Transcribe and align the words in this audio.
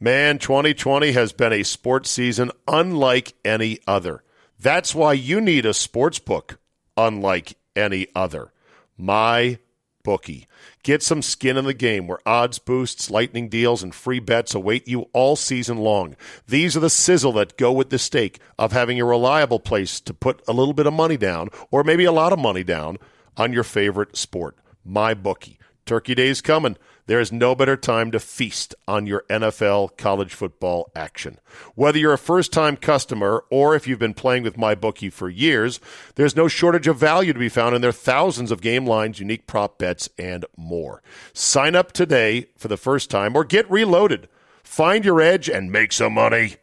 Man, 0.00 0.38
2020 0.38 1.10
has 1.10 1.32
been 1.32 1.52
a 1.52 1.64
sports 1.64 2.08
season 2.08 2.52
unlike 2.68 3.34
any 3.44 3.80
other. 3.84 4.22
That's 4.56 4.94
why 4.94 5.14
you 5.14 5.40
need 5.40 5.66
a 5.66 5.74
sports 5.74 6.20
book 6.20 6.60
unlike 6.96 7.56
any 7.74 8.06
other. 8.14 8.52
My 8.96 9.58
bookie. 10.04 10.46
Get 10.84 11.02
some 11.02 11.20
skin 11.20 11.56
in 11.56 11.64
the 11.64 11.74
game 11.74 12.06
where 12.06 12.20
odds 12.24 12.60
boosts, 12.60 13.10
lightning 13.10 13.48
deals, 13.48 13.82
and 13.82 13.92
free 13.92 14.20
bets 14.20 14.54
await 14.54 14.86
you 14.86 15.08
all 15.12 15.34
season 15.34 15.78
long. 15.78 16.14
These 16.46 16.76
are 16.76 16.80
the 16.80 16.90
sizzle 16.90 17.32
that 17.32 17.58
go 17.58 17.72
with 17.72 17.90
the 17.90 17.98
stake 17.98 18.38
of 18.56 18.70
having 18.70 19.00
a 19.00 19.04
reliable 19.04 19.58
place 19.58 19.98
to 20.02 20.14
put 20.14 20.42
a 20.46 20.52
little 20.52 20.74
bit 20.74 20.86
of 20.86 20.92
money 20.92 21.16
down, 21.16 21.48
or 21.72 21.82
maybe 21.82 22.04
a 22.04 22.12
lot 22.12 22.32
of 22.32 22.38
money 22.38 22.62
down, 22.62 22.98
on 23.36 23.52
your 23.52 23.64
favorite 23.64 24.16
sport. 24.16 24.56
My 24.84 25.12
bookie. 25.12 25.58
Turkey 25.84 26.14
Day's 26.14 26.40
coming. 26.40 26.76
There 27.08 27.20
is 27.20 27.32
no 27.32 27.54
better 27.54 27.78
time 27.78 28.10
to 28.10 28.20
feast 28.20 28.74
on 28.86 29.06
your 29.06 29.24
NFL 29.30 29.96
college 29.96 30.34
football 30.34 30.92
action. 30.94 31.38
Whether 31.74 31.98
you're 31.98 32.12
a 32.12 32.18
first 32.18 32.52
time 32.52 32.76
customer 32.76 33.44
or 33.48 33.74
if 33.74 33.88
you've 33.88 33.98
been 33.98 34.12
playing 34.12 34.42
with 34.42 34.58
MyBookie 34.58 35.10
for 35.10 35.30
years, 35.30 35.80
there's 36.16 36.36
no 36.36 36.48
shortage 36.48 36.86
of 36.86 36.98
value 36.98 37.32
to 37.32 37.38
be 37.38 37.48
found 37.48 37.74
in 37.74 37.80
their 37.80 37.92
thousands 37.92 38.50
of 38.50 38.60
game 38.60 38.84
lines, 38.84 39.20
unique 39.20 39.46
prop 39.46 39.78
bets, 39.78 40.10
and 40.18 40.44
more. 40.54 41.02
Sign 41.32 41.74
up 41.74 41.92
today 41.92 42.48
for 42.58 42.68
the 42.68 42.76
first 42.76 43.08
time 43.08 43.34
or 43.34 43.42
get 43.42 43.70
reloaded. 43.70 44.28
Find 44.62 45.02
your 45.02 45.22
edge 45.22 45.48
and 45.48 45.72
make 45.72 45.94
some 45.94 46.12
money. 46.12 46.56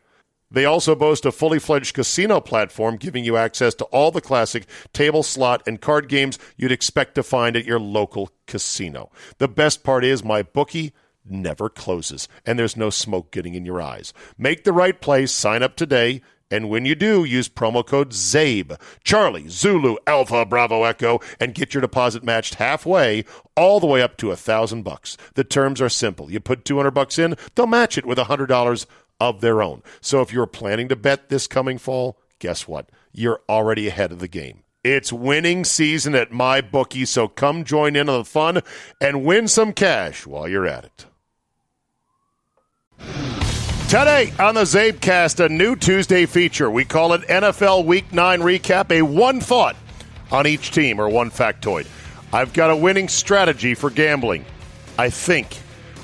They 0.56 0.64
also 0.64 0.96
boast 0.96 1.26
a 1.26 1.34
fully 1.34 1.60
fledged 1.60 1.94
casino 1.94 2.40
platform 2.40 2.96
giving 2.96 3.26
you 3.26 3.36
access 3.36 3.76
to 3.76 3.84
all 3.86 4.10
the 4.10 4.22
classic 4.22 4.66
table, 4.94 5.22
slot, 5.22 5.62
and 5.68 5.82
card 5.82 6.08
games 6.08 6.40
you'd 6.56 6.72
expect 6.72 7.16
to 7.16 7.24
find 7.24 7.58
at 7.58 7.66
your 7.66 7.78
local 7.78 8.30
casino. 8.48 9.12
The 9.38 9.50
best 9.50 9.84
part 9.84 10.06
is 10.06 10.24
my 10.24 10.44
bookie 10.44 10.94
never 11.26 11.68
closes, 11.68 12.30
and 12.46 12.58
there's 12.58 12.78
no 12.78 12.90
smoke 12.90 13.32
getting 13.32 13.54
in 13.54 13.66
your 13.66 13.82
eyes. 13.82 14.14
Make 14.38 14.64
the 14.64 14.72
right 14.72 15.02
place, 15.02 15.34
sign 15.34 15.62
up 15.62 15.76
today, 15.76 16.22
and 16.50 16.70
when 16.70 16.86
you 16.86 16.96
do, 16.96 17.26
use 17.26 17.50
promo 17.50 17.86
code 17.86 18.14
ZABE, 18.14 18.80
Charlie, 19.04 19.50
Zulu, 19.50 19.98
Alpha, 20.08 20.46
Bravo, 20.46 20.84
Echo, 20.84 21.20
and 21.38 21.54
get 21.54 21.74
your 21.74 21.82
deposit 21.82 22.24
matched 22.24 22.56
halfway, 22.56 23.26
all 23.58 23.82
the 23.82 23.88
way 23.88 24.02
up 24.02 24.16
to 24.18 24.32
a 24.32 24.38
thousand 24.38 24.84
bucks. 24.84 25.18
The 25.34 25.44
terms 25.44 25.82
are 25.82 25.90
simple. 25.90 26.32
You 26.32 26.40
put 26.40 26.64
200 26.64 26.92
bucks 26.92 27.20
in, 27.20 27.36
they'll 27.56 27.68
match 27.68 27.98
it 27.98 28.06
with 28.06 28.20
a 28.20 28.26
$100 28.26 28.86
of 29.20 29.42
their 29.42 29.62
own. 29.62 29.82
So 30.02 30.22
if 30.22 30.34
you're 30.34 30.46
planning 30.46 30.88
to 30.90 30.96
bet 30.96 31.30
this 31.30 31.48
coming 31.48 31.78
fall, 31.78 32.18
guess 32.40 32.68
what? 32.68 32.90
You're 33.12 33.42
already 33.48 33.88
ahead 33.88 34.12
of 34.12 34.20
the 34.20 34.28
game. 34.28 34.64
It's 34.84 35.12
winning 35.12 35.66
season 35.66 36.14
at 36.14 36.32
my 36.32 36.62
bookie, 36.62 37.06
so 37.06 37.28
come 37.28 37.64
join 37.64 37.96
in 37.96 38.08
on 38.08 38.20
the 38.20 38.26
fun 38.26 38.62
and 39.02 39.26
win 39.26 39.48
some 39.48 39.74
cash 39.74 40.28
while 40.28 40.48
you're 40.48 40.68
at 40.68 40.86
it. 40.86 41.06
Today 43.90 44.34
on 44.40 44.56
the 44.56 44.62
Zabecast, 44.62 45.44
a 45.44 45.50
new 45.50 45.76
Tuesday 45.76 46.26
feature. 46.26 46.70
We 46.70 46.86
call 46.86 47.14
it 47.14 47.22
NFL 47.22 47.86
Week 47.86 48.12
9 48.12 48.42
Recap, 48.42 48.92
a 48.92 49.02
one 49.02 49.40
thought 49.40 49.76
on 50.32 50.46
each 50.46 50.72
team 50.72 51.00
or 51.00 51.10
one 51.10 51.32
factoid. 51.32 51.88
I've 52.34 52.54
got 52.54 52.72
a 52.72 52.76
winning 52.76 53.08
strategy 53.08 53.74
for 53.74 53.90
gambling. 53.90 54.46
I 54.98 55.10
think. 55.10 55.58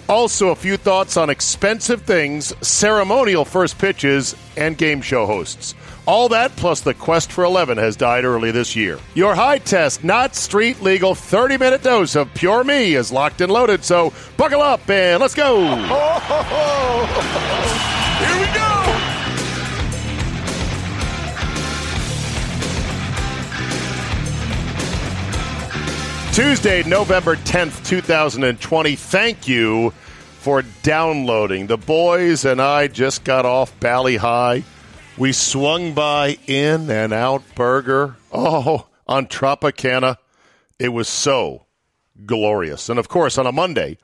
Also, 0.09 0.49
a 0.49 0.55
few 0.55 0.77
thoughts 0.77 1.17
on 1.17 1.29
expensive 1.29 2.01
things, 2.01 2.53
ceremonial 2.65 3.45
first 3.45 3.77
pitches, 3.77 4.35
and 4.57 4.77
game 4.77 5.01
show 5.01 5.25
hosts. 5.25 5.73
All 6.05 6.29
that 6.29 6.55
plus 6.55 6.81
the 6.81 6.93
quest 6.93 7.31
for 7.31 7.43
11 7.43 7.77
has 7.77 7.95
died 7.95 8.25
early 8.25 8.51
this 8.51 8.75
year. 8.75 8.99
Your 9.13 9.35
high 9.35 9.59
test, 9.59 10.03
not 10.03 10.35
street 10.35 10.81
legal 10.81 11.13
30 11.15 11.57
minute 11.57 11.83
dose 11.83 12.15
of 12.15 12.33
Pure 12.33 12.63
Me 12.63 12.95
is 12.95 13.11
locked 13.11 13.41
and 13.41 13.51
loaded, 13.51 13.83
so 13.83 14.11
buckle 14.35 14.61
up 14.61 14.89
and 14.89 15.21
let's 15.21 15.35
go. 15.35 15.63
Here 18.21 18.39
we 18.39 18.45
go. 18.53 18.70
Tuesday, 26.41 26.81
November 26.81 27.35
10th, 27.35 27.85
2020. 27.85 28.95
Thank 28.95 29.47
you 29.47 29.91
for 30.39 30.63
downloading. 30.81 31.67
The 31.67 31.77
boys 31.77 32.45
and 32.45 32.59
I 32.59 32.87
just 32.87 33.23
got 33.23 33.45
off 33.45 33.79
Bali 33.79 34.17
Hai. 34.17 34.63
We 35.19 35.33
swung 35.33 35.93
by 35.93 36.39
In-N-Out 36.47 37.43
Burger. 37.53 38.15
Oh, 38.31 38.87
on 39.07 39.27
Tropicana. 39.27 40.15
It 40.79 40.89
was 40.89 41.07
so 41.07 41.67
glorious. 42.25 42.89
And 42.89 42.97
of 42.97 43.07
course, 43.07 43.37
on 43.37 43.45
a 43.45 43.51
Monday 43.51 43.99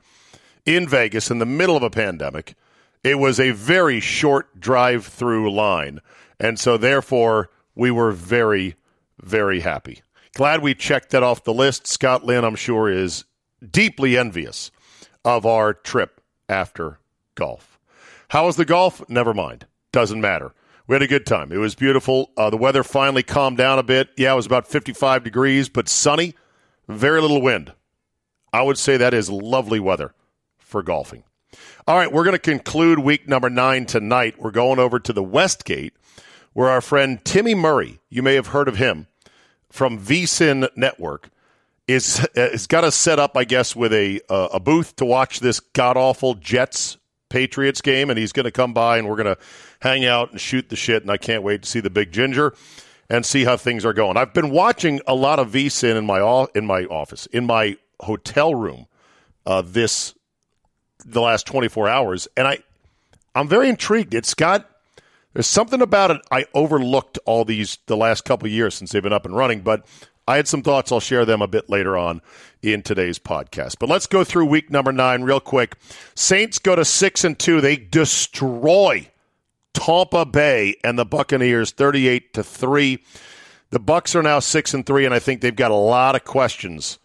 in 0.64 0.86
Vegas, 0.86 1.32
in 1.32 1.40
the 1.40 1.44
middle 1.44 1.76
of 1.76 1.82
a 1.82 1.90
pandemic, 1.90 2.54
it 3.02 3.18
was 3.18 3.40
a 3.40 3.50
very 3.50 3.98
short 3.98 4.60
drive 4.60 5.06
through 5.06 5.52
line. 5.52 5.98
And 6.38 6.56
so, 6.56 6.76
therefore, 6.76 7.50
we 7.74 7.90
were 7.90 8.12
very, 8.12 8.76
very 9.20 9.58
happy. 9.58 10.02
Glad 10.38 10.62
we 10.62 10.72
checked 10.72 11.10
that 11.10 11.24
off 11.24 11.42
the 11.42 11.52
list. 11.52 11.88
Scott 11.88 12.24
Lynn, 12.24 12.44
I'm 12.44 12.54
sure, 12.54 12.88
is 12.88 13.24
deeply 13.72 14.16
envious 14.16 14.70
of 15.24 15.44
our 15.44 15.74
trip 15.74 16.20
after 16.48 17.00
golf. 17.34 17.76
How 18.28 18.46
was 18.46 18.54
the 18.54 18.64
golf? 18.64 19.02
Never 19.08 19.34
mind. 19.34 19.66
Doesn't 19.90 20.20
matter. 20.20 20.54
We 20.86 20.94
had 20.94 21.02
a 21.02 21.08
good 21.08 21.26
time. 21.26 21.50
It 21.50 21.56
was 21.56 21.74
beautiful. 21.74 22.30
Uh, 22.36 22.50
the 22.50 22.56
weather 22.56 22.84
finally 22.84 23.24
calmed 23.24 23.58
down 23.58 23.80
a 23.80 23.82
bit. 23.82 24.10
Yeah, 24.16 24.32
it 24.32 24.36
was 24.36 24.46
about 24.46 24.68
55 24.68 25.24
degrees, 25.24 25.68
but 25.68 25.88
sunny, 25.88 26.36
very 26.86 27.20
little 27.20 27.42
wind. 27.42 27.72
I 28.52 28.62
would 28.62 28.78
say 28.78 28.96
that 28.96 29.14
is 29.14 29.28
lovely 29.28 29.80
weather 29.80 30.14
for 30.56 30.84
golfing. 30.84 31.24
All 31.88 31.96
right, 31.96 32.12
we're 32.12 32.22
going 32.22 32.36
to 32.36 32.38
conclude 32.38 33.00
week 33.00 33.26
number 33.26 33.50
nine 33.50 33.86
tonight. 33.86 34.36
We're 34.38 34.52
going 34.52 34.78
over 34.78 35.00
to 35.00 35.12
the 35.12 35.20
Westgate, 35.20 35.94
where 36.52 36.68
our 36.68 36.80
friend 36.80 37.24
Timmy 37.24 37.56
Murray, 37.56 37.98
you 38.08 38.22
may 38.22 38.36
have 38.36 38.46
heard 38.48 38.68
of 38.68 38.76
him, 38.76 39.07
from 39.70 39.98
VSIN 39.98 40.68
Network 40.76 41.30
is 41.86 42.26
is 42.34 42.66
got 42.66 42.84
us 42.84 42.94
set 42.94 43.18
up, 43.18 43.36
I 43.36 43.44
guess, 43.44 43.74
with 43.74 43.92
a 43.92 44.20
uh, 44.28 44.48
a 44.54 44.60
booth 44.60 44.96
to 44.96 45.04
watch 45.04 45.40
this 45.40 45.60
god 45.60 45.96
awful 45.96 46.34
Jets 46.34 46.98
Patriots 47.28 47.80
game, 47.80 48.10
and 48.10 48.18
he's 48.18 48.32
going 48.32 48.44
to 48.44 48.50
come 48.50 48.72
by 48.72 48.98
and 48.98 49.08
we're 49.08 49.16
going 49.16 49.34
to 49.34 49.38
hang 49.80 50.04
out 50.04 50.30
and 50.30 50.40
shoot 50.40 50.68
the 50.68 50.76
shit. 50.76 51.02
And 51.02 51.10
I 51.10 51.16
can't 51.16 51.42
wait 51.42 51.62
to 51.62 51.68
see 51.68 51.80
the 51.80 51.90
big 51.90 52.12
ginger 52.12 52.54
and 53.10 53.24
see 53.24 53.44
how 53.44 53.56
things 53.56 53.84
are 53.84 53.92
going. 53.92 54.16
I've 54.16 54.34
been 54.34 54.50
watching 54.50 55.00
a 55.06 55.14
lot 55.14 55.38
of 55.38 55.50
VSIN 55.50 55.96
in 55.96 56.06
my 56.06 56.46
in 56.54 56.66
my 56.66 56.84
office 56.84 57.26
in 57.26 57.46
my 57.46 57.76
hotel 58.00 58.54
room 58.54 58.86
uh, 59.46 59.62
this 59.64 60.14
the 61.04 61.20
last 61.20 61.46
24 61.46 61.88
hours, 61.88 62.28
and 62.36 62.46
I 62.46 62.58
I'm 63.34 63.48
very 63.48 63.68
intrigued. 63.68 64.14
It's 64.14 64.34
got 64.34 64.68
there's 65.38 65.46
something 65.46 65.80
about 65.80 66.10
it 66.10 66.20
I 66.32 66.46
overlooked 66.52 67.16
all 67.24 67.44
these 67.44 67.78
the 67.86 67.96
last 67.96 68.24
couple 68.24 68.48
years 68.48 68.74
since 68.74 68.90
they've 68.90 69.00
been 69.00 69.12
up 69.12 69.24
and 69.24 69.36
running, 69.36 69.60
but 69.60 69.86
I 70.26 70.34
had 70.34 70.48
some 70.48 70.62
thoughts. 70.62 70.90
I'll 70.90 70.98
share 70.98 71.24
them 71.24 71.40
a 71.40 71.46
bit 71.46 71.70
later 71.70 71.96
on 71.96 72.22
in 72.60 72.82
today's 72.82 73.20
podcast. 73.20 73.76
But 73.78 73.88
let's 73.88 74.08
go 74.08 74.24
through 74.24 74.46
week 74.46 74.68
number 74.68 74.90
nine 74.90 75.22
real 75.22 75.38
quick. 75.38 75.76
Saints 76.16 76.58
go 76.58 76.74
to 76.74 76.84
six 76.84 77.22
and 77.22 77.38
two. 77.38 77.60
They 77.60 77.76
destroy 77.76 79.12
Tampa 79.74 80.26
Bay 80.26 80.74
and 80.82 80.98
the 80.98 81.04
Buccaneers, 81.04 81.70
thirty-eight 81.70 82.34
to 82.34 82.42
three. 82.42 82.98
The 83.70 83.78
Bucks 83.78 84.16
are 84.16 84.24
now 84.24 84.40
six 84.40 84.74
and 84.74 84.84
three, 84.84 85.04
and 85.04 85.14
I 85.14 85.20
think 85.20 85.40
they've 85.40 85.54
got 85.54 85.70
a 85.70 85.76
lot 85.76 86.16
of 86.16 86.24
questions 86.24 86.98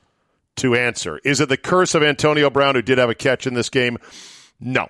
to 0.55 0.73
answer. 0.73 1.19
Is 1.23 1.39
it 1.39 1.49
the 1.49 1.57
curse 1.57 1.93
of 1.93 2.01
Antonio 2.01 2.49
Brown, 2.49 2.73
who 2.73 2.81
did 2.81 2.97
have 2.97 3.11
a 3.11 3.16
catch 3.16 3.45
in 3.45 3.53
this 3.53 3.69
game? 3.69 3.99
No. 4.59 4.89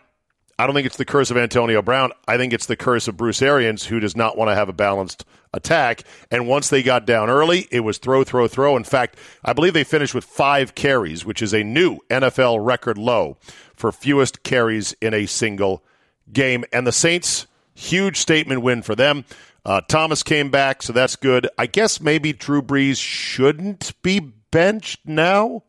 I 0.64 0.66
don't 0.66 0.76
think 0.76 0.86
it's 0.86 0.96
the 0.96 1.04
curse 1.04 1.30
of 1.30 1.36
Antonio 1.36 1.82
Brown. 1.82 2.14
I 2.26 2.38
think 2.38 2.54
it's 2.54 2.68
the 2.68 2.78
curse 2.78 3.10
of 3.10 3.18
Bruce 3.18 3.42
Arians, 3.42 3.86
who 3.86 4.00
does 4.00 4.16
not 4.16 4.38
want 4.38 4.50
to 4.50 4.56
have 4.56 4.70
a 4.70 4.74
balanced 4.74 5.26
attack. 5.52 6.04
And 6.32 6.48
once 6.48 6.70
they 6.70 6.82
got 6.82 7.06
down 7.06 7.30
early, 7.30 7.68
it 7.70 7.82
was 7.82 7.98
throw, 7.98 8.24
throw, 8.24 8.48
throw. 8.48 8.78
In 8.78 8.86
fact, 8.86 9.18
I 9.44 9.52
believe 9.52 9.74
they 9.74 9.84
finished 9.84 10.16
with 10.16 10.24
five 10.24 10.74
carries, 10.74 11.26
which 11.26 11.42
is 11.42 11.54
a 11.54 11.66
new 11.66 12.00
NFL 12.10 12.66
record 12.66 12.98
low 12.98 13.36
for 13.76 13.92
fewest 13.92 14.44
carries 14.44 14.96
in 15.02 15.14
a 15.14 15.26
single 15.26 15.84
game. 16.32 16.64
And 16.72 16.88
the 16.88 16.94
Saints, 16.94 17.46
huge 17.74 18.16
statement 18.16 18.62
win 18.62 18.84
for 18.84 18.96
them. 18.96 19.26
Uh, 19.66 19.82
Thomas 19.82 20.24
came 20.24 20.50
back, 20.50 20.82
so 20.82 20.94
that's 20.94 21.18
good. 21.18 21.46
I 21.58 21.66
guess 21.66 22.00
maybe 22.00 22.32
Drew 22.32 22.62
Brees 22.62 23.02
shouldn't 23.02 24.02
be 24.02 24.22
benched 24.22 25.02
now 25.04 25.64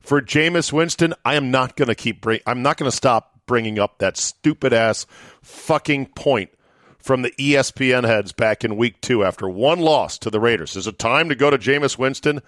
for 0.00 0.20
Jameis 0.20 0.72
Winston. 0.72 1.14
I 1.24 1.36
am 1.36 1.52
not 1.52 1.76
going 1.76 1.86
to 1.86 1.94
keep. 1.94 2.20
Bring, 2.20 2.40
I'm 2.48 2.62
not 2.62 2.78
going 2.78 2.90
to 2.90 2.96
stop 2.96 3.29
bringing 3.46 3.78
up 3.78 3.98
that 3.98 4.16
stupid 4.16 4.72
ass 4.72 5.06
fucking 5.42 6.06
point 6.06 6.50
from 6.98 7.22
the 7.22 7.30
ESPN 7.32 8.04
heads 8.04 8.32
back 8.32 8.64
in 8.64 8.76
week 8.76 9.00
two 9.00 9.24
after 9.24 9.48
one 9.48 9.80
loss 9.80 10.18
to 10.18 10.30
the 10.30 10.40
Raiders. 10.40 10.76
Is 10.76 10.86
it 10.86 10.98
time 10.98 11.28
to 11.28 11.34
go 11.34 11.50
to 11.50 11.58
Jameis 11.58 11.98
Winston? 11.98 12.40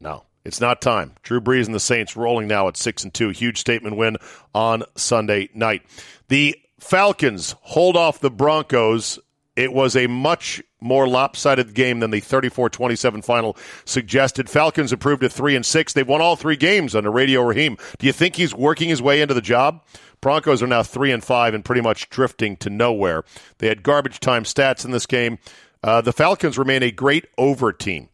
No, 0.00 0.24
it's 0.44 0.60
not 0.60 0.80
time. 0.80 1.12
Drew 1.22 1.40
Brees 1.40 1.66
and 1.66 1.74
the 1.74 1.80
Saints 1.80 2.16
rolling 2.16 2.48
now 2.48 2.68
at 2.68 2.76
six 2.76 3.04
and 3.04 3.12
two. 3.14 3.30
Huge 3.30 3.58
statement 3.58 3.96
win 3.96 4.16
on 4.54 4.82
Sunday 4.96 5.48
night. 5.54 5.82
The 6.28 6.56
Falcons 6.78 7.54
hold 7.60 7.96
off 7.96 8.20
the 8.20 8.30
Broncos. 8.30 9.18
It 9.56 9.72
was 9.72 9.96
a 9.96 10.06
much 10.06 10.62
more 10.80 11.08
lopsided 11.08 11.74
game 11.74 11.98
than 12.00 12.12
the 12.12 12.20
34-27 12.20 13.24
final 13.24 13.56
suggested. 13.84 14.48
Falcons 14.48 14.92
improved 14.92 15.22
to 15.22 15.28
3 15.28 15.56
and 15.56 15.66
6. 15.66 15.92
They've 15.92 16.06
won 16.06 16.20
all 16.20 16.36
three 16.36 16.56
games 16.56 16.94
under 16.94 17.10
Radio 17.10 17.42
Raheem. 17.42 17.76
Do 17.98 18.06
you 18.06 18.12
think 18.12 18.36
he's 18.36 18.54
working 18.54 18.88
his 18.88 19.02
way 19.02 19.20
into 19.20 19.34
the 19.34 19.40
job? 19.40 19.82
Broncos 20.20 20.62
are 20.62 20.66
now 20.66 20.82
three 20.82 21.12
and 21.12 21.22
five 21.22 21.54
and 21.54 21.64
pretty 21.64 21.80
much 21.80 22.10
drifting 22.10 22.56
to 22.58 22.70
nowhere. 22.70 23.24
They 23.58 23.68
had 23.68 23.82
garbage 23.82 24.20
time 24.20 24.44
stats 24.44 24.84
in 24.84 24.90
this 24.90 25.06
game. 25.06 25.38
Uh, 25.82 26.00
the 26.00 26.12
Falcons 26.12 26.58
remain 26.58 26.82
a 26.82 26.90
great 26.90 27.26
over 27.36 27.72
team. 27.72 28.08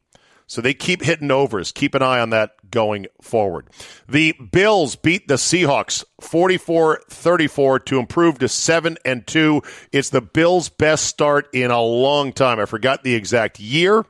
So 0.46 0.60
they 0.60 0.74
keep 0.74 1.02
hitting 1.02 1.30
overs. 1.30 1.72
Keep 1.72 1.94
an 1.94 2.02
eye 2.02 2.20
on 2.20 2.30
that 2.30 2.70
going 2.70 3.06
forward. 3.22 3.68
The 4.08 4.32
Bills 4.32 4.94
beat 4.94 5.26
the 5.26 5.34
Seahawks 5.34 6.04
44-34 6.20 7.84
to 7.86 7.98
improve 7.98 8.38
to 8.38 8.48
7 8.48 8.98
and 9.04 9.26
2. 9.26 9.62
It's 9.92 10.10
the 10.10 10.20
Bills' 10.20 10.68
best 10.68 11.06
start 11.06 11.48
in 11.54 11.70
a 11.70 11.80
long 11.80 12.32
time. 12.32 12.60
I 12.60 12.66
forgot 12.66 13.02
the 13.02 13.14
exact 13.14 13.58
year, 13.58 14.04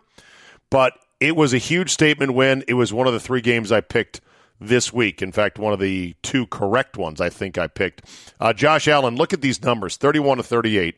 but 0.70 0.94
it 1.20 1.36
was 1.36 1.54
a 1.54 1.58
huge 1.58 1.90
statement 1.90 2.34
win. 2.34 2.64
It 2.66 2.74
was 2.74 2.92
one 2.92 3.06
of 3.06 3.12
the 3.12 3.20
three 3.20 3.40
games 3.40 3.70
I 3.70 3.80
picked 3.80 4.20
this 4.68 4.92
week. 4.92 5.22
In 5.22 5.32
fact, 5.32 5.58
one 5.58 5.72
of 5.72 5.80
the 5.80 6.14
two 6.22 6.46
correct 6.46 6.96
ones 6.96 7.20
I 7.20 7.30
think 7.30 7.58
I 7.58 7.66
picked. 7.66 8.02
Uh, 8.40 8.52
Josh 8.52 8.88
Allen, 8.88 9.16
look 9.16 9.32
at 9.32 9.40
these 9.40 9.62
numbers 9.62 9.96
31 9.96 10.38
to 10.38 10.42
38. 10.42 10.96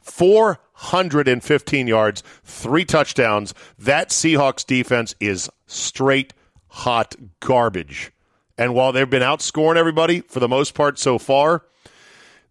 415 0.00 1.86
yards, 1.86 2.22
three 2.44 2.84
touchdowns. 2.84 3.54
That 3.78 4.10
Seahawks 4.10 4.66
defense 4.66 5.14
is 5.18 5.48
straight 5.66 6.34
hot 6.68 7.14
garbage. 7.40 8.12
And 8.58 8.74
while 8.74 8.92
they've 8.92 9.08
been 9.08 9.22
outscoring 9.22 9.76
everybody 9.76 10.20
for 10.20 10.40
the 10.40 10.48
most 10.48 10.74
part 10.74 10.98
so 10.98 11.18
far, 11.18 11.64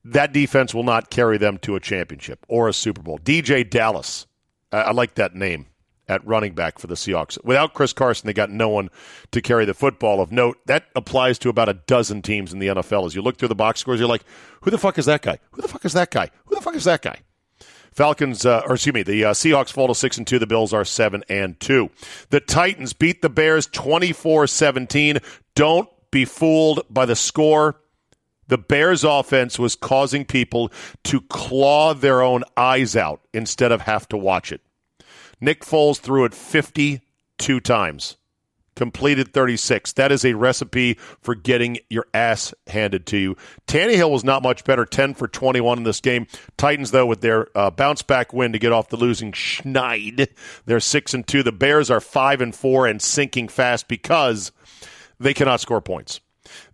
that 0.03 0.33
defense 0.33 0.73
will 0.73 0.83
not 0.83 1.09
carry 1.09 1.37
them 1.37 1.57
to 1.59 1.75
a 1.75 1.79
championship 1.79 2.45
or 2.49 2.67
a 2.67 2.73
Super 2.73 3.01
Bowl. 3.01 3.19
DeeJay 3.19 3.69
Dallas, 3.69 4.25
I 4.71 4.91
like 4.91 5.15
that 5.15 5.35
name 5.35 5.67
at 6.07 6.25
running 6.25 6.53
back 6.53 6.79
for 6.79 6.87
the 6.87 6.95
Seahawks. 6.95 7.43
Without 7.43 7.73
Chris 7.73 7.93
Carson, 7.93 8.27
they 8.27 8.33
got 8.33 8.49
no 8.49 8.69
one 8.69 8.89
to 9.31 9.41
carry 9.41 9.65
the 9.65 9.73
football 9.73 10.21
of 10.21 10.31
note. 10.31 10.57
That 10.65 10.85
applies 10.95 11.39
to 11.39 11.49
about 11.49 11.69
a 11.69 11.73
dozen 11.73 12.21
teams 12.21 12.51
in 12.53 12.59
the 12.59 12.67
NFL. 12.67 13.05
As 13.05 13.15
you 13.15 13.21
look 13.21 13.37
through 13.37 13.47
the 13.47 13.55
box 13.55 13.79
scores, 13.79 13.99
you're 13.99 14.09
like, 14.09 14.25
who 14.61 14.71
the 14.71 14.77
fuck 14.77 14.97
is 14.97 15.05
that 15.05 15.21
guy? 15.21 15.39
Who 15.51 15.61
the 15.61 15.67
fuck 15.67 15.85
is 15.85 15.93
that 15.93 16.11
guy? 16.11 16.29
Who 16.45 16.55
the 16.55 16.61
fuck 16.61 16.75
is 16.75 16.83
that 16.85 17.01
guy? 17.01 17.21
Falcons, 17.93 18.45
uh, 18.45 18.63
or 18.65 18.73
excuse 18.73 18.93
me, 18.93 19.03
the 19.03 19.25
uh, 19.25 19.33
Seahawks 19.33 19.71
fall 19.71 19.87
to 19.87 19.95
six 19.95 20.17
and 20.17 20.25
two. 20.25 20.39
The 20.39 20.47
Bills 20.47 20.73
are 20.73 20.83
seven 20.83 21.23
and 21.29 21.59
two. 21.59 21.89
The 22.29 22.39
Titans 22.39 22.93
beat 22.93 23.21
the 23.21 23.29
Bears 23.29 23.67
24-17. 23.67 25.23
Don't 25.55 25.87
be 26.11 26.25
fooled 26.25 26.81
by 26.89 27.05
the 27.05 27.15
score. 27.15 27.79
The 28.47 28.57
Bears 28.57 29.03
offense 29.03 29.57
was 29.57 29.75
causing 29.75 30.25
people 30.25 30.71
to 31.05 31.21
claw 31.21 31.93
their 31.93 32.21
own 32.21 32.43
eyes 32.57 32.95
out 32.95 33.21
instead 33.33 33.71
of 33.71 33.81
have 33.81 34.07
to 34.09 34.17
watch 34.17 34.51
it. 34.51 34.61
Nick 35.43 35.65
Foles 35.65 35.99
threw 35.99 36.23
it 36.23 36.33
52 36.33 37.59
times, 37.59 38.15
completed 38.77 39.33
36. 39.33 39.91
That 39.91 40.09
is 40.09 40.23
a 40.23 40.35
recipe 40.35 40.93
for 41.19 41.35
getting 41.35 41.79
your 41.89 42.05
ass 42.13 42.53
handed 42.67 43.05
to 43.07 43.17
you. 43.17 43.35
Tannehill 43.67 44.09
was 44.09 44.23
not 44.23 44.41
much 44.41 44.63
better, 44.63 44.85
10 44.85 45.15
for 45.15 45.27
21 45.27 45.79
in 45.79 45.83
this 45.83 45.99
game. 45.99 46.27
Titans, 46.55 46.91
though, 46.91 47.05
with 47.05 47.19
their 47.19 47.49
uh, 47.57 47.69
bounce 47.71 48.03
back 48.03 48.31
win 48.31 48.53
to 48.53 48.57
get 48.57 48.71
off 48.71 48.87
the 48.87 48.95
losing 48.95 49.33
schneid, 49.33 50.29
they're 50.65 50.79
6 50.79 51.13
and 51.13 51.27
2. 51.27 51.43
The 51.43 51.51
Bears 51.51 51.91
are 51.91 51.99
5 51.99 52.39
and 52.39 52.55
4 52.55 52.87
and 52.87 53.01
sinking 53.01 53.49
fast 53.49 53.89
because 53.89 54.53
they 55.19 55.33
cannot 55.33 55.59
score 55.59 55.81
points. 55.81 56.21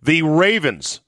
The 0.00 0.22
Ravens 0.22 1.00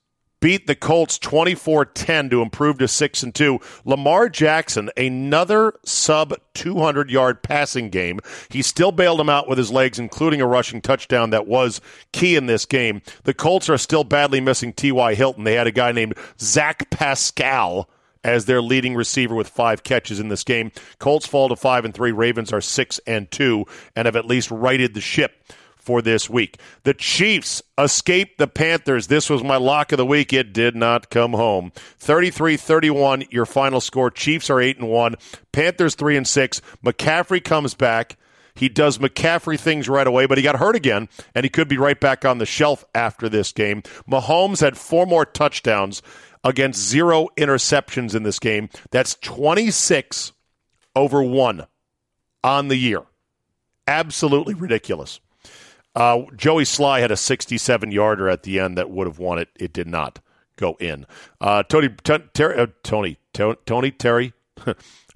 beat 0.43 0.67
the 0.67 0.75
Colts 0.75 1.19
24-10 1.21 2.29
to 2.31 2.43
improve 2.43 2.79
to 2.79 2.89
6 2.89 3.23
and 3.23 3.33
2. 3.35 3.61
Lamar 3.85 4.29
Jackson, 4.29 4.91
another 4.97 5.73
sub 5.85 6.35
200-yard 6.55 7.43
passing 7.43 7.89
game. 7.89 8.19
He 8.51 8.61
still 8.61 8.91
bailed 8.91 9.21
him 9.21 9.29
out 9.29 9.49
with 9.49 9.57
his 9.57 9.71
legs 9.71 10.01
including 10.01 10.41
a 10.41 10.47
rushing 10.47 10.83
touchdown 10.83 11.31
that 11.31 11.47
was 11.47 11.81
key 12.11 12.35
in 12.35 12.47
this 12.47 12.67
game. 12.67 13.03
The 13.23 13.33
Colts 13.33 13.71
are 13.71 13.79
still 13.79 14.03
badly 14.03 14.41
missing 14.41 14.73
T.Y. 14.73 15.15
Hilton. 15.15 15.45
They 15.45 15.55
had 15.55 15.69
a 15.69 15.73
guy 15.73 15.93
named 15.93 16.19
Zach 16.41 16.91
Pascal 16.91 17.89
as 18.25 18.45
their 18.45 18.61
leading 18.61 18.97
receiver 18.97 19.37
with 19.37 19.49
five 19.49 19.85
catches 19.85 20.19
in 20.19 20.29
this 20.29 20.43
game. 20.43 20.73
Colts 20.99 21.27
fall 21.27 21.49
to 21.49 21.57
5 21.57 21.85
and 21.85 21.95
3. 21.95 22.11
Ravens 22.11 22.53
are 22.53 22.61
6 22.61 23.01
and 23.07 23.31
2 23.31 23.65
and 23.95 24.07
have 24.07 24.17
at 24.17 24.27
least 24.27 24.51
righted 24.51 24.95
the 24.95 25.01
ship 25.01 25.33
for 25.83 26.01
this 26.01 26.31
week. 26.31 26.59
The 26.85 26.95
Chiefs 26.95 27.63
escaped 27.77 28.39
the 28.39 28.47
Panthers. 28.47 29.09
This 29.09 29.29
was 29.29 29.43
my 29.43 29.57
lock 29.57 29.93
of 29.93 29.99
the 29.99 30.07
week. 30.07 30.33
It 30.33 30.53
did 30.53 30.77
not 30.77 31.11
come 31.11 31.33
home. 31.33 31.73
33-31 32.01 33.31
your 33.33 33.47
final 33.47 33.81
score. 33.81 34.11
Chiefs 34.11 34.49
are 34.49 34.61
8 34.61 34.79
and 34.79 34.89
1, 34.89 35.17
Panthers 35.53 35.95
3 35.95 36.17
and 36.17 36.29
6. 36.29 36.63
McCaffrey 36.85 37.43
comes 37.43 37.75
back. 37.75 38.17
He 38.55 38.69
does 38.69 38.99
McCaffrey 38.99 39.59
things 39.59 39.89
right 39.89 40.07
away, 40.07 40.27
but 40.27 40.39
he 40.39 40.45
got 40.45 40.59
hurt 40.59 40.77
again, 40.77 41.09
and 41.35 41.45
he 41.45 41.51
could 41.51 41.69
be 41.69 41.79
right 41.79 41.99
back 41.99 42.25
on 42.25 42.39
the 42.39 42.47
shelf 42.47 42.85
after 42.95 43.29
this 43.29 43.51
game. 43.51 43.83
Mahomes 44.09 44.61
had 44.61 44.77
four 44.77 45.07
more 45.07 45.25
touchdowns 45.25 46.03
against 46.45 46.81
zero 46.81 47.29
interceptions 47.37 48.15
in 48.15 48.25
this 48.25 48.39
game. 48.39 48.69
That's 48.91 49.15
26 49.17 50.33
over 50.95 51.23
1 51.23 51.67
on 52.45 52.69
the 52.69 52.77
year. 52.77 53.03
Absolutely 53.87 54.55
ridiculous. 54.55 55.21
Uh, 55.95 56.23
Joey 56.37 56.65
Slye 56.65 57.01
had 57.01 57.11
a 57.11 57.17
67 57.17 57.91
yarder 57.91 58.29
at 58.29 58.45
the 58.45 58.59
end 58.59 58.79
that 58.79 58.91
would 58.91 59.07
have 59.07 59.19
won 59.19 59.39
it. 59.39 59.49
It 59.57 59.73
did 59.73 59.87
not 59.87 60.21
go 60.57 60.77
in. 60.81 61.07
Uh, 61.41 61.63
Tony, 61.65 61.89
t- 61.89 62.19
ter- 62.35 62.59
uh, 62.59 62.67
Tony, 62.83 63.19
t- 63.35 63.55
Tony, 63.67 63.91
Terry, 63.91 64.33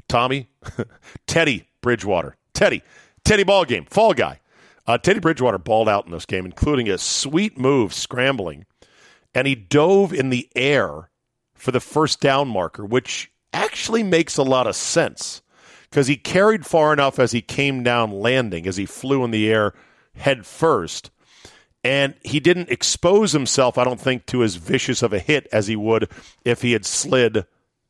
Tommy, 0.08 0.48
Teddy 1.26 1.68
Bridgewater, 1.80 2.36
Teddy, 2.52 2.82
Teddy 3.24 3.44
ball 3.44 3.64
game, 3.64 3.84
fall 3.86 4.12
guy. 4.12 4.40
Uh, 4.86 4.98
Teddy 4.98 5.18
Bridgewater 5.18 5.58
balled 5.58 5.88
out 5.88 6.06
in 6.06 6.12
this 6.12 6.26
game, 6.26 6.44
including 6.44 6.88
a 6.88 6.98
sweet 6.98 7.58
move 7.58 7.92
scrambling, 7.92 8.66
and 9.34 9.46
he 9.46 9.54
dove 9.54 10.12
in 10.12 10.30
the 10.30 10.48
air 10.54 11.10
for 11.54 11.72
the 11.72 11.80
first 11.80 12.20
down 12.20 12.48
marker, 12.48 12.84
which 12.84 13.32
actually 13.52 14.02
makes 14.02 14.36
a 14.36 14.42
lot 14.42 14.66
of 14.66 14.76
sense 14.76 15.42
because 15.90 16.06
he 16.06 16.16
carried 16.16 16.64
far 16.66 16.92
enough 16.92 17.18
as 17.18 17.32
he 17.32 17.40
came 17.40 17.82
down 17.82 18.12
landing, 18.12 18.66
as 18.66 18.76
he 18.76 18.86
flew 18.86 19.24
in 19.24 19.30
the 19.30 19.50
air 19.50 19.72
head 20.16 20.46
first. 20.46 21.10
And 21.84 22.14
he 22.22 22.40
didn't 22.40 22.70
expose 22.70 23.32
himself, 23.32 23.78
I 23.78 23.84
don't 23.84 24.00
think, 24.00 24.26
to 24.26 24.42
as 24.42 24.56
vicious 24.56 25.02
of 25.02 25.12
a 25.12 25.20
hit 25.20 25.46
as 25.52 25.68
he 25.68 25.76
would 25.76 26.10
if 26.44 26.62
he 26.62 26.72
had 26.72 26.84
slid 26.84 27.46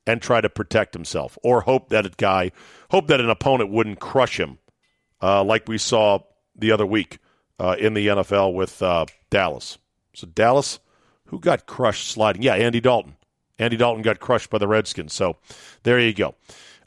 and 0.06 0.20
tried 0.20 0.42
to 0.42 0.50
protect 0.50 0.94
himself 0.94 1.38
or 1.42 1.62
hope 1.62 1.88
that 1.88 2.06
a 2.06 2.10
guy, 2.10 2.52
hope 2.90 3.06
that 3.08 3.20
an 3.20 3.30
opponent 3.30 3.70
wouldn't 3.70 3.98
crush 3.98 4.38
him, 4.38 4.58
uh, 5.22 5.42
like 5.42 5.66
we 5.66 5.78
saw 5.78 6.18
the 6.54 6.72
other 6.72 6.86
week 6.86 7.18
uh, 7.58 7.76
in 7.78 7.94
the 7.94 8.06
NFL 8.06 8.54
with 8.54 8.82
uh, 8.82 9.06
Dallas. 9.30 9.78
So 10.14 10.26
Dallas, 10.26 10.78
who 11.26 11.40
got 11.40 11.66
crushed 11.66 12.08
sliding? 12.08 12.42
Yeah, 12.42 12.54
Andy 12.54 12.80
Dalton. 12.80 13.16
Andy 13.58 13.76
Dalton 13.76 14.02
got 14.02 14.20
crushed 14.20 14.50
by 14.50 14.58
the 14.58 14.68
Redskins. 14.68 15.14
So 15.14 15.36
there 15.82 15.98
you 15.98 16.12
go. 16.12 16.34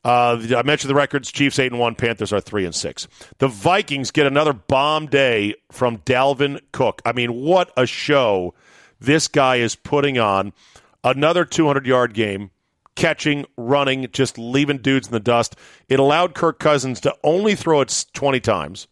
Uh, 0.03 0.41
I 0.55 0.63
mentioned 0.63 0.89
the 0.89 0.95
records: 0.95 1.31
Chiefs 1.31 1.59
eight 1.59 1.71
and 1.71 1.79
one, 1.79 1.95
Panthers 1.95 2.31
are 2.31 2.39
three 2.39 2.65
and 2.65 2.73
six. 2.73 3.07
The 3.39 3.47
Vikings 3.47 4.11
get 4.11 4.25
another 4.25 4.53
bomb 4.53 5.07
day 5.07 5.55
from 5.71 5.97
Dalvin 5.99 6.61
Cook. 6.71 7.01
I 7.05 7.11
mean, 7.11 7.33
what 7.33 7.71
a 7.75 7.85
show 7.85 8.53
this 8.99 9.27
guy 9.27 9.57
is 9.57 9.75
putting 9.75 10.17
on! 10.17 10.53
Another 11.03 11.45
200 11.45 11.85
yard 11.85 12.13
game, 12.13 12.51
catching, 12.95 13.45
running, 13.57 14.07
just 14.11 14.37
leaving 14.37 14.77
dudes 14.79 15.07
in 15.07 15.13
the 15.13 15.19
dust. 15.19 15.55
It 15.87 15.99
allowed 15.99 16.35
Kirk 16.35 16.59
Cousins 16.59 16.99
to 17.01 17.15
only 17.23 17.55
throw 17.55 17.81
it 17.81 18.05
20 18.13 18.39
times, 18.41 18.87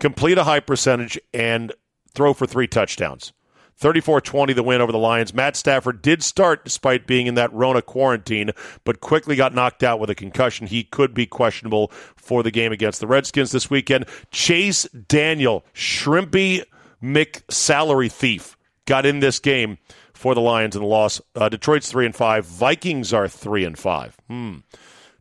complete 0.00 0.38
a 0.38 0.44
high 0.44 0.60
percentage, 0.60 1.18
and 1.32 1.72
throw 2.14 2.34
for 2.34 2.46
three 2.46 2.66
touchdowns. 2.66 3.32
34 3.76 4.20
20 4.20 4.52
the 4.52 4.62
win 4.62 4.80
over 4.80 4.92
the 4.92 4.98
Lions. 4.98 5.34
Matt 5.34 5.56
Stafford 5.56 6.02
did 6.02 6.22
start 6.22 6.64
despite 6.64 7.06
being 7.06 7.26
in 7.26 7.34
that 7.34 7.52
Rona 7.52 7.82
quarantine, 7.82 8.50
but 8.84 9.00
quickly 9.00 9.36
got 9.36 9.54
knocked 9.54 9.82
out 9.82 10.00
with 10.00 10.10
a 10.10 10.14
concussion. 10.14 10.66
He 10.66 10.84
could 10.84 11.14
be 11.14 11.26
questionable 11.26 11.90
for 12.16 12.42
the 12.42 12.50
game 12.50 12.72
against 12.72 13.00
the 13.00 13.06
Redskins 13.06 13.52
this 13.52 13.70
weekend. 13.70 14.06
Chase 14.30 14.84
Daniel, 14.84 15.64
Shrimpy 15.74 16.62
Mick 17.02 17.42
salary 17.50 18.08
thief, 18.08 18.56
got 18.86 19.04
in 19.04 19.20
this 19.20 19.38
game 19.38 19.78
for 20.14 20.34
the 20.34 20.40
Lions 20.40 20.74
in 20.74 20.82
the 20.82 20.88
loss. 20.88 21.20
Uh, 21.34 21.48
Detroit's 21.48 21.90
3 21.90 22.06
and 22.06 22.16
5. 22.16 22.46
Vikings 22.46 23.12
are 23.12 23.28
3 23.28 23.64
and 23.64 23.78
5. 23.78 24.16
Hmm. 24.28 24.56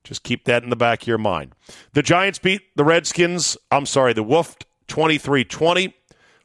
Just 0.04 0.24
keep 0.24 0.46
that 0.46 0.64
in 0.64 0.70
the 0.70 0.76
back 0.76 1.02
of 1.04 1.08
your 1.08 1.18
mind. 1.18 1.54
The 1.94 2.02
Giants 2.02 2.40
beat 2.40 2.62
the 2.76 2.84
Redskins. 2.84 3.58
I'm 3.72 3.86
sorry, 3.86 4.14
the 4.14 4.24
Wolf 4.24 4.56
23 4.88 5.46
20 5.46 5.96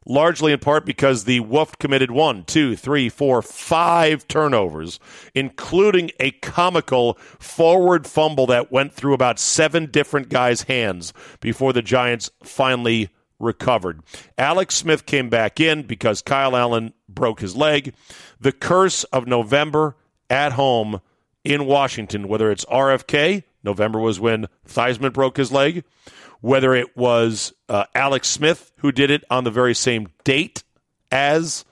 largely 0.09 0.53
in 0.53 0.59
part 0.59 0.85
because 0.85 1.25
the 1.25 1.41
Wolf 1.41 1.79
committed 1.79 2.11
one, 2.11 2.43
two, 2.45 2.75
three, 2.75 3.09
four, 3.09 3.43
five 3.43 4.27
turnovers, 4.27 4.99
including 5.35 6.11
a 6.19 6.33
comical 6.33 7.15
forward 7.38 8.07
fumble 8.07 8.47
that 8.47 8.73
went 8.73 8.93
through 8.93 9.15
about 9.15 9.38
seven 9.38 9.87
different 9.87 10.29
guys' 10.29 10.62
hands 10.62 11.12
before 11.41 11.73
the 11.73 11.83
Giants 11.83 12.31
finally 12.43 13.11
recovered. 13.38 14.00
Alex 14.37 14.75
Smith 14.75 15.07
came 15.07 15.29
back 15.29 15.61
in 15.61 15.83
because 15.83 16.23
Kyle 16.23 16.57
Allen 16.57 16.93
broke 17.09 17.41
his 17.41 17.55
leg. 17.55 17.95
The 18.41 18.53
curse 18.53 19.05
of 19.05 19.29
November 19.29 19.97
at 20.29 20.53
home 20.53 21.00
in 21.45 21.67
Washington, 21.67 22.27
whether 22.27 22.50
it's 22.50 22.65
RFK, 22.65 23.45
November 23.62 24.00
was 24.00 24.19
when 24.19 24.47
Theismann 24.67 25.12
broke 25.12 25.37
his 25.37 25.53
leg, 25.53 25.85
whether 26.40 26.75
it 26.75 26.97
was 26.97 27.52
uh, 27.68 27.85
Alex 27.95 28.28
Smith 28.28 28.73
who 28.78 28.92
did 28.92 29.11
it 29.11 29.25
on 29.30 29.45
the 29.45 29.50
very 29.50 29.75
same 29.75 30.09
date 30.25 30.62
as 31.11 31.64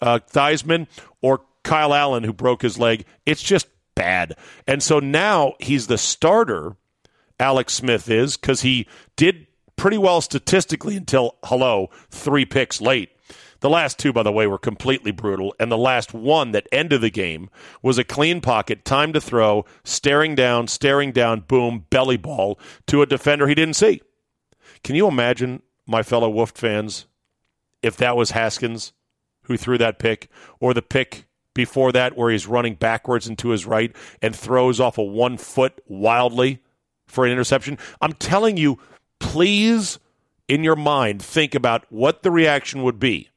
uh, 0.00 0.18
Theismann, 0.30 0.86
or 1.22 1.40
Kyle 1.62 1.94
Allen, 1.94 2.24
who 2.24 2.32
broke 2.32 2.62
his 2.62 2.78
leg. 2.78 3.06
It's 3.24 3.42
just 3.42 3.66
bad. 3.94 4.36
And 4.66 4.82
so 4.82 4.98
now 4.98 5.54
he's 5.58 5.86
the 5.86 5.98
starter, 5.98 6.76
Alex 7.40 7.72
Smith 7.74 8.10
is, 8.10 8.36
because 8.36 8.60
he 8.60 8.86
did 9.16 9.46
pretty 9.76 9.98
well 9.98 10.20
statistically 10.20 10.96
until, 10.96 11.36
hello, 11.44 11.90
three 12.10 12.44
picks 12.44 12.80
late. 12.80 13.10
The 13.60 13.70
last 13.70 13.98
two, 13.98 14.12
by 14.12 14.22
the 14.22 14.32
way, 14.32 14.46
were 14.46 14.58
completely 14.58 15.10
brutal. 15.10 15.54
And 15.58 15.70
the 15.70 15.78
last 15.78 16.12
one 16.12 16.52
that 16.52 16.68
ended 16.70 17.00
the 17.00 17.10
game 17.10 17.48
was 17.82 17.98
a 17.98 18.04
clean 18.04 18.40
pocket, 18.40 18.84
time 18.84 19.12
to 19.12 19.20
throw, 19.20 19.64
staring 19.84 20.34
down, 20.34 20.68
staring 20.68 21.12
down, 21.12 21.40
boom, 21.40 21.86
belly 21.90 22.16
ball 22.16 22.58
to 22.86 23.02
a 23.02 23.06
defender 23.06 23.46
he 23.46 23.54
didn't 23.54 23.76
see. 23.76 24.02
Can 24.82 24.96
you 24.96 25.06
imagine, 25.06 25.62
my 25.86 26.02
fellow 26.02 26.28
Wolf 26.28 26.50
fans, 26.50 27.06
if 27.82 27.96
that 27.96 28.16
was 28.16 28.32
Haskins 28.32 28.92
who 29.44 29.56
threw 29.56 29.78
that 29.78 29.98
pick, 29.98 30.28
or 30.60 30.72
the 30.72 30.82
pick 30.82 31.26
before 31.54 31.92
that 31.92 32.16
where 32.16 32.30
he's 32.30 32.46
running 32.46 32.74
backwards 32.74 33.28
into 33.28 33.50
his 33.50 33.66
right 33.66 33.94
and 34.20 34.34
throws 34.34 34.80
off 34.80 34.98
a 34.98 35.02
one 35.02 35.36
foot 35.36 35.80
wildly 35.86 36.62
for 37.06 37.24
an 37.24 37.32
interception? 37.32 37.78
I'm 38.00 38.14
telling 38.14 38.56
you, 38.56 38.78
please, 39.20 39.98
in 40.48 40.64
your 40.64 40.76
mind, 40.76 41.22
think 41.22 41.54
about 41.54 41.84
what 41.90 42.22
the 42.22 42.30
reaction 42.30 42.82
would 42.82 42.98
be 42.98 43.28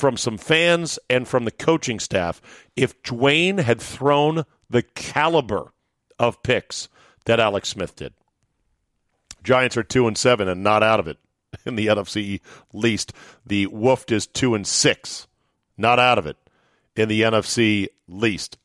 from 0.00 0.16
some 0.16 0.38
fans 0.38 0.98
and 1.08 1.28
from 1.28 1.44
the 1.44 1.50
coaching 1.50 2.00
staff 2.00 2.40
if 2.74 3.00
Dwayne 3.02 3.60
had 3.60 3.80
thrown 3.80 4.44
the 4.68 4.82
caliber 4.82 5.72
of 6.18 6.42
picks 6.42 6.88
that 7.26 7.38
Alex 7.38 7.68
Smith 7.68 7.94
did. 7.96 8.14
Giants 9.44 9.76
are 9.76 9.82
two 9.82 10.08
and 10.08 10.16
seven 10.16 10.48
and 10.48 10.62
not 10.62 10.82
out 10.82 11.00
of 11.00 11.06
it 11.06 11.18
in 11.66 11.76
the 11.76 11.88
NFC 11.88 12.40
least. 12.72 13.12
The 13.46 13.66
Wolf 13.66 14.10
is 14.10 14.26
two 14.26 14.54
and 14.54 14.66
six, 14.66 15.26
not 15.76 15.98
out 15.98 16.18
of 16.18 16.26
it 16.26 16.36
in 16.96 17.08
the 17.08 17.22
NFC 17.22 17.88
least. 18.08 18.56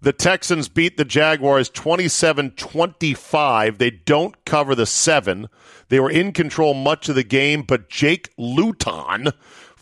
The 0.00 0.12
Texans 0.12 0.68
beat 0.68 0.98
the 0.98 1.04
Jaguars 1.06 1.70
27 1.70 2.50
25. 2.50 3.78
They 3.78 3.90
don't 3.90 4.44
cover 4.44 4.74
the 4.74 4.84
seven. 4.84 5.48
They 5.88 5.98
were 5.98 6.10
in 6.10 6.32
control 6.32 6.74
much 6.74 7.08
of 7.08 7.14
the 7.14 7.24
game, 7.24 7.62
but 7.62 7.88
Jake 7.88 8.28
Luton 8.36 9.30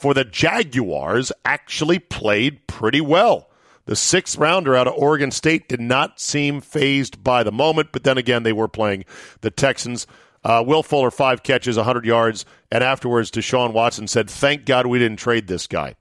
for 0.03 0.15
the 0.15 0.25
Jaguars 0.25 1.31
actually 1.45 2.01
played 2.01 2.67
pretty 2.67 3.01
well. 3.01 3.49
The 3.85 3.95
sixth 3.95 4.37
rounder 4.37 4.75
out 4.75 4.89
of 4.89 4.95
Oregon 4.97 5.31
State 5.31 5.69
did 5.69 5.81
not 5.81 6.19
seem 6.19 6.61
phased 6.61 7.23
by 7.23 7.45
the 7.45 7.53
moment, 7.53 7.91
but 7.93 8.03
then 8.03 8.19
again, 8.19 8.43
they 8.43 8.53
were 8.53 8.67
playing 8.67 9.05
the 9.43 9.51
Texans. 9.53 10.09
Uh, 10.43 10.65
Will 10.67 10.83
Fuller, 10.83 11.13
five 11.13 11.45
catches, 11.45 11.77
100 11.77 12.05
yards, 12.05 12.45
and 12.73 12.83
afterwards, 12.83 13.31
Deshaun 13.31 13.73
Watson 13.73 14.09
said, 14.09 14.29
Thank 14.29 14.65
God 14.65 14.87
we 14.87 14.99
didn't 14.99 15.21
trade 15.21 15.47
this 15.47 15.69
guy. 15.69 15.95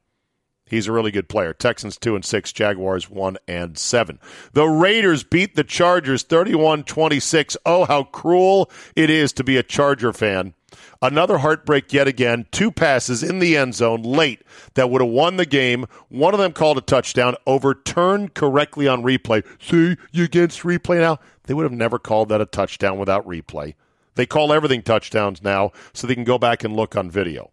He's 0.65 0.87
a 0.87 0.91
really 0.91 1.11
good 1.11 1.29
player. 1.29 1.53
Texans 1.53 1.95
2 1.99 2.15
and 2.15 2.25
6, 2.25 2.51
Jaguars 2.53 3.07
1 3.07 3.37
and 3.47 3.77
7. 3.77 4.17
The 4.53 4.65
Raiders 4.65 5.23
beat 5.23 5.55
the 5.55 5.63
Chargers 5.63 6.23
31-26. 6.23 7.55
Oh, 7.67 7.85
how 7.85 8.05
cruel 8.05 8.71
it 8.95 9.11
is 9.11 9.31
to 9.33 9.43
be 9.43 9.57
a 9.57 9.63
Charger 9.63 10.11
fan. 10.11 10.55
Another 11.03 11.39
heartbreak 11.39 11.91
yet 11.91 12.07
again. 12.07 12.45
Two 12.51 12.71
passes 12.71 13.23
in 13.23 13.39
the 13.39 13.57
end 13.57 13.73
zone 13.73 14.03
late 14.03 14.43
that 14.75 14.91
would 14.91 15.01
have 15.01 15.09
won 15.09 15.37
the 15.37 15.47
game. 15.47 15.87
One 16.09 16.35
of 16.35 16.39
them 16.39 16.53
called 16.53 16.77
a 16.77 16.81
touchdown, 16.81 17.35
overturned 17.47 18.35
correctly 18.35 18.87
on 18.87 19.01
replay. 19.01 19.43
See, 19.59 19.97
you 20.11 20.23
against 20.23 20.61
replay 20.61 20.99
now? 20.99 21.17
They 21.45 21.55
would 21.55 21.63
have 21.63 21.71
never 21.71 21.97
called 21.97 22.29
that 22.29 22.39
a 22.39 22.45
touchdown 22.45 22.99
without 22.99 23.25
replay. 23.27 23.73
They 24.13 24.27
call 24.27 24.53
everything 24.53 24.83
touchdowns 24.83 25.41
now 25.41 25.71
so 25.93 26.05
they 26.05 26.15
can 26.15 26.23
go 26.23 26.37
back 26.37 26.63
and 26.63 26.75
look 26.75 26.95
on 26.95 27.09
video. 27.09 27.51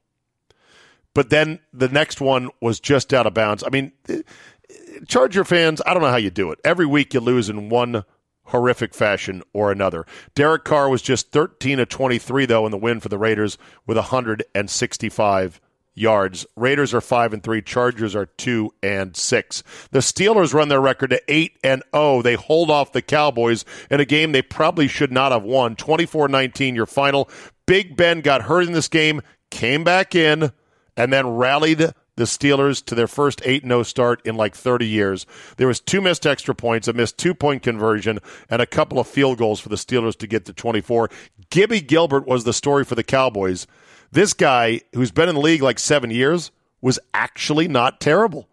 But 1.15 1.31
then 1.31 1.61
the 1.73 1.89
next 1.89 2.21
one 2.21 2.51
was 2.61 2.81
just 2.81 3.15
out 3.15 3.27
of 3.27 3.33
bounds. 3.33 3.65
I 3.65 3.71
mean, 3.71 3.93
eh, 4.09 4.21
eh, 4.69 4.99
Charger 5.07 5.45
fans, 5.45 5.81
I 5.87 5.95
don't 5.95 6.03
know 6.03 6.11
how 6.11 6.17
you 6.17 6.31
do 6.31 6.51
it. 6.53 6.59
Every 6.65 6.87
week 6.87 7.15
you 7.15 7.21
lose 7.21 7.49
in 7.49 7.71
one 7.71 8.05
horrific 8.49 8.95
fashion 8.95 9.43
or 9.53 9.71
another. 9.73 10.05
Derek 10.35 10.65
Carr 10.65 10.89
was 10.89 11.03
just 11.03 11.31
13 11.33 11.81
of 11.81 11.89
23 11.89 12.47
though 12.47 12.67
in 12.67 12.71
the 12.71 12.79
win 12.79 13.01
for 13.01 13.09
the 13.09 13.19
Raiders 13.19 13.59
with 13.87 13.97
165 13.97 15.61
yards. 15.95 16.47
Raiders 16.57 16.95
are 16.95 17.01
5 17.01 17.33
and 17.33 17.43
3, 17.43 17.63
Chargers 17.63 18.15
are 18.15 18.27
2 18.27 18.71
and 18.83 19.17
6. 19.17 19.63
The 19.91 19.99
Steelers 19.99 20.55
run 20.55 20.69
their 20.69 20.81
record 20.81 21.11
to 21.11 21.23
8 21.29 21.59
and 21.65 21.83
0. 21.95 22.23
They 22.23 22.35
hold 22.35 22.71
off 22.71 22.93
the 22.93 23.03
Cowboys 23.03 23.65
in 23.91 24.01
a 24.01 24.05
game 24.05 24.33
they 24.33 24.43
probably 24.43 24.89
should 24.89 25.13
not 25.13 25.33
have 25.33 25.43
won. 25.43 25.77
24-19 25.77 26.75
your 26.75 26.87
final. 26.87 27.29
Big 27.67 27.97
Ben 27.97 28.21
got 28.21 28.43
hurt 28.43 28.67
in 28.67 28.73
this 28.73 28.89
game, 28.89 29.21
came 29.51 29.85
back 29.85 30.15
in 30.15 30.53
and 30.97 31.13
then 31.13 31.27
rallied 31.27 31.93
the 32.19 32.25
Steelers 32.25 32.85
to 32.85 32.95
their 32.95 33.07
first 33.07 33.41
8-0 33.41 33.87
start 33.87 34.21
in 34.27 34.37
like 34.37 34.55
30 34.55 34.87
years. 34.87 35.25
There 35.57 35.67
was 35.67 35.81
two 35.81 36.01
missed 36.01 36.27
extra 36.27 36.55
points, 36.55 36.89
a 36.89 36.93
missed 36.93 37.17
two-point 37.17 37.63
conversion, 37.63 38.19
and 38.51 38.61
a 38.61 38.67
couple 38.67 38.99
of 38.99 39.07
field 39.07 39.39
goals 39.39 39.61
for 39.61 39.69
the 39.69 39.77
Steelers 39.77 40.17
to 40.19 40.27
get 40.27 40.45
to 40.45 40.53
24. 40.53 41.09
Gibby 41.51 41.81
Gilbert 41.81 42.27
was 42.27 42.45
the 42.45 42.53
story 42.53 42.85
for 42.85 42.95
the 42.95 43.03
Cowboys. 43.03 43.67
This 44.11 44.35
guy, 44.35 44.83
who's 44.93 45.11
been 45.11 45.29
in 45.29 45.37
the 45.37 45.41
league 45.41 45.63
like 45.63 45.79
seven 45.79 46.11
years, 46.11 46.51
was 46.81 46.99
actually 47.15 47.69
not 47.69 48.01
terrible 48.01 48.49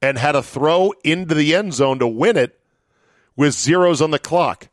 and 0.00 0.16
had 0.18 0.36
a 0.36 0.42
throw 0.42 0.92
into 1.04 1.34
the 1.34 1.54
end 1.54 1.74
zone 1.74 1.98
to 1.98 2.06
win 2.06 2.36
it 2.36 2.58
with 3.36 3.54
zeros 3.54 4.00
on 4.00 4.10
the 4.10 4.18
clock. 4.18 4.68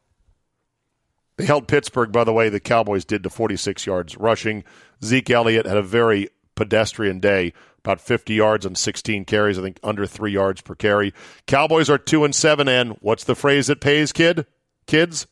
They 1.38 1.46
held 1.46 1.68
Pittsburgh, 1.68 2.12
by 2.12 2.24
the 2.24 2.34
way, 2.34 2.50
the 2.50 2.60
Cowboys 2.60 3.06
did 3.06 3.24
to 3.24 3.30
46 3.30 3.86
yards 3.86 4.18
rushing. 4.18 4.64
Zeke 5.04 5.30
Elliott 5.30 5.66
had 5.66 5.78
a 5.78 5.84
very 5.84 6.30
pedestrian 6.56 7.20
day. 7.20 7.54
About 7.86 8.02
50 8.02 8.34
yards 8.34 8.66
on 8.66 8.74
16 8.74 9.26
carries, 9.26 9.60
I 9.60 9.62
think 9.62 9.80
under 9.84 10.08
three 10.08 10.32
yards 10.32 10.60
per 10.60 10.74
carry. 10.74 11.14
Cowboys 11.46 11.88
are 11.88 12.00
two 12.00 12.24
and 12.24 12.34
seven, 12.34 12.68
and 12.68 12.94
what's 12.94 13.24
the 13.24 13.36
phrase 13.36 13.68
that 13.68 13.80
pays, 13.80 14.12
kid? 14.12 14.48
Kids, 14.88 15.28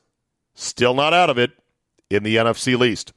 still 0.54 0.94
not 0.94 1.16
out 1.16 1.32
of 1.32 1.40
it 1.40 1.54
in 2.12 2.22
the 2.22 2.36
NFC 2.36 2.78
least. 2.78 3.12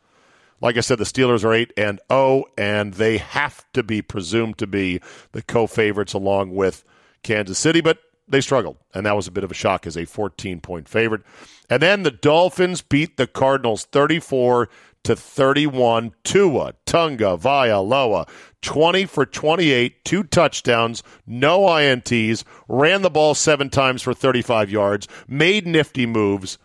Like 0.62 0.78
I 0.78 0.80
said, 0.80 0.96
the 0.96 1.04
Steelers 1.04 1.44
are 1.44 1.52
eight 1.52 1.70
and 1.76 2.00
zero, 2.10 2.18
oh, 2.18 2.44
and 2.56 2.94
they 2.94 3.18
have 3.18 3.70
to 3.74 3.82
be 3.82 4.00
presumed 4.00 4.56
to 4.56 4.66
be 4.66 5.02
the 5.32 5.42
co-favorites 5.42 6.14
along 6.14 6.54
with 6.54 6.82
Kansas 7.22 7.58
City, 7.58 7.82
but 7.82 7.98
they 8.26 8.40
struggled, 8.40 8.78
and 8.94 9.04
that 9.04 9.16
was 9.16 9.26
a 9.26 9.32
bit 9.32 9.44
of 9.44 9.50
a 9.50 9.54
shock 9.54 9.86
as 9.86 9.98
a 9.98 10.06
14 10.06 10.62
point 10.62 10.88
favorite. 10.88 11.20
And 11.68 11.82
then 11.82 12.04
the 12.04 12.10
Dolphins 12.10 12.80
beat 12.80 13.18
the 13.18 13.26
Cardinals 13.26 13.84
34 13.84 14.70
to 15.06 15.14
31. 15.14 16.12
Tua, 16.24 16.74
Tunga, 16.84 17.36
Vailoa, 17.36 18.28
20 18.62 19.06
for 19.06 19.24
28, 19.24 20.04
two 20.04 20.24
touchdowns, 20.24 21.04
no 21.28 21.60
INTs, 21.60 22.42
ran 22.68 23.02
the 23.02 23.10
ball 23.10 23.34
seven 23.34 23.70
times 23.70 24.02
for 24.02 24.12
35 24.12 24.68
yards, 24.68 25.06
made 25.28 25.64
nifty 25.64 26.06
moves, 26.06 26.58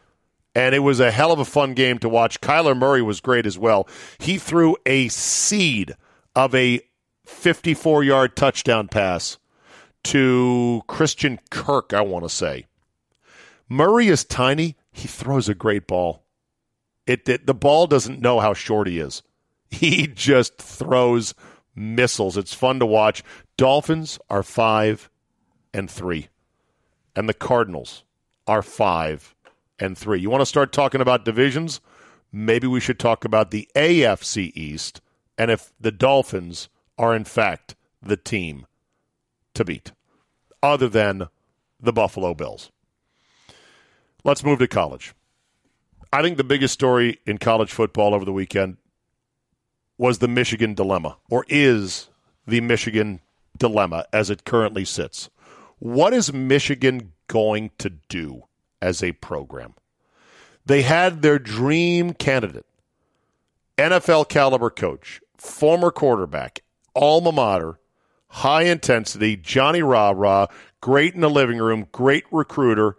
and 0.55 0.73
it 0.73 0.79
was 0.79 0.99
a 0.99 1.11
hell 1.11 1.31
of 1.31 1.37
a 1.37 1.45
fun 1.45 1.75
game 1.75 1.99
to 1.99 2.09
watch. 2.09 2.41
Kyler 2.41 2.75
Murray 2.75 3.03
was 3.03 3.21
great 3.21 3.45
as 3.45 3.59
well. 3.59 3.87
He 4.17 4.39
threw 4.39 4.75
a 4.87 5.07
seed 5.09 5.95
of 6.35 6.55
a 6.55 6.81
54 7.25 8.03
yard 8.03 8.35
touchdown 8.35 8.87
pass 8.87 9.37
to 10.05 10.81
Christian 10.87 11.39
Kirk, 11.51 11.93
I 11.93 12.01
want 12.01 12.25
to 12.25 12.29
say. 12.29 12.65
Murray 13.69 14.07
is 14.07 14.25
tiny. 14.25 14.77
He 14.91 15.07
throws 15.07 15.47
a 15.47 15.53
great 15.53 15.85
ball. 15.85 16.20
It, 17.07 17.27
it, 17.27 17.45
the 17.45 17.53
ball 17.53 17.87
doesn't 17.87 18.21
know 18.21 18.39
how 18.39 18.53
short 18.53 18.87
he 18.87 18.99
is. 18.99 19.23
He 19.69 20.07
just 20.07 20.57
throws 20.57 21.33
missiles. 21.75 22.37
It's 22.37 22.53
fun 22.53 22.79
to 22.79 22.85
watch. 22.85 23.23
Dolphins 23.57 24.19
are 24.29 24.43
five 24.43 25.09
and 25.73 25.89
three, 25.89 26.27
and 27.15 27.29
the 27.29 27.33
Cardinals 27.33 28.03
are 28.47 28.61
five 28.61 29.33
and 29.79 29.97
three. 29.97 30.19
You 30.19 30.29
want 30.29 30.41
to 30.41 30.45
start 30.45 30.71
talking 30.71 31.01
about 31.01 31.25
divisions? 31.25 31.79
Maybe 32.31 32.67
we 32.67 32.79
should 32.79 32.99
talk 32.99 33.25
about 33.25 33.51
the 33.51 33.67
AFC 33.75 34.51
East 34.55 35.01
and 35.37 35.49
if 35.49 35.73
the 35.79 35.91
Dolphins 35.91 36.69
are 36.97 37.15
in 37.15 37.23
fact 37.23 37.75
the 38.01 38.17
team 38.17 38.67
to 39.53 39.65
beat, 39.65 39.91
other 40.61 40.87
than 40.87 41.27
the 41.79 41.93
Buffalo 41.93 42.33
Bills. 42.33 42.71
Let's 44.23 44.43
move 44.43 44.59
to 44.59 44.67
college. 44.67 45.13
I 46.13 46.21
think 46.21 46.37
the 46.37 46.43
biggest 46.43 46.73
story 46.73 47.19
in 47.25 47.37
college 47.37 47.71
football 47.71 48.13
over 48.13 48.25
the 48.25 48.33
weekend 48.33 48.77
was 49.97 50.17
the 50.19 50.27
Michigan 50.27 50.73
dilemma, 50.73 51.17
or 51.29 51.45
is 51.47 52.09
the 52.45 52.59
Michigan 52.59 53.21
dilemma 53.57 54.05
as 54.11 54.29
it 54.29 54.43
currently 54.43 54.83
sits. 54.83 55.29
What 55.79 56.13
is 56.13 56.33
Michigan 56.33 57.13
going 57.27 57.71
to 57.77 57.89
do 57.89 58.43
as 58.81 59.01
a 59.01 59.13
program? 59.13 59.75
They 60.65 60.81
had 60.81 61.21
their 61.21 61.39
dream 61.39 62.13
candidate, 62.13 62.65
NFL 63.77 64.27
caliber 64.27 64.69
coach, 64.69 65.21
former 65.37 65.91
quarterback, 65.91 66.61
alma 66.95 67.31
mater, 67.31 67.79
high 68.27 68.63
intensity, 68.63 69.37
Johnny 69.37 69.81
Rah 69.81 70.13
Rah, 70.15 70.47
great 70.81 71.15
in 71.15 71.21
the 71.21 71.29
living 71.29 71.57
room, 71.57 71.87
great 71.91 72.25
recruiter, 72.31 72.97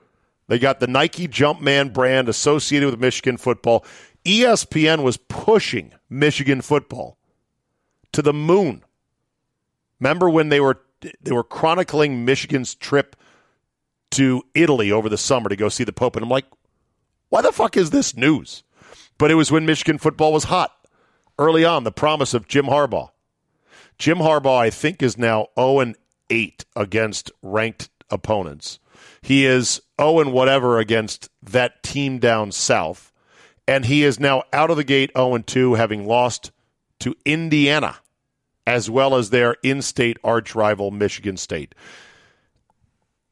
they 0.53 0.59
got 0.59 0.81
the 0.81 0.87
Nike 0.87 1.27
Jumpman 1.27 1.95
brand 1.95 2.29
associated 2.29 2.91
with 2.91 3.01
Michigan 3.01 3.39
football. 3.39 3.87
ESPN 4.27 5.03
was 5.03 5.17
pushing 5.17 5.95
Michigan 6.11 6.61
football 6.61 7.17
to 8.13 8.21
the 8.21 8.35
moon. 8.35 8.85
Remember 9.99 10.29
when 10.29 10.51
they 10.51 10.61
were 10.61 10.83
they 11.23 11.33
were 11.33 11.43
chronicling 11.43 12.27
Michigan's 12.27 12.75
trip 12.75 13.17
to 14.11 14.43
Italy 14.55 14.93
over 14.93 15.09
the 15.09 15.17
summer 15.17 15.49
to 15.49 15.57
go 15.57 15.71
see 15.71 15.85
the 15.85 15.93
Pope, 15.95 16.17
and 16.17 16.23
I'm 16.23 16.29
like, 16.29 16.45
why 17.31 17.41
the 17.41 17.51
fuck 17.51 17.79
is 17.79 17.89
this 17.89 18.15
news? 18.15 18.63
But 19.17 19.31
it 19.31 19.37
was 19.37 19.51
when 19.51 19.65
Michigan 19.65 19.97
football 19.97 20.35
was 20.35 20.45
hot 20.45 20.87
early 21.39 21.65
on. 21.65 21.85
The 21.85 21.93
promise 21.93 22.35
of 22.35 22.47
Jim 22.47 22.67
Harbaugh. 22.67 23.09
Jim 23.97 24.19
Harbaugh, 24.19 24.59
I 24.59 24.69
think, 24.69 25.03
is 25.03 25.17
now 25.17 25.47
0 25.59 25.81
and 25.81 25.97
8 26.29 26.67
against 26.77 27.33
ranked 27.41 27.89
opponents. 28.11 28.81
He 29.23 29.47
is 29.47 29.81
0 30.01 30.21
and 30.21 30.33
whatever 30.33 30.79
against 30.79 31.31
that 31.43 31.83
team 31.83 32.19
down 32.19 32.53
south. 32.53 33.13
And 33.67 33.87
he 33.87 34.03
is 34.03 34.19
now 34.19 34.43
out 34.53 34.71
of 34.71 34.77
the 34.77 34.85
gate 34.85 35.13
0 35.17 35.37
and 35.37 35.47
2, 35.47 35.75
having 35.75 36.07
lost 36.07 36.51
to 37.01 37.15
Indiana, 37.25 37.97
as 38.67 38.91
well 38.91 39.15
as 39.15 39.31
their 39.31 39.57
in 39.63 39.81
state 39.81 40.19
arch 40.25 40.55
rival, 40.55 40.91
Michigan 40.91 41.37
State. 41.37 41.75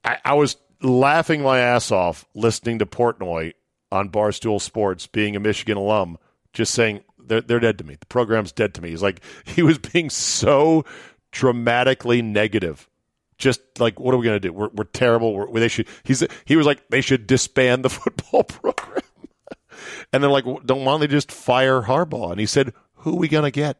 I, 0.05 0.19
I 0.25 0.35
was 0.35 0.57
laughing 0.81 1.43
my 1.43 1.59
ass 1.59 1.91
off 1.91 2.25
listening 2.35 2.79
to 2.79 2.87
Portnoy 2.87 3.53
on 3.93 4.11
Barstool 4.11 4.61
Sports, 4.61 5.07
being 5.07 5.37
a 5.37 5.41
Michigan 5.41 5.77
alum, 5.77 6.19
just 6.53 6.75
saying 6.75 7.01
they're 7.19 7.41
they're 7.41 7.61
dead 7.61 7.79
to 7.79 7.85
me. 7.85 7.97
The 7.97 8.07
program's 8.07 8.53
dead 8.53 8.75
to 8.75 8.83
me. 8.83 8.91
He's 8.91 9.03
like 9.03 9.21
he 9.45 9.63
was 9.63 9.79
being 9.79 10.11
so 10.11 10.85
dramatically 11.33 12.23
negative. 12.23 12.89
Just 13.41 13.61
like 13.81 13.99
what 13.99 14.15
are 14.15 14.19
we 14.19 14.25
going 14.25 14.37
to 14.37 14.49
do? 14.49 14.53
We're 14.53 14.69
we're 14.69 14.85
terrible. 14.85 15.35
We're, 15.35 15.59
they 15.59 15.69
should. 15.69 15.89
He's 16.05 16.23
he 16.45 16.57
was 16.57 16.67
like 16.67 16.89
they 16.91 17.01
should 17.01 17.27
disband 17.27 17.85
the 17.85 17.91
football 17.91 18.45
program. 18.45 19.03
and 20.13 20.23
they're 20.23 20.31
like, 20.31 20.45
don't 20.67 20.85
want 20.85 21.01
they 21.01 21.07
just 21.07 21.33
fire 21.33 21.83
Harbaugh? 21.83 22.31
And 22.31 22.39
he 22.39 22.47
said, 22.47 22.75
who 22.97 23.15
are 23.15 23.19
we 23.19 23.29
going 23.29 23.45
to 23.45 23.51
get? 23.51 23.79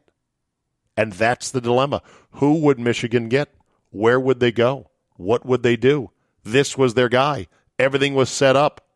And 0.97 1.13
that's 1.13 1.51
the 1.51 1.61
dilemma. 1.61 2.01
Who 2.33 2.55
would 2.61 2.79
Michigan 2.79 3.29
get? 3.29 3.53
Where 3.91 4.19
would 4.19 4.39
they 4.39 4.51
go? 4.51 4.89
What 5.15 5.45
would 5.45 5.63
they 5.63 5.75
do? 5.75 6.09
This 6.43 6.77
was 6.77 6.95
their 6.95 7.09
guy. 7.09 7.47
Everything 7.77 8.15
was 8.15 8.29
set 8.29 8.55
up. 8.55 8.87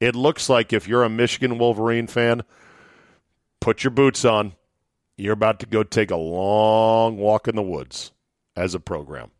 It 0.00 0.16
looks 0.16 0.48
like 0.48 0.72
if 0.72 0.88
you're 0.88 1.04
a 1.04 1.08
Michigan 1.08 1.58
Wolverine 1.58 2.08
fan, 2.08 2.42
put 3.60 3.84
your 3.84 3.92
boots 3.92 4.24
on. 4.24 4.54
You're 5.16 5.34
about 5.34 5.60
to 5.60 5.66
go 5.66 5.84
take 5.84 6.10
a 6.10 6.16
long 6.16 7.16
walk 7.16 7.46
in 7.46 7.54
the 7.54 7.62
woods 7.62 8.10
as 8.56 8.74
a 8.74 8.80
program. 8.80 9.30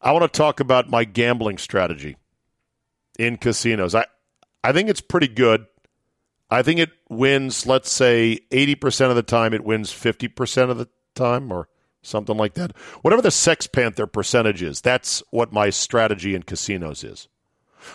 I 0.00 0.12
want 0.12 0.32
to 0.32 0.36
talk 0.36 0.60
about 0.60 0.88
my 0.88 1.04
gambling 1.04 1.58
strategy 1.58 2.16
in 3.18 3.36
casinos. 3.36 3.94
I, 3.94 4.06
I 4.62 4.72
think 4.72 4.88
it's 4.88 5.00
pretty 5.00 5.28
good. 5.28 5.66
I 6.50 6.62
think 6.62 6.80
it 6.80 6.90
wins, 7.10 7.66
let's 7.66 7.90
say, 7.90 8.40
80% 8.50 9.10
of 9.10 9.16
the 9.16 9.22
time, 9.22 9.52
it 9.52 9.64
wins 9.64 9.92
50% 9.92 10.70
of 10.70 10.78
the 10.78 10.88
time, 11.14 11.52
or 11.52 11.68
something 12.02 12.36
like 12.36 12.54
that. 12.54 12.76
Whatever 13.02 13.22
the 13.22 13.30
Sex 13.30 13.66
Panther 13.66 14.06
percentage 14.06 14.62
is, 14.62 14.80
that's 14.80 15.22
what 15.30 15.52
my 15.52 15.70
strategy 15.70 16.34
in 16.34 16.42
casinos 16.42 17.04
is. 17.04 17.28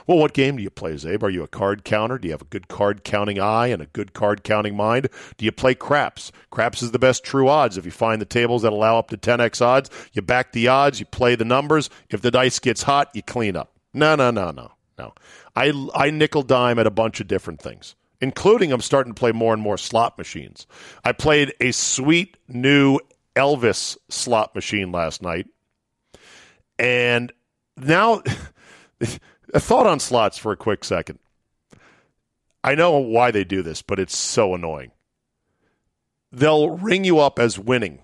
Well, 0.08 0.18
what 0.18 0.34
game 0.34 0.58
do 0.58 0.64
you 0.64 0.70
play, 0.70 0.94
Zabe? 0.94 1.24
Are 1.24 1.30
you 1.30 1.44
a 1.44 1.48
card 1.48 1.84
counter? 1.84 2.18
Do 2.18 2.28
you 2.28 2.34
have 2.34 2.42
a 2.42 2.46
good 2.46 2.68
card 2.68 3.04
counting 3.04 3.40
eye 3.40 3.68
and 3.68 3.82
a 3.82 3.88
good 3.88 4.14
card 4.14 4.44
counting 4.44 4.76
mind? 4.76 5.10
Do 5.38 5.46
you 5.46 5.52
play 5.52 5.76
craps? 5.76 6.32
Craps 6.52 6.82
is 6.82 6.92
the 6.92 7.00
best 7.00 7.24
true 7.24 7.48
odds. 7.48 7.78
If 7.78 7.86
you 7.86 7.92
find 7.92 8.22
the 8.22 8.26
tables 8.26 8.62
that 8.64 8.74
allow 8.74 8.98
up 8.98 9.10
to 9.10 9.18
10x 9.18 9.62
odds, 9.62 9.90
you 10.14 10.22
back 10.22 10.52
the 10.52 10.68
odds, 10.68 11.00
you 11.00 11.06
play 11.06 11.36
the 11.36 11.46
numbers. 11.46 11.90
If 12.10 12.22
the 12.22 12.32
dice 12.32 12.60
gets 12.60 12.84
hot, 12.84 13.10
you 13.14 13.22
clean 13.22 13.56
up. 13.56 13.74
No, 13.94 14.16
no, 14.16 14.32
no, 14.32 14.52
no, 14.52 14.72
no. 14.98 15.14
I, 15.56 15.90
I 15.94 16.10
nickel 16.10 16.44
dime 16.44 16.80
at 16.80 16.88
a 16.88 16.92
bunch 16.92 17.20
of 17.20 17.28
different 17.28 17.62
things, 17.62 17.96
including 18.22 18.72
I'm 18.72 18.82
starting 18.82 19.14
to 19.14 19.20
play 19.20 19.32
more 19.32 19.54
and 19.54 19.62
more 19.62 19.78
slot 19.78 20.18
machines. 20.18 20.66
I 21.04 21.12
played 21.12 21.54
a 21.60 21.72
sweet 21.72 22.38
new 22.48 23.00
Elvis 23.36 23.98
slot 24.10 24.56
machine 24.56 24.92
last 24.92 25.22
night. 25.22 25.48
And 26.80 27.32
now. 27.78 28.24
A 29.54 29.60
thought 29.60 29.86
on 29.86 30.00
slots 30.00 30.38
for 30.38 30.52
a 30.52 30.58
quick 30.58 30.84
second. 30.84 31.20
I 32.64 32.76
know 32.76 32.98
why 32.98 33.30
they 33.30 33.44
do 33.44 33.62
this, 33.62 33.82
but 33.82 34.00
it's 34.00 34.18
so 34.18 34.56
annoying. 34.56 34.92
They'll 36.32 36.72
ring 36.72 37.04
you 37.04 37.20
up 37.20 37.38
as 37.38 37.60
winning, 37.60 38.00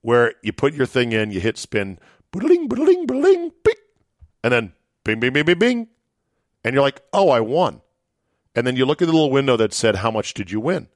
where 0.00 0.34
you 0.42 0.52
put 0.52 0.72
your 0.72 0.86
thing 0.86 1.12
in, 1.12 1.30
you 1.30 1.40
hit 1.40 1.58
spin, 1.58 1.98
boodling, 2.32 2.68
boodling, 2.68 3.06
boodling, 3.06 3.52
bing, 3.62 3.74
and 4.42 4.52
then 4.52 4.72
bing, 5.04 5.20
bing, 5.20 5.32
bing, 5.34 5.44
bing, 5.44 5.58
bing. 5.58 5.88
And 6.64 6.74
you're 6.74 6.82
like, 6.82 7.02
oh, 7.12 7.28
I 7.28 7.40
won. 7.40 7.82
And 8.54 8.66
then 8.66 8.76
you 8.76 8.86
look 8.86 9.02
at 9.02 9.06
the 9.06 9.12
little 9.12 9.30
window 9.30 9.56
that 9.56 9.74
said, 9.74 9.96
how 9.96 10.10
much 10.10 10.32
did 10.32 10.50
you 10.50 10.60
win? 10.60 10.88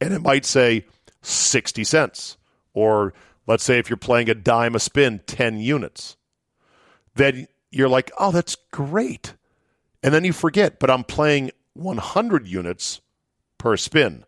And 0.00 0.12
it 0.12 0.20
might 0.20 0.44
say 0.44 0.84
60 1.22 1.82
cents. 1.84 2.36
Or 2.74 3.14
let's 3.46 3.64
say 3.64 3.78
if 3.78 3.88
you're 3.88 3.96
playing 3.96 4.28
a 4.28 4.34
dime 4.34 4.74
a 4.74 4.78
spin, 4.78 5.20
10 5.26 5.58
units. 5.58 6.16
Then 7.14 7.48
you're 7.70 7.88
like, 7.88 8.10
oh, 8.18 8.32
that's 8.32 8.56
great. 8.70 9.34
And 10.02 10.14
then 10.14 10.24
you 10.24 10.32
forget, 10.32 10.78
but 10.78 10.90
I'm 10.90 11.04
playing 11.04 11.50
100 11.74 12.46
units 12.46 13.00
per 13.58 13.76
spin, 13.76 14.24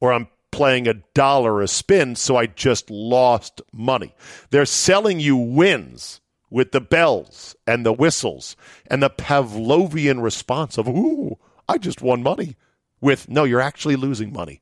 or 0.00 0.12
I'm 0.12 0.28
playing 0.50 0.88
a 0.88 0.94
dollar 1.14 1.60
a 1.60 1.68
spin, 1.68 2.16
so 2.16 2.36
I 2.36 2.46
just 2.46 2.90
lost 2.90 3.60
money. 3.72 4.14
They're 4.50 4.64
selling 4.64 5.20
you 5.20 5.36
wins 5.36 6.20
with 6.50 6.72
the 6.72 6.80
bells 6.80 7.54
and 7.66 7.84
the 7.84 7.92
whistles 7.92 8.56
and 8.86 9.02
the 9.02 9.10
Pavlovian 9.10 10.22
response 10.22 10.78
of, 10.78 10.88
ooh, 10.88 11.38
I 11.68 11.78
just 11.78 12.00
won 12.00 12.22
money. 12.22 12.56
With, 13.00 13.28
no, 13.28 13.44
you're 13.44 13.60
actually 13.60 13.96
losing 13.96 14.32
money. 14.32 14.60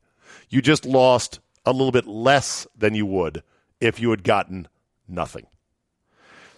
You 0.50 0.60
just 0.60 0.84
lost 0.84 1.40
a 1.64 1.72
little 1.72 1.92
bit 1.92 2.06
less 2.06 2.66
than 2.76 2.94
you 2.94 3.06
would 3.06 3.42
if 3.80 4.00
you 4.00 4.10
had 4.10 4.24
gotten 4.24 4.68
nothing. 5.08 5.46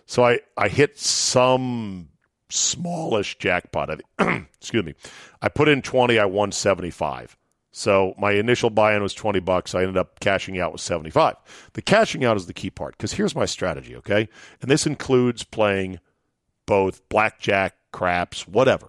So 0.09 0.25
I, 0.25 0.41
I 0.57 0.69
hit 0.69 0.99
some 0.99 2.09
smallish 2.49 3.37
jackpot. 3.37 4.01
excuse 4.19 4.85
me. 4.85 4.95
I 5.43 5.51
put 5.51 5.69
in 5.69 5.83
20, 5.83 6.19
I 6.19 6.25
won 6.25 6.51
75. 6.51 7.37
So 7.73 8.15
my 8.17 8.33
initial 8.33 8.71
buy-in 8.71 9.03
was 9.03 9.13
20 9.13 9.39
bucks. 9.41 9.75
I 9.75 9.83
ended 9.83 9.99
up 9.99 10.19
cashing 10.19 10.59
out 10.59 10.73
with 10.73 10.81
75. 10.81 11.37
The 11.75 11.83
cashing 11.83 12.25
out 12.25 12.39
is 12.39 12.47
the 12.47 12.55
key 12.55 12.71
part 12.71 12.97
because 12.97 13.13
here's 13.13 13.37
my 13.37 13.45
strategy, 13.45 13.95
okay? 13.97 14.31
And 14.63 14.71
this 14.71 14.87
includes 14.87 15.45
playing 15.45 16.01
both 16.65 17.07
blackjack, 17.11 17.77
craps, 17.93 18.49
whatever. 18.49 18.89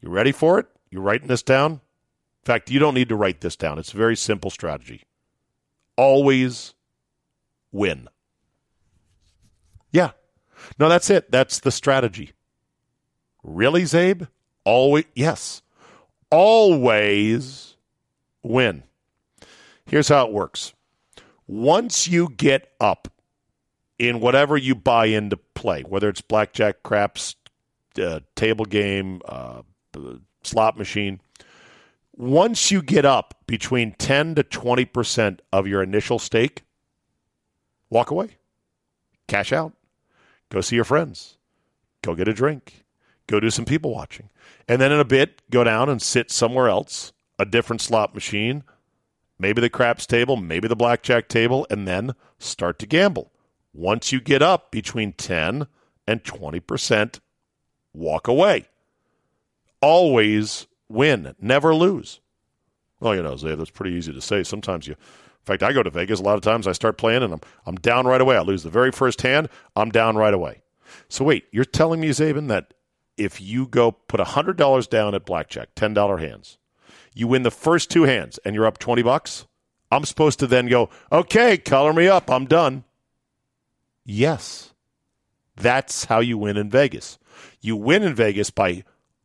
You 0.00 0.10
ready 0.10 0.30
for 0.30 0.60
it? 0.60 0.66
You 0.90 1.00
writing 1.00 1.26
this 1.26 1.42
down? 1.42 1.72
In 1.72 2.44
fact, 2.44 2.70
you 2.70 2.78
don't 2.78 2.94
need 2.94 3.08
to 3.08 3.16
write 3.16 3.40
this 3.40 3.56
down. 3.56 3.80
It's 3.80 3.92
a 3.92 3.96
very 3.96 4.16
simple 4.16 4.50
strategy. 4.50 5.02
Always 5.96 6.74
win. 7.72 8.06
Yeah, 9.90 10.12
no, 10.78 10.88
that's 10.88 11.10
it. 11.10 11.30
That's 11.30 11.60
the 11.60 11.70
strategy. 11.70 12.32
Really, 13.42 13.82
Zabe? 13.82 14.28
Always, 14.64 15.04
yes. 15.14 15.62
Always 16.30 17.76
win. 18.42 18.82
Here's 19.86 20.08
how 20.08 20.26
it 20.26 20.32
works. 20.32 20.72
Once 21.46 22.06
you 22.06 22.28
get 22.36 22.70
up 22.80 23.08
in 23.98 24.20
whatever 24.20 24.56
you 24.56 24.74
buy 24.74 25.06
into 25.06 25.36
play, 25.36 25.82
whether 25.82 26.08
it's 26.08 26.20
blackjack, 26.20 26.82
craps, 26.82 27.34
uh, 28.00 28.20
table 28.36 28.64
game, 28.64 29.20
uh, 29.26 29.62
slot 30.42 30.78
machine, 30.78 31.20
once 32.16 32.70
you 32.70 32.82
get 32.82 33.04
up 33.04 33.34
between 33.46 33.92
10 33.92 34.36
to 34.36 34.44
20% 34.44 35.40
of 35.52 35.66
your 35.66 35.82
initial 35.82 36.18
stake, 36.18 36.62
walk 37.88 38.10
away, 38.10 38.36
cash 39.26 39.52
out. 39.52 39.72
Go 40.50 40.60
see 40.60 40.76
your 40.76 40.84
friends. 40.84 41.38
Go 42.02 42.14
get 42.14 42.28
a 42.28 42.34
drink. 42.34 42.84
Go 43.26 43.40
do 43.40 43.50
some 43.50 43.64
people 43.64 43.94
watching. 43.94 44.28
And 44.68 44.80
then 44.80 44.92
in 44.92 45.00
a 45.00 45.04
bit, 45.04 45.42
go 45.50 45.64
down 45.64 45.88
and 45.88 46.02
sit 46.02 46.30
somewhere 46.30 46.68
else, 46.68 47.12
a 47.38 47.44
different 47.44 47.80
slot 47.80 48.14
machine, 48.14 48.64
maybe 49.38 49.60
the 49.60 49.70
craps 49.70 50.06
table, 50.06 50.36
maybe 50.36 50.68
the 50.68 50.76
blackjack 50.76 51.28
table, 51.28 51.66
and 51.70 51.86
then 51.86 52.14
start 52.38 52.78
to 52.80 52.86
gamble. 52.86 53.30
Once 53.72 54.10
you 54.10 54.20
get 54.20 54.42
up 54.42 54.72
between 54.72 55.12
10 55.12 55.66
and 56.06 56.24
20%, 56.24 57.20
walk 57.94 58.26
away. 58.26 58.66
Always 59.80 60.66
win, 60.88 61.34
never 61.40 61.74
lose. 61.74 62.20
Well, 62.98 63.14
you 63.14 63.22
know, 63.22 63.36
Zay, 63.36 63.54
that's 63.54 63.70
pretty 63.70 63.96
easy 63.96 64.12
to 64.12 64.20
say. 64.20 64.42
Sometimes 64.42 64.86
you 64.86 64.96
fact, 65.50 65.62
I 65.62 65.72
go 65.72 65.82
to 65.82 65.90
Vegas 65.90 66.20
a 66.20 66.22
lot 66.22 66.36
of 66.36 66.42
times. 66.42 66.66
I 66.66 66.72
start 66.72 66.98
playing 66.98 67.22
and 67.22 67.34
I'm 67.34 67.40
I'm 67.66 67.76
down 67.76 68.06
right 68.06 68.20
away. 68.20 68.36
I 68.36 68.40
lose 68.40 68.62
the 68.62 68.70
very 68.70 68.92
first 68.92 69.22
hand. 69.22 69.48
I'm 69.76 69.90
down 69.90 70.16
right 70.16 70.34
away. 70.34 70.62
So 71.08 71.24
wait, 71.24 71.44
you're 71.52 71.64
telling 71.64 72.00
me, 72.00 72.08
Zabin, 72.10 72.48
that 72.48 72.74
if 73.16 73.40
you 73.40 73.66
go 73.66 73.92
put 73.92 74.20
hundred 74.20 74.56
dollars 74.56 74.86
down 74.86 75.14
at 75.14 75.26
blackjack, 75.26 75.70
ten 75.74 75.94
dollar 75.94 76.18
hands, 76.18 76.58
you 77.14 77.26
win 77.26 77.42
the 77.42 77.50
first 77.50 77.90
two 77.90 78.04
hands 78.04 78.38
and 78.44 78.54
you're 78.54 78.66
up 78.66 78.78
twenty 78.78 79.02
bucks. 79.02 79.46
I'm 79.92 80.04
supposed 80.04 80.38
to 80.38 80.46
then 80.46 80.68
go, 80.68 80.88
okay, 81.10 81.58
color 81.58 81.92
me 81.92 82.06
up. 82.06 82.30
I'm 82.30 82.46
done. 82.46 82.84
Yes, 84.04 84.72
that's 85.56 86.04
how 86.06 86.20
you 86.20 86.38
win 86.38 86.56
in 86.56 86.70
Vegas. 86.70 87.18
You 87.60 87.76
win 87.76 88.02
in 88.02 88.14
Vegas 88.14 88.50
by 88.50 88.84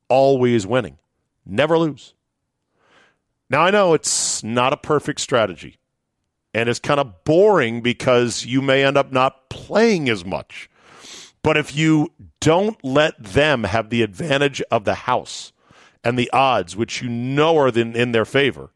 always 0.10 0.68
winning, 0.68 0.98
never 1.46 1.78
lose. 1.78 2.14
Now 3.50 3.62
I 3.62 3.72
know 3.72 3.94
it's 3.94 4.44
not 4.44 4.74
a 4.74 4.78
perfect 4.78 5.20
strategy. 5.20 5.78
And 6.56 6.70
it's 6.70 6.80
kind 6.80 7.02
of 7.02 7.26
boring 7.26 7.82
because 7.82 8.46
you 8.46 8.62
may 8.62 8.86
end 8.86 8.96
up 8.96 9.12
not 9.12 9.50
playing 9.50 10.08
as 10.08 10.24
much. 10.24 10.70
But 11.44 11.58
if 11.58 11.76
you 11.76 12.14
don't 12.40 12.82
let 12.82 13.22
them 13.22 13.66
have 13.66 13.90
the 13.90 14.02
advantage 14.02 14.62
of 14.72 14.86
the 14.86 14.94
house 14.96 15.52
and 16.02 16.18
the 16.18 16.32
odds, 16.32 16.74
which 16.74 17.02
you 17.02 17.10
know 17.10 17.58
are 17.58 17.68
in, 17.68 17.94
in 17.94 18.14
their 18.14 18.24
favor, 18.24 18.72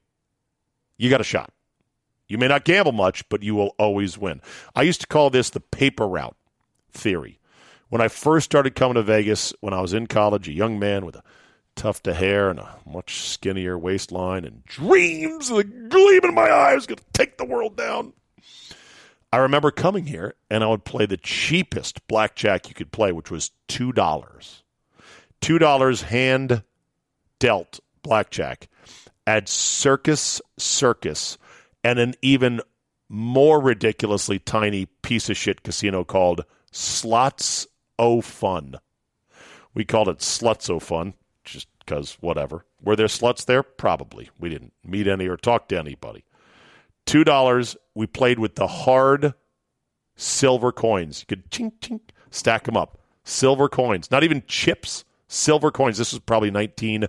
you 0.98 1.10
got 1.10 1.22
a 1.22 1.24
shot. 1.24 1.54
You 2.28 2.38
may 2.38 2.50
not 2.50 2.66
gamble 2.66 2.92
much, 2.92 3.28
but 3.30 3.44
you 3.44 3.56
will 3.56 3.76
always 3.80 4.18
win. 4.18 4.42
I 4.76 4.82
used 4.82 5.00
to 5.02 5.08
call 5.08 5.30
this 5.30 5.50
the 5.50 5.62
paper 5.62 6.06
route 6.06 6.36
theory. 6.92 7.40
When 7.88 8.02
I 8.02 8.10
first 8.10 8.44
started 8.44 8.76
coming 8.76 8.96
to 8.96 9.04
Vegas, 9.04 9.54
when 9.62 9.74
I 9.74 9.80
was 9.80 9.94
in 9.94 10.08
college, 10.08 10.50
a 10.50 10.54
young 10.54 10.80
man 10.80 11.06
with 11.06 11.16
a 11.16 11.24
tuft 11.80 12.08
of 12.08 12.18
hair 12.18 12.50
and 12.50 12.60
a 12.60 12.76
much 12.86 13.22
skinnier 13.22 13.78
waistline 13.78 14.44
and 14.44 14.66
dreams 14.66 15.50
a 15.50 15.64
gleam 15.64 16.26
in 16.26 16.36
my 16.36 16.52
eyes 16.52 16.86
going 16.86 16.98
to 16.98 17.04
take 17.14 17.38
the 17.38 17.46
world 17.46 17.78
down. 17.78 18.12
I 19.32 19.38
remember 19.38 19.72
coming 19.72 20.06
here 20.06 20.34
and 20.50 20.62
I 20.62 20.68
would 20.68 20.84
play 20.84 21.06
the 21.06 21.16
cheapest 21.16 22.06
blackjack 22.10 22.68
you 22.68 22.76
could 22.76 22.92
play, 22.92 23.14
which 23.14 23.32
was 23.32 23.52
$2. 23.70 23.94
$2 25.42 26.02
hand 26.04 26.64
dealt 27.40 27.80
blackjack 28.04 28.68
at 29.26 29.48
Circus 29.48 30.42
Circus 30.58 31.38
and 31.82 31.98
an 31.98 32.14
even 32.22 32.60
more 33.08 33.62
ridiculously 33.62 34.38
tiny 34.38 34.88
piece 35.02 35.30
of 35.30 35.38
shit 35.38 35.64
casino 35.64 36.04
called 36.04 36.44
Slots 36.74 37.68
O 37.98 38.20
Fun. 38.20 38.76
We 39.74 39.86
called 39.86 40.10
it 40.10 40.18
Sluts 40.18 40.70
O 40.70 40.80
Fun 40.80 41.14
just 41.50 41.68
because 41.80 42.18
whatever. 42.22 42.66
Were 42.82 42.96
there 42.96 43.08
sluts 43.08 43.46
there? 43.46 43.64
Probably. 43.64 44.30
We 44.40 44.50
didn't 44.50 44.74
meet 44.86 45.08
any 45.08 45.28
or 45.28 45.38
talk 45.38 45.68
to 45.70 45.80
anybody. 45.80 46.24
Two 47.06 47.24
dollars. 47.24 47.76
We 47.96 48.08
played 48.08 48.40
with 48.40 48.56
the 48.56 48.68
hard 48.68 49.34
silver 50.16 50.72
coins. 50.72 51.22
You 51.22 51.36
could 51.36 51.50
chink 51.52 51.80
chink 51.80 52.02
stack 52.32 52.64
them 52.66 52.78
up. 52.78 53.00
Silver 53.24 53.70
coins, 53.70 54.10
not 54.12 54.24
even 54.24 54.44
chips. 54.48 55.04
Silver 55.28 55.72
coins. 55.72 55.98
This 55.98 56.14
was 56.14 56.20
probably 56.20 56.52
19, 56.52 57.04
uh, 57.04 57.08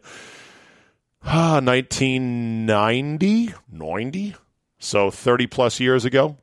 1990, 1.62 3.54
90, 3.70 4.36
so 4.78 5.10
30 5.10 5.46
plus 5.46 5.80
years 5.80 6.04
ago. 6.04 6.36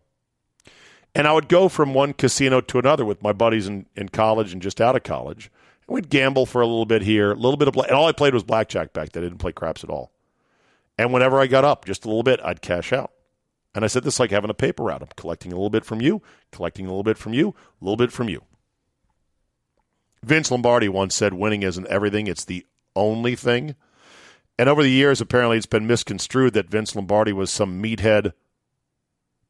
And 1.13 1.27
I 1.27 1.33
would 1.33 1.47
go 1.47 1.69
from 1.69 1.93
one 1.93 2.13
casino 2.13 2.61
to 2.61 2.79
another 2.79 3.05
with 3.05 3.21
my 3.21 3.33
buddies 3.33 3.67
in, 3.67 3.85
in 3.95 4.09
college 4.09 4.53
and 4.53 4.61
just 4.61 4.81
out 4.81 4.95
of 4.95 5.03
college. 5.03 5.51
We'd 5.87 6.09
gamble 6.09 6.45
for 6.45 6.61
a 6.61 6.67
little 6.67 6.85
bit 6.85 7.01
here, 7.01 7.31
a 7.31 7.35
little 7.35 7.57
bit 7.57 7.67
of, 7.67 7.75
and 7.77 7.91
all 7.91 8.07
I 8.07 8.11
played 8.11 8.33
was 8.33 8.43
blackjack 8.43 8.93
back 8.93 9.11
then. 9.11 9.23
I 9.23 9.27
didn't 9.27 9.39
play 9.39 9.53
craps 9.53 9.83
at 9.83 9.89
all. 9.89 10.11
And 10.97 11.13
whenever 11.13 11.39
I 11.39 11.47
got 11.47 11.63
up 11.63 11.85
just 11.85 12.05
a 12.05 12.07
little 12.07 12.23
bit, 12.23 12.39
I'd 12.43 12.61
cash 12.61 12.91
out. 12.91 13.11
And 13.73 13.85
I 13.85 13.87
said, 13.87 14.03
this 14.03 14.15
is 14.15 14.19
like 14.19 14.31
having 14.31 14.49
a 14.49 14.55
paper 14.55 14.83
route. 14.83 15.01
I'm 15.01 15.09
collecting 15.15 15.51
a 15.53 15.55
little 15.55 15.69
bit 15.69 15.85
from 15.85 16.01
you, 16.01 16.21
collecting 16.51 16.85
a 16.85 16.89
little 16.89 17.03
bit 17.03 17.17
from 17.17 17.33
you, 17.33 17.49
a 17.79 17.85
little 17.85 17.97
bit 17.97 18.11
from 18.11 18.27
you. 18.27 18.43
Vince 20.23 20.51
Lombardi 20.51 20.89
once 20.89 21.15
said, 21.15 21.33
winning 21.33 21.63
isn't 21.63 21.87
everything, 21.87 22.27
it's 22.27 22.43
the 22.43 22.65
only 22.95 23.35
thing. 23.35 23.75
And 24.57 24.67
over 24.67 24.81
the 24.81 24.89
years, 24.89 25.21
apparently, 25.21 25.57
it's 25.57 25.67
been 25.67 25.85
misconstrued 25.85 26.53
that 26.53 26.69
Vince 26.69 26.95
Lombardi 26.95 27.31
was 27.31 27.51
some 27.51 27.81
meathead 27.81 28.33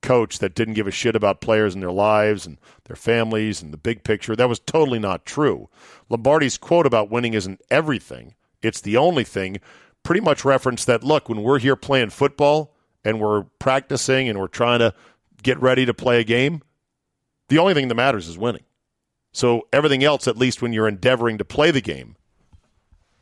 coach 0.08 0.40
that 0.40 0.56
didn't 0.56 0.76
give 0.76 0.88
a 0.88 0.92
shit 0.92 1.18
about 1.18 1.42
players 1.42 1.74
and 1.74 1.84
their 1.84 1.92
lives 1.92 2.46
and 2.46 2.58
their 2.86 2.96
families 2.96 3.62
and 3.62 3.74
the 3.74 3.78
big 3.78 4.06
picture. 4.06 4.38
That 4.38 4.48
was 4.48 4.60
totally 4.60 5.00
not 5.00 5.26
true. 5.26 5.68
Lombardi's 6.08 6.58
quote 6.58 6.86
about 6.86 7.12
winning 7.12 7.34
isn't 7.34 7.62
everything, 7.70 8.34
it's 8.62 8.80
the 8.80 8.96
only 8.96 9.26
thing, 9.26 9.60
pretty 10.04 10.22
much 10.22 10.46
referenced 10.46 10.88
that 10.88 11.04
look, 11.04 11.28
when 11.28 11.44
we're 11.44 11.60
here 11.60 11.76
playing 11.76 12.12
football 12.12 12.74
and 13.04 13.20
we're 13.20 13.44
practicing 13.60 14.30
and 14.30 14.40
we're 14.40 14.48
trying 14.48 14.80
to 14.80 14.94
get 15.44 15.62
ready 15.62 15.86
to 15.86 15.94
play 15.94 16.22
a 16.22 16.24
game, 16.24 16.62
the 17.50 17.58
only 17.58 17.74
thing 17.74 17.90
that 17.90 17.96
matters 17.96 18.30
is 18.30 18.38
winning. 18.38 18.64
So 19.34 19.68
everything 19.74 20.06
else, 20.06 20.26
at 20.26 20.38
least 20.38 20.62
when 20.62 20.72
you're 20.72 20.88
endeavoring 20.88 21.38
to 21.40 21.46
play 21.46 21.70
the 21.72 21.82
game, 21.82 22.16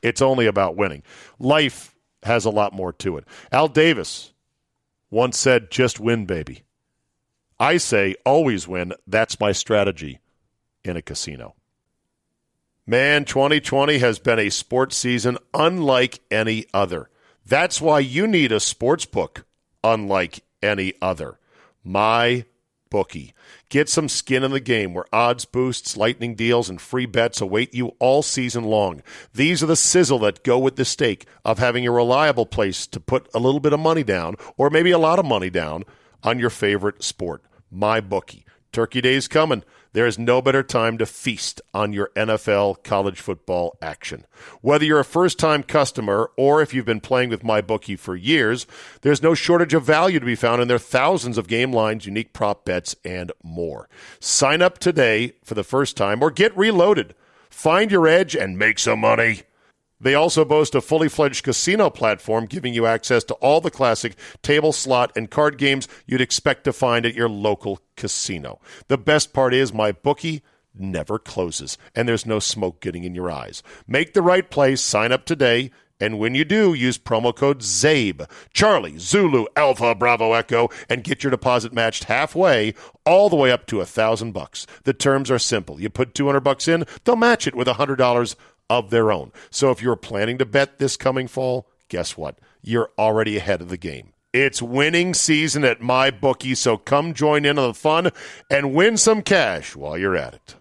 it's 0.03 0.21
only 0.21 0.45
about 0.45 0.77
winning. 0.77 1.01
Life 1.39 1.95
has 2.21 2.45
a 2.45 2.51
lot 2.51 2.73
more 2.73 2.93
to 2.93 3.17
it. 3.17 3.25
Al 3.51 3.67
Davis 3.67 4.33
once 5.09 5.35
said, 5.35 5.71
just 5.71 5.99
win, 5.99 6.27
baby. 6.27 6.61
I 7.59 7.77
say 7.77 8.15
always 8.25 8.67
win. 8.67 8.93
That's 9.07 9.39
my 9.39 9.51
strategy 9.51 10.19
in 10.83 10.97
a 10.97 11.01
casino. 11.01 11.55
Man, 12.85 13.25
2020 13.25 13.97
has 13.97 14.19
been 14.19 14.39
a 14.39 14.49
sports 14.49 14.95
season 14.95 15.37
unlike 15.53 16.19
any 16.29 16.65
other. 16.73 17.09
That's 17.45 17.81
why 17.81 17.99
you 17.99 18.27
need 18.27 18.51
a 18.51 18.59
sports 18.59 19.05
book 19.05 19.45
unlike 19.83 20.43
any 20.61 20.93
other. 21.01 21.39
My 21.83 22.45
bookie. 22.89 23.33
Get 23.69 23.89
some 23.89 24.07
skin 24.07 24.43
in 24.43 24.51
the 24.51 24.59
game 24.59 24.93
where 24.93 25.05
odds 25.11 25.45
boosts, 25.45 25.97
lightning 25.97 26.35
deals, 26.35 26.69
and 26.69 26.79
free 26.79 27.05
bets 27.05 27.41
await 27.41 27.73
you 27.73 27.95
all 27.99 28.21
season 28.21 28.63
long. 28.63 29.01
These 29.33 29.61
are 29.63 29.67
the 29.67 29.75
sizzle 29.75 30.19
that 30.19 30.43
go 30.43 30.57
with 30.59 30.75
the 30.75 30.85
stake 30.85 31.25
of 31.43 31.59
having 31.59 31.85
a 31.85 31.91
reliable 31.91 32.45
place 32.45 32.87
to 32.87 32.99
put 32.99 33.27
a 33.33 33.39
little 33.39 33.59
bit 33.59 33.73
of 33.73 33.79
money 33.79 34.03
down, 34.03 34.35
or 34.57 34.69
maybe 34.69 34.91
a 34.91 34.97
lot 34.97 35.19
of 35.19 35.25
money 35.25 35.49
down, 35.49 35.83
on 36.25 36.39
your 36.39 36.49
favorite 36.49 37.03
sport. 37.03 37.43
My 37.71 38.01
bookie. 38.01 38.45
Turkey 38.73 38.99
Day's 38.99 39.29
coming. 39.29 39.63
There 39.93 40.05
is 40.05 40.19
no 40.19 40.41
better 40.41 40.61
time 40.63 40.97
to 40.97 41.05
feast 41.05 41.61
on 41.73 41.93
your 41.93 42.11
NFL 42.17 42.83
college 42.83 43.21
football 43.21 43.77
action. 43.81 44.25
Whether 44.59 44.83
you're 44.83 44.99
a 44.99 45.05
first 45.05 45.39
time 45.39 45.63
customer 45.63 46.31
or 46.35 46.61
if 46.61 46.73
you've 46.73 46.85
been 46.85 46.99
playing 46.99 47.29
with 47.29 47.43
MyBookie 47.43 47.97
for 47.97 48.17
years, 48.17 48.67
there's 48.99 49.23
no 49.23 49.33
shortage 49.33 49.73
of 49.73 49.85
value 49.85 50.19
to 50.19 50.25
be 50.25 50.35
found 50.35 50.61
in 50.61 50.67
their 50.67 50.77
thousands 50.77 51.37
of 51.37 51.47
game 51.47 51.71
lines, 51.71 52.05
unique 52.05 52.33
prop 52.33 52.65
bets, 52.65 52.93
and 53.05 53.31
more. 53.41 53.87
Sign 54.19 54.61
up 54.61 54.79
today 54.79 55.35
for 55.45 55.53
the 55.53 55.63
first 55.63 55.95
time 55.95 56.21
or 56.21 56.29
get 56.29 56.57
reloaded. 56.57 57.15
Find 57.49 57.89
your 57.89 58.05
edge 58.05 58.35
and 58.35 58.59
make 58.59 58.79
some 58.79 58.99
money. 58.99 59.43
They 59.99 60.13
also 60.13 60.43
boast 60.43 60.75
a 60.75 60.81
fully 60.81 61.09
fledged 61.09 61.43
casino 61.43 61.89
platform 61.89 62.45
giving 62.45 62.73
you 62.73 62.85
access 62.85 63.23
to 63.25 63.33
all 63.35 63.61
the 63.61 63.71
classic 63.71 64.15
table, 64.41 64.73
slot, 64.73 65.11
and 65.15 65.31
card 65.31 65.57
games 65.57 65.87
you'd 66.05 66.21
expect 66.21 66.65
to 66.65 66.73
find 66.73 67.05
at 67.05 67.15
your 67.15 67.29
local 67.29 67.79
casino. 67.95 68.59
The 68.87 68.97
best 68.97 69.33
part 69.33 69.53
is 69.53 69.73
my 69.73 69.91
bookie 69.91 70.43
never 70.77 71.17
closes, 71.17 71.77
and 71.95 72.07
there's 72.07 72.25
no 72.25 72.39
smoke 72.39 72.81
getting 72.81 73.05
in 73.05 73.15
your 73.15 73.31
eyes. 73.31 73.63
Make 73.87 74.13
the 74.13 74.21
right 74.21 74.49
place, 74.49 74.81
sign 74.81 75.11
up 75.11 75.25
today, 75.25 75.71
and 75.99 76.19
when 76.19 76.35
you 76.35 76.43
do, 76.43 76.73
use 76.73 76.97
promo 76.97 77.33
code 77.33 77.61
ZABE, 77.61 78.29
Charlie, 78.53 78.97
Zulu, 78.97 79.45
Alpha, 79.55 79.95
Bravo, 79.95 80.33
Echo, 80.33 80.69
and 80.89 81.05
get 81.05 81.23
your 81.23 81.31
deposit 81.31 81.71
matched 81.71 82.05
halfway, 82.05 82.73
all 83.05 83.29
the 83.29 83.37
way 83.37 83.49
up 83.49 83.65
to 83.67 83.79
a 83.79 83.85
thousand 83.85 84.33
bucks. 84.33 84.67
The 84.83 84.93
terms 84.93 85.31
are 85.31 85.39
simple. 85.39 85.79
You 85.79 85.89
put 85.89 86.13
200 86.13 86.41
bucks 86.41 86.67
in, 86.67 86.85
they'll 87.05 87.15
match 87.15 87.47
it 87.47 87.55
with 87.55 87.69
a 87.69 87.75
$100 87.75 88.35
of 88.69 88.89
their 88.89 89.11
own. 89.11 89.31
So 89.49 89.71
if 89.71 89.81
you're 89.81 89.95
planning 89.95 90.37
to 90.39 90.45
bet 90.45 90.79
this 90.79 90.97
coming 90.97 91.27
fall, 91.27 91.67
guess 91.89 92.17
what? 92.17 92.39
You're 92.61 92.89
already 92.97 93.37
ahead 93.37 93.61
of 93.61 93.69
the 93.69 93.77
game. 93.77 94.13
It's 94.33 94.61
winning 94.61 95.13
season 95.13 95.63
at 95.63 95.81
my 95.81 96.11
bookie, 96.11 96.55
so 96.55 96.77
come 96.77 97.13
join 97.13 97.45
in 97.45 97.57
on 97.57 97.69
the 97.69 97.73
fun 97.73 98.11
and 98.49 98.73
win 98.73 98.97
some 98.97 99.21
cash 99.21 99.75
while 99.75 99.97
you're 99.97 100.17
at 100.17 100.33
it. 100.33 100.55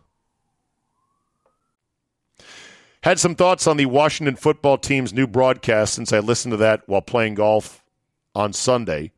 Had 3.03 3.19
some 3.19 3.35
thoughts 3.35 3.67
on 3.67 3.77
the 3.77 3.87
Washington 3.87 4.37
football 4.37 4.79
team's 4.79 5.13
new 5.13 5.27
broadcast 5.27 5.95
since 5.95 6.13
I 6.13 6.21
listened 6.21 6.53
to 6.53 6.57
that 6.59 6.83
while 6.87 7.03
playing 7.03 7.35
golf 7.35 7.85
on 8.35 8.53
Sunday. 8.53 9.11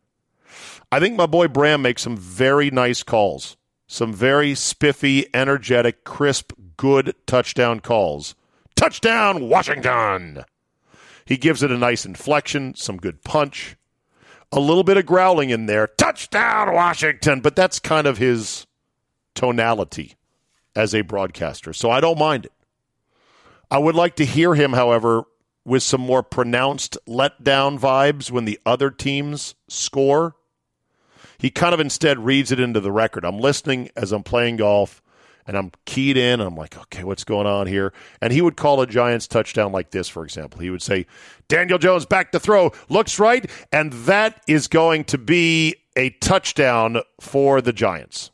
I 0.90 1.00
think 1.00 1.16
my 1.16 1.26
boy 1.26 1.48
Bram 1.48 1.82
makes 1.82 2.02
some 2.02 2.16
very 2.16 2.70
nice 2.70 3.02
calls, 3.02 3.56
some 3.86 4.12
very 4.12 4.54
spiffy, 4.54 5.26
energetic, 5.34 6.02
crisp, 6.04 6.52
good 6.76 7.14
touchdown 7.26 7.80
calls 7.80 8.34
Touchdown, 8.76 9.48
Washington! 9.48 10.44
He 11.24 11.36
gives 11.36 11.62
it 11.62 11.72
a 11.72 11.78
nice 11.78 12.06
inflection, 12.06 12.74
some 12.76 12.98
good 12.98 13.24
punch, 13.24 13.76
a 14.52 14.60
little 14.60 14.84
bit 14.84 14.96
of 14.96 15.06
growling 15.06 15.50
in 15.50 15.66
there. 15.66 15.86
Touchdown, 15.86 16.72
Washington! 16.72 17.40
But 17.40 17.56
that's 17.56 17.80
kind 17.80 18.06
of 18.06 18.18
his 18.18 18.66
tonality 19.34 20.14
as 20.76 20.94
a 20.94 21.00
broadcaster, 21.00 21.72
so 21.72 21.90
I 21.90 22.00
don't 22.00 22.18
mind 22.18 22.44
it. 22.44 22.52
I 23.70 23.78
would 23.78 23.94
like 23.96 24.14
to 24.16 24.24
hear 24.24 24.54
him, 24.54 24.74
however, 24.74 25.24
with 25.64 25.82
some 25.82 26.00
more 26.00 26.22
pronounced 26.22 26.96
letdown 27.08 27.78
vibes 27.80 28.30
when 28.30 28.44
the 28.44 28.60
other 28.64 28.90
teams 28.90 29.56
score. 29.68 30.36
He 31.38 31.50
kind 31.50 31.74
of 31.74 31.80
instead 31.80 32.24
reads 32.24 32.52
it 32.52 32.60
into 32.60 32.80
the 32.80 32.92
record. 32.92 33.24
I'm 33.24 33.40
listening 33.40 33.90
as 33.96 34.12
I'm 34.12 34.22
playing 34.22 34.56
golf 34.56 35.02
and 35.46 35.56
I'm 35.56 35.72
keyed 35.84 36.16
in. 36.16 36.40
I'm 36.40 36.56
like, 36.56 36.76
okay, 36.76 37.04
what's 37.04 37.24
going 37.24 37.46
on 37.46 37.66
here? 37.66 37.92
And 38.20 38.32
he 38.32 38.42
would 38.42 38.56
call 38.56 38.80
a 38.80 38.86
Giants 38.86 39.26
touchdown 39.26 39.72
like 39.72 39.90
this, 39.90 40.08
for 40.08 40.24
example. 40.24 40.60
He 40.60 40.70
would 40.70 40.82
say, 40.82 41.06
Daniel 41.48 41.78
Jones 41.78 42.06
back 42.06 42.32
to 42.32 42.40
throw, 42.40 42.72
looks 42.88 43.18
right, 43.18 43.48
and 43.72 43.92
that 43.92 44.42
is 44.48 44.68
going 44.68 45.04
to 45.04 45.18
be 45.18 45.76
a 45.96 46.10
touchdown 46.10 47.00
for 47.20 47.60
the 47.60 47.72
Giants. 47.72 48.30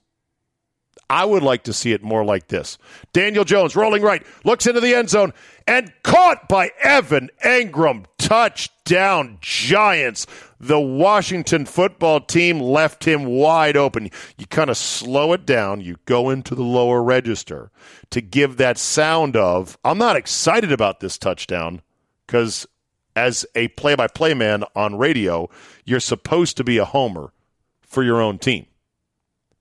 I 1.12 1.26
would 1.26 1.42
like 1.42 1.64
to 1.64 1.74
see 1.74 1.92
it 1.92 2.02
more 2.02 2.24
like 2.24 2.48
this. 2.48 2.78
Daniel 3.12 3.44
Jones 3.44 3.76
rolling 3.76 4.02
right, 4.02 4.24
looks 4.46 4.66
into 4.66 4.80
the 4.80 4.94
end 4.94 5.10
zone, 5.10 5.34
and 5.66 5.92
caught 6.02 6.48
by 6.48 6.70
Evan 6.82 7.28
Engram. 7.44 8.06
Touchdown, 8.16 9.36
Giants. 9.42 10.26
The 10.58 10.80
Washington 10.80 11.66
football 11.66 12.22
team 12.22 12.60
left 12.60 13.04
him 13.04 13.26
wide 13.26 13.76
open. 13.76 14.08
You 14.38 14.46
kind 14.46 14.70
of 14.70 14.78
slow 14.78 15.34
it 15.34 15.44
down, 15.44 15.82
you 15.82 15.98
go 16.06 16.30
into 16.30 16.54
the 16.54 16.62
lower 16.62 17.02
register 17.02 17.70
to 18.08 18.22
give 18.22 18.56
that 18.56 18.78
sound 18.78 19.36
of, 19.36 19.76
I'm 19.84 19.98
not 19.98 20.16
excited 20.16 20.72
about 20.72 21.00
this 21.00 21.18
touchdown 21.18 21.82
because 22.26 22.66
as 23.14 23.44
a 23.54 23.68
play 23.68 23.94
by 23.96 24.06
play 24.06 24.32
man 24.32 24.64
on 24.74 24.96
radio, 24.96 25.50
you're 25.84 26.00
supposed 26.00 26.56
to 26.56 26.64
be 26.64 26.78
a 26.78 26.86
homer 26.86 27.34
for 27.82 28.02
your 28.02 28.22
own 28.22 28.38
team. 28.38 28.64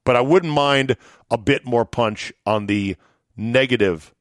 But 0.04 0.16
I 0.16 0.22
wouldn't 0.22 0.54
mind 0.54 0.98
a 1.30 1.38
bit 1.38 1.66
more 1.66 1.86
punch 1.86 2.34
on 2.46 2.66
the 2.66 2.96
negative 3.38 4.14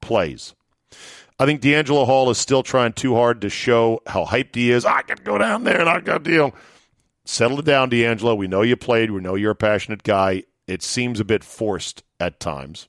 plays. 0.00 0.54
I 1.38 1.46
think 1.46 1.60
DeAngelo 1.60 2.06
Hall 2.06 2.30
is 2.30 2.38
still 2.38 2.62
trying 2.62 2.92
too 2.92 3.14
hard 3.14 3.40
to 3.40 3.48
show 3.48 4.00
how 4.06 4.24
hyped 4.24 4.54
he 4.54 4.70
is. 4.70 4.84
I 4.84 5.02
can 5.02 5.18
go 5.24 5.36
down 5.38 5.64
there 5.64 5.80
and 5.80 5.88
I 5.88 6.00
got 6.00 6.22
deal. 6.22 6.54
Settle 7.24 7.58
it 7.58 7.64
down, 7.64 7.90
DeAngelo. 7.90 8.36
We 8.36 8.46
know 8.46 8.62
you 8.62 8.76
played. 8.76 9.10
We 9.10 9.20
know 9.20 9.34
you're 9.34 9.52
a 9.52 9.56
passionate 9.56 10.02
guy. 10.02 10.44
It 10.66 10.82
seems 10.82 11.18
a 11.18 11.24
bit 11.24 11.42
forced 11.42 12.04
at 12.20 12.38
times. 12.38 12.88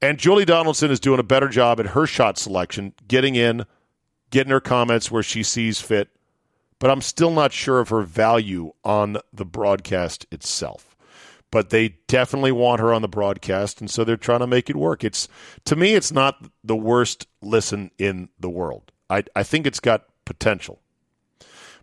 And 0.00 0.18
Julie 0.18 0.44
Donaldson 0.44 0.90
is 0.90 1.00
doing 1.00 1.18
a 1.20 1.24
better 1.24 1.48
job 1.48 1.80
at 1.80 1.88
her 1.88 2.06
shot 2.06 2.38
selection, 2.38 2.94
getting 3.08 3.34
in, 3.34 3.66
getting 4.30 4.52
her 4.52 4.60
comments 4.60 5.10
where 5.10 5.22
she 5.22 5.42
sees 5.42 5.80
fit. 5.80 6.08
But 6.78 6.90
I'm 6.90 7.02
still 7.02 7.32
not 7.32 7.52
sure 7.52 7.80
of 7.80 7.88
her 7.88 8.02
value 8.02 8.72
on 8.84 9.18
the 9.32 9.44
broadcast 9.44 10.26
itself 10.30 10.87
but 11.50 11.70
they 11.70 11.96
definitely 12.06 12.52
want 12.52 12.80
her 12.80 12.92
on 12.92 13.02
the 13.02 13.08
broadcast, 13.08 13.80
and 13.80 13.90
so 13.90 14.04
they're 14.04 14.16
trying 14.16 14.40
to 14.40 14.46
make 14.46 14.68
it 14.68 14.76
work. 14.76 15.04
It's 15.04 15.28
to 15.64 15.76
me, 15.76 15.94
it's 15.94 16.12
not 16.12 16.50
the 16.62 16.76
worst 16.76 17.26
listen 17.40 17.90
in 17.98 18.28
the 18.38 18.50
world. 18.50 18.92
I 19.08 19.24
I 19.34 19.42
think 19.42 19.66
it's 19.66 19.80
got 19.80 20.04
potential. 20.24 20.80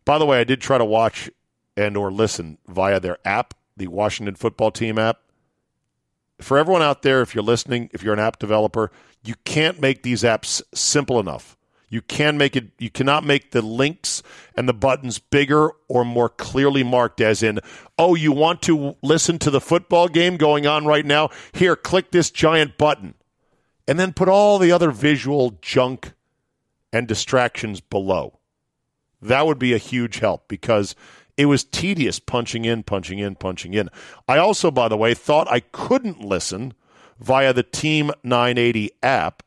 By 0.06 0.18
the 0.20 0.26
way, 0.26 0.40
I 0.40 0.44
did 0.44 0.62
try 0.62 0.78
to 0.78 0.86
watch 0.86 1.30
and 1.76 1.98
or 1.98 2.12
listen 2.12 2.58
via 2.68 3.00
their 3.00 3.18
app, 3.26 3.54
the 3.76 3.88
Washington 3.88 4.36
Football 4.36 4.72
Team 4.72 4.98
app. 4.98 5.20
For 6.40 6.58
everyone 6.58 6.82
out 6.82 7.02
there, 7.02 7.22
if 7.22 7.34
you're 7.34 7.44
listening, 7.44 7.90
if 7.94 8.04
you're 8.04 8.14
an 8.14 8.20
app 8.20 8.40
developer, 8.40 8.92
you 9.24 9.36
can't 9.46 9.82
make 9.82 10.04
these 10.04 10.24
apps 10.24 10.62
simple 10.74 11.20
enough. 11.20 11.58
You 11.96 12.02
can 12.02 12.38
make 12.38 12.58
it 12.58 12.72
you 12.78 12.90
cannot 12.90 13.24
make 13.24 13.52
the 13.52 13.62
links 13.62 14.22
and 14.54 14.68
the 14.68 14.74
buttons 14.74 15.18
bigger 15.18 15.70
or 15.88 16.04
more 16.04 16.28
clearly 16.28 16.84
marked 16.84 17.22
as 17.22 17.42
in, 17.42 17.62
"Oh, 17.98 18.16
you 18.16 18.34
want 18.34 18.62
to 18.64 18.98
listen 19.02 19.40
to 19.40 19.50
the 19.50 19.62
football 19.62 20.10
game 20.10 20.36
going 20.36 20.68
on 20.68 20.86
right 20.86 21.06
now? 21.06 21.30
Here, 21.54 21.78
click 21.78 22.12
this 22.12 22.32
giant 22.32 22.78
button." 22.78 23.14
And 23.88 23.98
then 23.98 24.12
put 24.12 24.28
all 24.28 24.60
the 24.60 24.74
other 24.74 24.92
visual 24.92 25.58
junk 25.62 26.12
and 26.92 27.08
distractions 27.08 27.80
below. 27.80 28.40
That 29.22 29.48
would 29.48 29.58
be 29.58 29.72
a 29.72 29.78
huge 29.78 30.20
help 30.20 30.50
because 30.50 30.96
it 31.38 31.46
was 31.46 31.64
tedious 31.64 32.20
punching 32.20 32.66
in, 32.66 32.84
punching 32.84 33.20
in, 33.20 33.36
punching 33.36 33.74
in. 33.74 33.90
I 34.28 34.38
also, 34.38 34.70
by 34.70 34.90
the 34.90 34.98
way, 34.98 35.14
thought 35.14 35.50
I 35.50 35.62
couldn't 35.62 36.20
listen 36.20 36.74
via 37.22 37.54
the 37.54 37.64
Team 37.64 38.12
980 38.22 38.92
app 39.02 39.44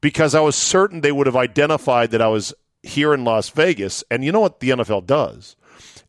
because 0.00 0.34
I 0.34 0.40
was 0.40 0.56
certain 0.56 1.00
they 1.00 1.12
would 1.12 1.26
have 1.26 1.36
identified 1.36 2.10
that 2.10 2.22
I 2.22 2.28
was 2.28 2.54
here 2.82 3.12
in 3.12 3.24
Las 3.24 3.48
Vegas. 3.50 4.02
And 4.10 4.24
you 4.24 4.32
know 4.32 4.40
what 4.40 4.60
the 4.60 4.70
NFL 4.70 5.06
does 5.06 5.56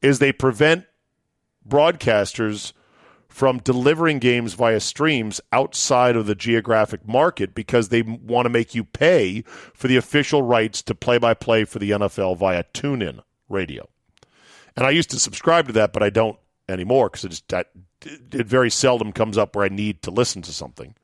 is 0.01 0.19
they 0.19 0.31
prevent 0.31 0.85
broadcasters 1.67 2.73
from 3.27 3.59
delivering 3.59 4.19
games 4.19 4.53
via 4.53 4.79
streams 4.79 5.39
outside 5.53 6.15
of 6.15 6.25
the 6.25 6.35
geographic 6.35 7.07
market 7.07 7.55
because 7.55 7.89
they 7.89 8.01
want 8.01 8.45
to 8.45 8.49
make 8.49 8.75
you 8.75 8.83
pay 8.83 9.41
for 9.73 9.87
the 9.87 9.95
official 9.95 10.41
rights 10.41 10.81
to 10.81 10.93
play 10.93 11.17
by 11.17 11.33
play 11.33 11.63
for 11.63 11.79
the 11.79 11.91
NFL 11.91 12.37
via 12.37 12.63
TuneIn 12.73 13.21
radio. 13.47 13.87
And 14.75 14.85
I 14.85 14.89
used 14.89 15.11
to 15.11 15.19
subscribe 15.19 15.67
to 15.67 15.73
that, 15.73 15.93
but 15.93 16.03
I 16.03 16.09
don't 16.09 16.37
anymore 16.67 17.09
because 17.09 17.23
it, 17.23 17.67
it 18.03 18.47
very 18.47 18.69
seldom 18.69 19.11
comes 19.13 19.37
up 19.37 19.55
where 19.55 19.65
I 19.65 19.69
need 19.69 20.01
to 20.03 20.11
listen 20.11 20.41
to 20.43 20.51
something 20.51 20.95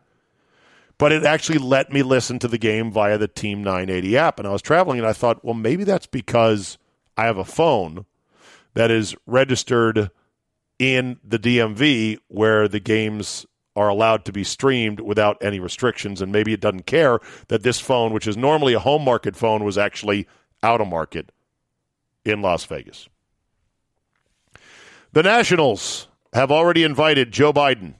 but 0.98 1.12
it 1.12 1.24
actually 1.24 1.60
let 1.60 1.92
me 1.92 2.02
listen 2.02 2.40
to 2.40 2.48
the 2.48 2.58
game 2.58 2.92
via 2.92 3.18
the 3.18 3.28
Team 3.28 3.64
980 3.64 4.18
app. 4.18 4.40
And 4.40 4.48
I 4.48 4.52
was 4.52 4.62
traveling 4.62 5.00
and 5.00 5.08
I 5.08 5.14
thought, 5.14 5.44
well, 5.46 5.54
maybe 5.54 5.84
that's 5.84 6.08
because 6.08 6.78
I 7.16 7.26
have 7.26 7.38
a 7.38 7.46
phone 7.46 8.06
that 8.74 8.92
is 8.92 9.16
registered 9.26 10.10
in 10.80 11.20
the 11.24 11.40
DMV 11.40 12.18
where 12.28 12.68
the 12.68 12.80
games 12.80 13.46
are 13.76 13.90
allowed 13.90 14.26
to 14.26 14.32
be 14.32 14.44
streamed 14.44 15.00
without 15.00 15.38
any 15.42 15.60
restrictions. 15.60 16.22
And 16.22 16.32
maybe 16.32 16.52
it 16.52 16.62
doesn't 16.62 16.88
care 16.88 17.20
that 17.48 17.62
this 17.62 17.80
phone, 17.80 18.12
which 18.12 18.28
is 18.28 18.36
normally 18.36 18.74
a 18.74 18.80
home 18.80 19.04
market 19.04 19.36
phone, 19.36 19.64
was 19.64 19.78
actually 19.78 20.28
out 20.64 20.82
of 20.82 20.88
market 20.88 21.32
in 22.26 22.42
Las 22.42 22.66
Vegas. 22.66 23.08
The 25.14 25.24
Nationals 25.24 26.08
have 26.34 26.52
already 26.52 26.84
invited 26.84 27.32
Joe 27.32 27.54
Biden 27.54 27.96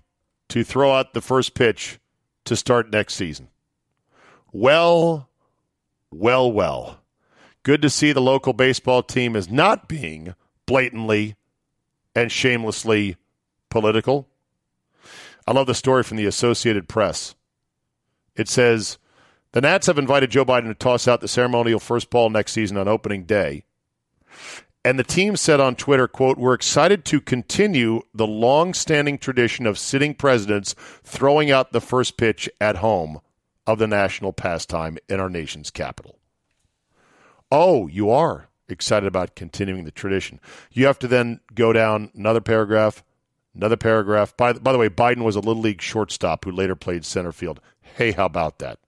to 0.50 0.64
throw 0.64 0.94
out 0.94 1.14
the 1.14 1.22
first 1.22 1.54
pitch 1.54 2.00
to 2.48 2.56
start 2.56 2.92
next 2.92 3.16
season. 3.16 3.50
Well, 4.52 5.30
well, 6.12 6.52
well. 6.52 7.02
Good 7.64 7.82
to 7.82 7.90
see 7.90 8.12
the 8.12 8.22
local 8.22 8.54
baseball 8.54 9.04
team 9.04 9.36
is 9.36 9.50
not 9.50 9.88
being 9.88 10.34
blatantly 10.66 11.36
and 12.16 12.32
shamelessly 12.32 13.18
political. 13.70 14.28
I 15.46 15.52
love 15.52 15.68
the 15.68 15.76
story 15.76 16.04
from 16.04 16.18
the 16.18 16.26
Associated 16.26 16.88
Press. 16.88 17.36
It 18.36 18.48
says 18.48 18.98
the 19.52 19.62
Nats 19.62 19.88
have 19.88 19.98
invited 19.98 20.32
Joe 20.32 20.46
Biden 20.46 20.68
to 20.68 20.74
toss 20.74 21.08
out 21.08 21.22
the 21.22 21.28
ceremonial 21.28 21.80
first 21.80 22.10
ball 22.10 22.30
next 22.30 22.54
season 22.54 22.78
on 22.78 22.88
opening 22.88 23.24
day. 23.24 23.64
And 24.86 24.98
the 24.98 25.04
team 25.04 25.36
said 25.36 25.60
on 25.60 25.76
Twitter, 25.76 26.08
quote, 26.08 26.38
we're 26.38 26.54
excited 26.54 27.04
to 27.06 27.20
continue 27.20 28.04
the 28.14 28.28
long-standing 28.28 29.18
tradition 29.18 29.66
of 29.66 29.78
sitting 29.78 30.14
presidents 30.14 30.76
throwing 31.04 31.52
out 31.52 31.74
the 31.74 31.82
first 31.82 32.16
pitch 32.16 32.50
at 32.62 32.78
home 32.78 33.20
of 33.66 33.80
the 33.80 33.88
national 33.88 34.32
pastime 34.32 34.98
in 35.10 35.20
our 35.20 35.30
nation's 35.30 35.70
capital. 35.70 36.18
Oh, 37.52 37.88
you 37.88 38.10
are 38.10 38.48
excited 38.70 39.08
about 39.08 39.36
continuing 39.36 39.84
the 39.84 39.92
tradition. 39.92 40.40
You 40.72 40.86
have 40.86 41.00
to 41.00 41.08
then 41.08 41.42
go 41.54 41.74
down 41.74 42.12
another 42.16 42.42
paragraph, 42.42 43.04
another 43.56 43.78
paragraph. 43.78 44.36
By, 44.38 44.54
by 44.54 44.72
the 44.72 44.78
way, 44.78 44.90
Biden 44.90 45.24
was 45.24 45.36
a 45.36 45.42
little 45.42 45.62
league 45.62 45.82
shortstop 45.82 46.46
who 46.46 46.52
later 46.52 46.76
played 46.76 47.04
center 47.04 47.32
field. 47.32 47.60
Hey, 47.82 48.12
how 48.12 48.26
about 48.26 48.60
that? 48.60 48.80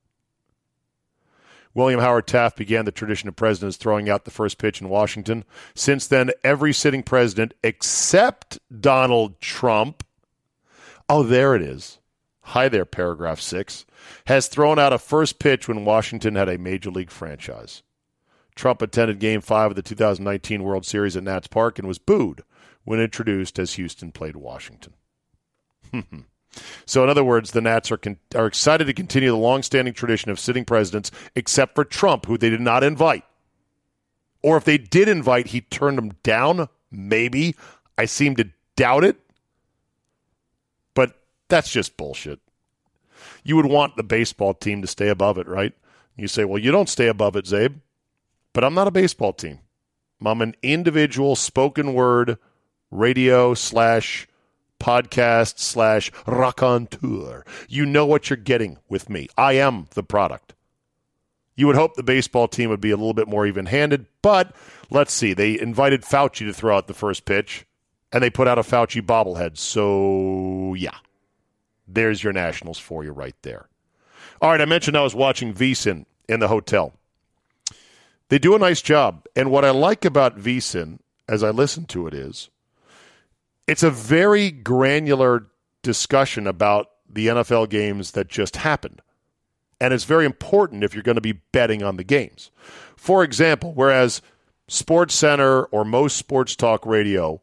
William 1.73 1.99
Howard 1.99 2.27
Taft 2.27 2.57
began 2.57 2.85
the 2.85 2.91
tradition 2.91 3.29
of 3.29 3.35
presidents 3.35 3.77
throwing 3.77 4.09
out 4.09 4.25
the 4.25 4.31
first 4.31 4.57
pitch 4.57 4.81
in 4.81 4.89
Washington. 4.89 5.45
Since 5.75 6.07
then, 6.07 6.31
every 6.43 6.73
sitting 6.73 7.03
president 7.03 7.53
except 7.63 8.59
Donald 8.81 9.39
Trump, 9.39 10.03
oh, 11.07 11.23
there 11.23 11.55
it 11.55 11.61
is. 11.61 11.99
Hi 12.41 12.67
there, 12.67 12.85
paragraph 12.85 13.39
six, 13.39 13.85
has 14.25 14.47
thrown 14.47 14.79
out 14.79 14.93
a 14.93 14.97
first 14.97 15.37
pitch 15.37 15.67
when 15.67 15.85
Washington 15.85 16.35
had 16.35 16.49
a 16.49 16.57
major 16.57 16.89
league 16.89 17.11
franchise. 17.11 17.83
Trump 18.55 18.81
attended 18.81 19.19
Game 19.19 19.39
5 19.39 19.71
of 19.71 19.75
the 19.75 19.81
2019 19.83 20.63
World 20.63 20.85
Series 20.85 21.15
at 21.15 21.23
Nats 21.23 21.47
Park 21.47 21.77
and 21.77 21.87
was 21.87 21.99
booed 21.99 22.43
when 22.83 22.99
introduced 22.99 23.59
as 23.59 23.73
Houston 23.73 24.11
played 24.11 24.35
Washington. 24.35 24.93
Hmm, 25.91 25.99
hmm. 26.01 26.19
So, 26.85 27.03
in 27.03 27.09
other 27.09 27.23
words, 27.23 27.51
the 27.51 27.61
Nats 27.61 27.91
are 27.91 27.97
con- 27.97 28.17
are 28.35 28.47
excited 28.47 28.85
to 28.85 28.93
continue 28.93 29.29
the 29.29 29.37
long-standing 29.37 29.93
tradition 29.93 30.31
of 30.31 30.39
sitting 30.39 30.65
presidents, 30.65 31.11
except 31.35 31.75
for 31.75 31.85
Trump, 31.85 32.25
who 32.25 32.37
they 32.37 32.49
did 32.49 32.61
not 32.61 32.83
invite. 32.83 33.23
Or 34.41 34.57
if 34.57 34.63
they 34.63 34.77
did 34.77 35.07
invite, 35.07 35.47
he 35.47 35.61
turned 35.61 35.97
them 35.97 36.13
down. 36.23 36.67
Maybe 36.91 37.55
I 37.97 38.05
seem 38.05 38.35
to 38.37 38.49
doubt 38.75 39.03
it, 39.03 39.19
but 40.93 41.19
that's 41.49 41.71
just 41.71 41.97
bullshit. 41.97 42.39
You 43.43 43.55
would 43.57 43.65
want 43.65 43.95
the 43.95 44.03
baseball 44.03 44.53
team 44.53 44.81
to 44.81 44.87
stay 44.87 45.09
above 45.09 45.37
it, 45.37 45.47
right? 45.47 45.73
You 46.15 46.27
say, 46.27 46.45
well, 46.45 46.57
you 46.57 46.71
don't 46.71 46.89
stay 46.89 47.07
above 47.07 47.35
it, 47.35 47.45
Zabe, 47.45 47.79
but 48.53 48.63
I'm 48.63 48.73
not 48.73 48.87
a 48.87 48.91
baseball 48.91 49.33
team. 49.33 49.59
I'm 50.25 50.41
an 50.41 50.55
individual 50.61 51.35
spoken 51.35 51.93
word 51.93 52.37
radio 52.91 53.53
slash 53.53 54.27
podcast 54.79 55.59
slash 55.59 56.11
raconteur. 56.25 57.45
You 57.67 57.85
know 57.85 58.05
what 58.05 58.29
you're 58.29 58.37
getting 58.37 58.77
with 58.87 59.09
me. 59.09 59.27
I 59.37 59.53
am 59.53 59.87
the 59.93 60.03
product. 60.03 60.53
You 61.55 61.67
would 61.67 61.75
hope 61.75 61.95
the 61.95 62.03
baseball 62.03 62.47
team 62.47 62.69
would 62.69 62.79
be 62.79 62.91
a 62.91 62.95
little 62.97 63.13
bit 63.13 63.27
more 63.27 63.45
even 63.45 63.65
handed, 63.65 64.05
but 64.21 64.55
let's 64.89 65.11
see. 65.11 65.33
They 65.33 65.59
invited 65.59 66.03
Fauci 66.03 66.47
to 66.47 66.53
throw 66.53 66.77
out 66.77 66.87
the 66.87 66.93
first 66.93 67.25
pitch, 67.25 67.65
and 68.13 68.23
they 68.23 68.29
put 68.29 68.47
out 68.47 68.57
a 68.57 68.61
Fauci 68.61 69.01
bobblehead. 69.01 69.57
So, 69.57 70.73
yeah, 70.75 70.95
there's 71.85 72.23
your 72.23 72.31
Nationals 72.31 72.79
for 72.79 73.03
you 73.03 73.11
right 73.11 73.35
there. 73.41 73.67
All 74.41 74.51
right, 74.51 74.61
I 74.61 74.65
mentioned 74.65 74.95
I 74.95 75.03
was 75.03 75.13
watching 75.13 75.53
VSIN 75.53 76.05
in 76.29 76.39
the 76.39 76.47
hotel. 76.47 76.93
They 78.29 78.39
do 78.39 78.55
a 78.55 78.59
nice 78.59 78.81
job. 78.81 79.25
And 79.35 79.51
what 79.51 79.65
I 79.65 79.71
like 79.71 80.05
about 80.05 80.39
VSIN 80.39 80.99
as 81.27 81.43
I 81.43 81.49
listen 81.49 81.85
to 81.85 82.07
it 82.07 82.13
is 82.13 82.49
it's 83.69 83.83
a 83.83 83.91
very 83.91 84.49
granular 84.49 85.45
discussion 85.83 86.47
about 86.47 86.89
the 87.07 87.27
NFL 87.27 87.69
games 87.69 88.11
that 88.11 88.27
just 88.27 88.55
happened. 88.55 88.99
And 89.79 89.93
it's 89.93 90.05
very 90.05 90.25
important 90.25 90.83
if 90.83 90.95
you're 90.95 91.03
going 91.03 91.15
to 91.15 91.21
be 91.21 91.41
betting 91.51 91.83
on 91.83 91.95
the 91.95 92.03
games. 92.03 92.49
For 92.95 93.23
example, 93.23 93.71
whereas 93.73 94.23
Sports 94.67 95.13
Center 95.13 95.65
or 95.65 95.85
most 95.85 96.17
sports 96.17 96.55
talk 96.55 96.83
radio 96.83 97.41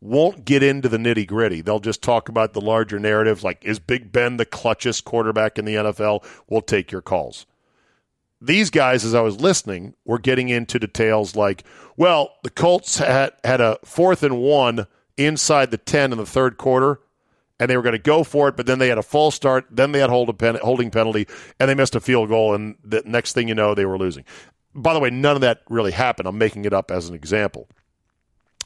won't 0.00 0.44
get 0.44 0.64
into 0.64 0.88
the 0.88 0.96
nitty 0.96 1.26
gritty. 1.28 1.60
They'll 1.60 1.78
just 1.78 2.02
talk 2.02 2.28
about 2.28 2.52
the 2.52 2.60
larger 2.60 2.98
narratives 2.98 3.44
like, 3.44 3.64
is 3.64 3.78
Big 3.78 4.10
Ben 4.10 4.38
the 4.38 4.46
clutchest 4.46 5.04
quarterback 5.04 5.56
in 5.56 5.66
the 5.66 5.76
NFL? 5.76 6.24
We'll 6.48 6.62
take 6.62 6.90
your 6.90 7.02
calls. 7.02 7.46
These 8.40 8.70
guys, 8.70 9.04
as 9.04 9.14
I 9.14 9.20
was 9.20 9.40
listening, 9.40 9.94
were 10.04 10.18
getting 10.18 10.48
into 10.48 10.80
details 10.80 11.36
like, 11.36 11.62
well, 11.96 12.32
the 12.42 12.50
Colts 12.50 12.98
had, 12.98 13.34
had 13.44 13.60
a 13.60 13.78
fourth 13.84 14.24
and 14.24 14.40
one 14.40 14.86
inside 15.24 15.70
the 15.70 15.78
10 15.78 16.12
in 16.12 16.18
the 16.18 16.26
third 16.26 16.56
quarter, 16.56 17.00
and 17.58 17.70
they 17.70 17.76
were 17.76 17.82
going 17.82 17.92
to 17.92 17.98
go 17.98 18.24
for 18.24 18.48
it, 18.48 18.56
but 18.56 18.66
then 18.66 18.78
they 18.78 18.88
had 18.88 18.98
a 18.98 19.02
false 19.02 19.34
start, 19.34 19.66
then 19.70 19.92
they 19.92 20.00
had 20.00 20.10
hold 20.10 20.36
pen, 20.38 20.56
holding 20.62 20.90
penalty, 20.90 21.26
and 21.58 21.68
they 21.68 21.74
missed 21.74 21.94
a 21.94 22.00
field 22.00 22.28
goal, 22.28 22.54
and 22.54 22.76
the 22.82 23.02
next 23.04 23.34
thing 23.34 23.48
you 23.48 23.54
know, 23.54 23.74
they 23.74 23.84
were 23.84 23.98
losing. 23.98 24.24
By 24.74 24.94
the 24.94 25.00
way, 25.00 25.10
none 25.10 25.34
of 25.34 25.42
that 25.42 25.62
really 25.68 25.92
happened. 25.92 26.28
I'm 26.28 26.38
making 26.38 26.64
it 26.64 26.72
up 26.72 26.90
as 26.90 27.08
an 27.08 27.14
example. 27.14 27.68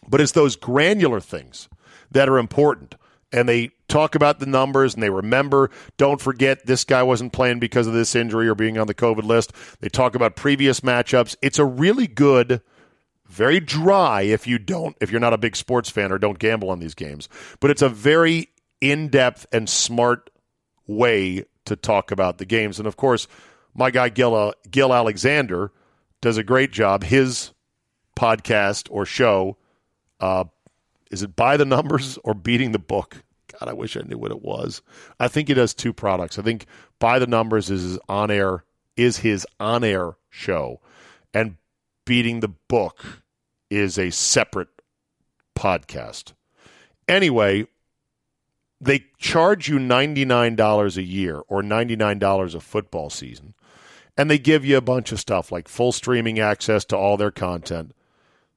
But 0.07 0.21
it's 0.21 0.33
those 0.33 0.55
granular 0.57 1.21
things 1.21 1.69
that 2.11 2.29
are 2.29 2.39
important. 2.39 2.95
And 3.33 3.49
they 3.49 3.71
talk 3.89 4.15
about 4.15 4.39
the 4.39 4.47
numbers 4.47 4.95
and 4.95 5.03
they 5.03 5.11
remember, 5.11 5.71
don't 5.97 6.21
forget 6.21 6.67
this 6.67 6.85
guy 6.85 7.03
wasn't 7.03 7.33
playing 7.33 7.59
because 7.59 7.87
of 7.87 7.93
this 7.93 8.15
injury 8.15 8.49
or 8.49 8.55
being 8.55 8.79
on 8.79 8.87
the 8.87 8.95
COVID 8.95 9.25
list. 9.25 9.53
They 9.81 9.89
talk 9.89 10.15
about 10.15 10.37
previous 10.37 10.81
matchups. 10.81 11.35
It's 11.43 11.59
a 11.59 11.65
really 11.65 12.07
good, 12.07 12.61
very 13.29 13.61
dry 13.61 14.23
if 14.23 14.47
you 14.47 14.59
don't, 14.59 14.97
if 15.01 15.11
you're 15.11 15.21
not 15.21 15.33
a 15.33 15.39
big 15.39 15.57
sports 15.57 15.91
fan 15.91 16.13
or 16.13 16.19
don't 16.19 16.39
gamble 16.39 16.71
on 16.71 16.79
these 16.79 16.95
games. 16.95 17.29
But 17.61 17.71
it's 17.71 17.83
a 17.83 17.89
very 17.89 18.51
in 18.81 19.09
depth 19.09 19.47
and 19.53 19.69
smart 19.69 20.31
way 20.87 21.45
to 21.65 21.77
talk 21.77 22.11
about 22.11 22.39
the 22.39 22.45
games. 22.45 22.79
And 22.79 22.87
of 22.87 22.97
course, 22.97 23.27
my 23.75 23.91
guy 23.91 24.09
Gill, 24.09 24.35
uh, 24.35 24.53
Gill 24.71 24.93
Alexander 24.93 25.73
does 26.21 26.37
a 26.37 26.45
great 26.45 26.73
job. 26.73 27.03
His 27.03 27.53
podcast 28.17 28.89
or 28.91 29.05
show 29.07 29.57
uh, 30.21 30.45
is 31.11 31.23
it 31.23 31.37
by 31.37 31.57
the 31.57 31.65
numbers 31.65 32.19
or 32.25 32.35
beating 32.35 32.73
the 32.73 32.79
book? 32.79 33.23
God, 33.53 33.69
I 33.69 33.73
wish 33.73 33.97
I 33.97 34.01
knew 34.01 34.19
what 34.19 34.31
it 34.31 34.43
was. 34.43 34.83
I 35.21 35.29
think 35.29 35.49
he 35.49 35.55
does 35.55 35.75
two 35.75 35.93
products. 35.93 36.39
I 36.39 36.43
think 36.43 36.67
by 36.99 37.19
the 37.19 37.27
numbers 37.27 37.71
is 37.71 37.83
his 37.83 37.99
on 38.09 38.31
air 38.31 38.65
is 38.97 39.19
his 39.19 39.47
on 39.61 39.85
air 39.85 40.17
show, 40.31 40.81
and 41.33 41.57
beating 42.05 42.41
the 42.41 42.53
book 42.69 43.23
is 43.71 43.99
a 43.99 44.11
separate 44.11 44.69
podcast. 45.57 46.33
Anyway, 47.09 47.67
they 48.81 49.07
charge 49.19 49.69
you 49.69 49.79
$99 49.79 50.97
a 50.97 51.03
year 51.03 51.43
or 51.49 51.63
$99 51.63 52.55
a 52.55 52.61
football 52.61 53.11
season, 53.11 53.55
and 54.17 54.31
they 54.31 54.39
give 54.39 54.65
you 54.65 54.77
a 54.77 54.83
bunch 54.83 55.13
of 55.13 55.21
stuff 55.21 55.51
like 55.51 55.69
full 55.69 55.93
streaming 55.93 56.39
access 56.39 56.85
to 56.87 56.97
all 56.97 57.17
their 57.17 57.31
content 57.31 57.93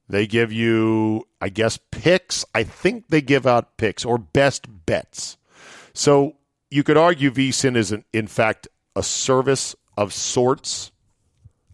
they 0.09 0.25
give 0.25 0.51
you, 0.53 1.27
I 1.41 1.49
guess, 1.49 1.77
picks. 1.91 2.45
I 2.55 2.63
think 2.63 3.09
they 3.09 3.21
give 3.21 3.45
out 3.45 3.77
picks 3.77 4.05
or 4.05 4.17
best 4.17 4.67
bets. 4.85 5.37
So 5.93 6.35
you 6.69 6.83
could 6.83 6.97
argue 6.97 7.31
VSIN 7.31 7.75
is, 7.75 7.91
an, 7.91 8.05
in 8.13 8.27
fact, 8.27 8.67
a 8.95 9.03
service 9.03 9.75
of 9.97 10.13
sorts, 10.13 10.91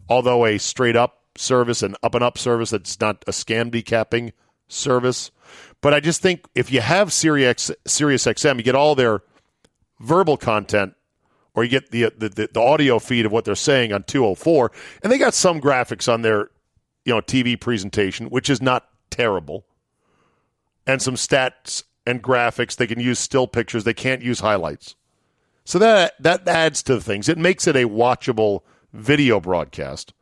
although 0.08 0.44
a 0.46 0.58
straight 0.58 0.96
up 0.96 1.23
service, 1.36 1.82
an 1.82 1.96
up 2.02 2.14
and 2.14 2.24
up 2.24 2.38
service 2.38 2.70
that's 2.70 3.00
not 3.00 3.24
a 3.26 3.30
scam 3.30 3.70
decapping 3.70 4.32
service. 4.68 5.30
But 5.80 5.94
I 5.94 6.00
just 6.00 6.22
think 6.22 6.46
if 6.54 6.72
you 6.72 6.80
have 6.80 7.12
Sirius, 7.12 7.70
Sirius 7.86 8.24
XM, 8.24 8.56
you 8.56 8.62
get 8.62 8.74
all 8.74 8.94
their 8.94 9.22
verbal 10.00 10.36
content 10.36 10.94
or 11.54 11.64
you 11.64 11.70
get 11.70 11.90
the, 11.90 12.12
the, 12.16 12.48
the 12.52 12.60
audio 12.60 12.98
feed 12.98 13.26
of 13.26 13.32
what 13.32 13.44
they're 13.44 13.54
saying 13.54 13.92
on 13.92 14.02
204 14.04 14.72
and 15.02 15.12
they 15.12 15.18
got 15.18 15.34
some 15.34 15.60
graphics 15.60 16.12
on 16.12 16.22
their 16.22 16.50
you 17.04 17.14
know 17.14 17.20
TV 17.20 17.58
presentation, 17.60 18.28
which 18.28 18.50
is 18.50 18.60
not 18.60 18.88
terrible, 19.10 19.66
and 20.86 21.00
some 21.00 21.14
stats 21.14 21.84
and 22.06 22.22
graphics. 22.22 22.76
They 22.76 22.86
can 22.86 23.00
use 23.00 23.18
still 23.18 23.46
pictures. 23.46 23.84
They 23.84 23.94
can't 23.94 24.22
use 24.22 24.40
highlights. 24.40 24.96
So 25.64 25.78
that 25.78 26.14
that 26.20 26.46
adds 26.48 26.82
to 26.84 26.94
the 26.94 27.00
things. 27.00 27.28
It 27.28 27.38
makes 27.38 27.66
it 27.66 27.76
a 27.76 27.84
watchable 27.84 28.60
video 28.92 29.40
broadcast. 29.40 30.12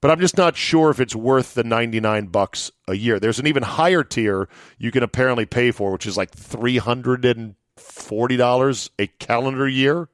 But 0.00 0.10
I'm 0.10 0.20
just 0.20 0.36
not 0.36 0.56
sure 0.56 0.90
if 0.90 1.00
it's 1.00 1.16
worth 1.16 1.54
the 1.54 1.64
99 1.64 2.26
bucks 2.26 2.70
a 2.86 2.94
year. 2.94 3.18
There's 3.18 3.40
an 3.40 3.46
even 3.46 3.64
higher 3.64 4.04
tier 4.04 4.48
you 4.78 4.90
can 4.90 5.02
apparently 5.02 5.46
pay 5.46 5.70
for, 5.72 5.90
which 5.90 6.06
is 6.06 6.16
like 6.16 6.30
$340 6.30 8.90
a 8.98 9.06
calendar 9.06 9.68
year. 9.68 10.08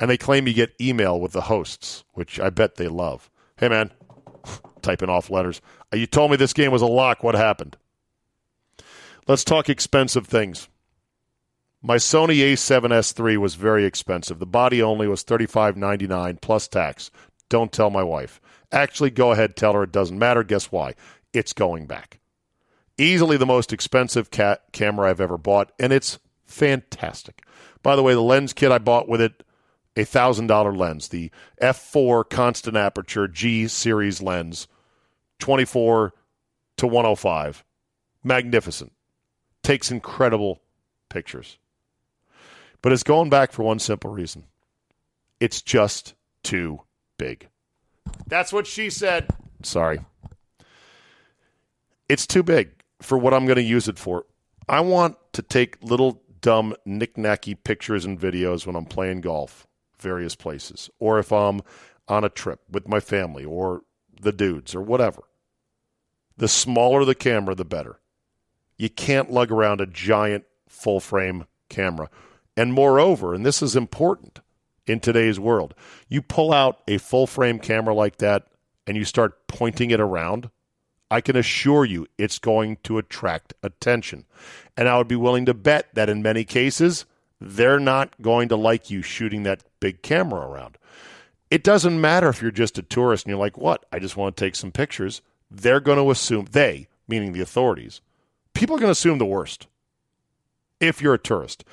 And 0.00 0.10
they 0.10 0.16
claim 0.16 0.46
you 0.46 0.54
get 0.54 0.80
email 0.80 1.20
with 1.20 1.32
the 1.32 1.40
hosts, 1.42 2.04
which 2.12 2.38
I 2.38 2.50
bet 2.50 2.76
they 2.76 2.86
love. 2.88 3.30
Hey 3.56 3.68
man, 3.68 3.90
typing 4.82 5.08
off 5.08 5.30
letters. 5.30 5.60
You 5.92 6.06
told 6.06 6.30
me 6.30 6.36
this 6.36 6.52
game 6.52 6.70
was 6.70 6.82
a 6.82 6.86
lock. 6.86 7.24
What 7.24 7.34
happened? 7.34 7.76
Let's 9.26 9.44
talk 9.44 9.68
expensive 9.68 10.26
things. 10.26 10.68
My 11.82 11.96
Sony 11.96 12.38
A7S 12.38 13.18
III 13.18 13.36
was 13.36 13.54
very 13.54 13.84
expensive. 13.84 14.38
The 14.38 14.46
body 14.46 14.82
only 14.82 15.06
was 15.06 15.24
$35.99 15.24 16.40
plus 16.40 16.66
tax. 16.66 17.10
Don't 17.48 17.72
tell 17.72 17.90
my 17.90 18.02
wife. 18.02 18.40
Actually, 18.70 19.10
go 19.10 19.32
ahead, 19.32 19.56
tell 19.56 19.72
her 19.72 19.82
it 19.82 19.92
doesn't 19.92 20.18
matter. 20.18 20.42
Guess 20.42 20.70
why? 20.70 20.94
It's 21.32 21.52
going 21.52 21.86
back. 21.86 22.20
Easily 22.98 23.36
the 23.36 23.46
most 23.46 23.72
expensive 23.72 24.30
ca- 24.30 24.58
camera 24.72 25.08
I've 25.08 25.20
ever 25.20 25.38
bought, 25.38 25.72
and 25.78 25.92
it's 25.92 26.18
fantastic. 26.44 27.42
By 27.82 27.96
the 27.96 28.02
way, 28.02 28.14
the 28.14 28.20
lens 28.20 28.52
kit 28.52 28.72
I 28.72 28.78
bought 28.78 29.08
with 29.08 29.20
it 29.20 29.44
a 29.96 30.04
$1,000 30.04 30.76
lens, 30.76 31.08
the 31.08 31.30
f4 31.60 32.28
constant 32.28 32.76
aperture 32.76 33.26
G 33.26 33.66
series 33.66 34.22
lens, 34.22 34.68
24 35.40 36.12
to 36.76 36.86
105. 36.86 37.64
Magnificent. 38.22 38.92
Takes 39.62 39.90
incredible 39.90 40.60
pictures. 41.08 41.58
But 42.80 42.92
it's 42.92 43.02
going 43.02 43.30
back 43.30 43.52
for 43.52 43.64
one 43.64 43.78
simple 43.78 44.10
reason 44.10 44.44
it's 45.40 45.62
just 45.62 46.14
too 46.42 46.80
big. 47.16 47.48
That's 48.26 48.52
what 48.52 48.66
she 48.66 48.90
said. 48.90 49.28
Sorry. 49.62 50.00
It's 52.08 52.26
too 52.26 52.42
big 52.42 52.70
for 53.00 53.18
what 53.18 53.34
I'm 53.34 53.46
going 53.46 53.56
to 53.56 53.62
use 53.62 53.88
it 53.88 53.98
for. 53.98 54.24
I 54.68 54.80
want 54.80 55.16
to 55.32 55.42
take 55.42 55.82
little 55.82 56.22
dumb 56.40 56.74
knick-knacky 56.84 57.62
pictures 57.64 58.04
and 58.04 58.18
videos 58.18 58.66
when 58.66 58.76
I'm 58.76 58.84
playing 58.84 59.22
golf 59.22 59.66
various 59.98 60.36
places, 60.36 60.88
or 60.98 61.18
if 61.18 61.32
I'm 61.32 61.60
on 62.06 62.24
a 62.24 62.28
trip 62.28 62.60
with 62.70 62.86
my 62.88 63.00
family 63.00 63.44
or 63.44 63.82
the 64.20 64.32
dudes 64.32 64.74
or 64.74 64.80
whatever. 64.80 65.22
The 66.36 66.48
smaller 66.48 67.04
the 67.04 67.14
camera, 67.14 67.54
the 67.54 67.64
better. 67.64 68.00
You 68.76 68.88
can't 68.88 69.30
lug 69.30 69.50
around 69.50 69.80
a 69.80 69.86
giant 69.86 70.44
full 70.68 71.00
frame 71.00 71.46
camera. 71.68 72.10
And 72.56 72.72
moreover, 72.72 73.34
and 73.34 73.44
this 73.44 73.60
is 73.60 73.74
important 73.74 74.40
in 74.88 75.00
today's 75.00 75.38
world, 75.38 75.74
you 76.08 76.22
pull 76.22 76.52
out 76.52 76.80
a 76.88 76.98
full 76.98 77.26
frame 77.26 77.58
camera 77.58 77.94
like 77.94 78.18
that 78.18 78.46
and 78.86 78.96
you 78.96 79.04
start 79.04 79.46
pointing 79.46 79.90
it 79.90 80.00
around, 80.00 80.50
I 81.10 81.20
can 81.20 81.36
assure 81.36 81.84
you 81.84 82.06
it's 82.18 82.38
going 82.38 82.78
to 82.84 82.98
attract 82.98 83.54
attention. 83.62 84.24
And 84.76 84.88
I 84.88 84.98
would 84.98 85.08
be 85.08 85.16
willing 85.16 85.46
to 85.46 85.54
bet 85.54 85.94
that 85.94 86.10
in 86.10 86.22
many 86.22 86.44
cases, 86.44 87.06
they're 87.40 87.80
not 87.80 88.20
going 88.20 88.48
to 88.48 88.56
like 88.56 88.90
you 88.90 89.02
shooting 89.02 89.42
that 89.44 89.64
big 89.80 90.02
camera 90.02 90.46
around. 90.46 90.76
It 91.50 91.64
doesn't 91.64 92.00
matter 92.00 92.28
if 92.28 92.42
you're 92.42 92.50
just 92.50 92.78
a 92.78 92.82
tourist 92.82 93.24
and 93.24 93.30
you're 93.30 93.38
like, 93.38 93.56
what? 93.56 93.86
I 93.90 93.98
just 93.98 94.16
want 94.16 94.36
to 94.36 94.44
take 94.44 94.54
some 94.54 94.72
pictures. 94.72 95.22
They're 95.50 95.80
going 95.80 95.98
to 95.98 96.10
assume, 96.10 96.46
they, 96.50 96.88
meaning 97.06 97.32
the 97.32 97.40
authorities, 97.40 98.02
people 98.52 98.76
are 98.76 98.80
going 98.80 98.88
to 98.88 98.92
assume 98.92 99.18
the 99.18 99.24
worst 99.24 99.66
if 100.80 101.00
you're 101.00 101.14
a 101.14 101.18
tourist. 101.18 101.64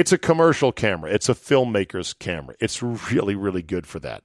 It's 0.00 0.12
a 0.12 0.16
commercial 0.16 0.72
camera, 0.72 1.10
it's 1.10 1.28
a 1.28 1.34
filmmaker's 1.34 2.14
camera. 2.14 2.54
It's 2.58 2.82
really, 2.82 3.34
really 3.34 3.60
good 3.60 3.86
for 3.86 3.98
that. 3.98 4.22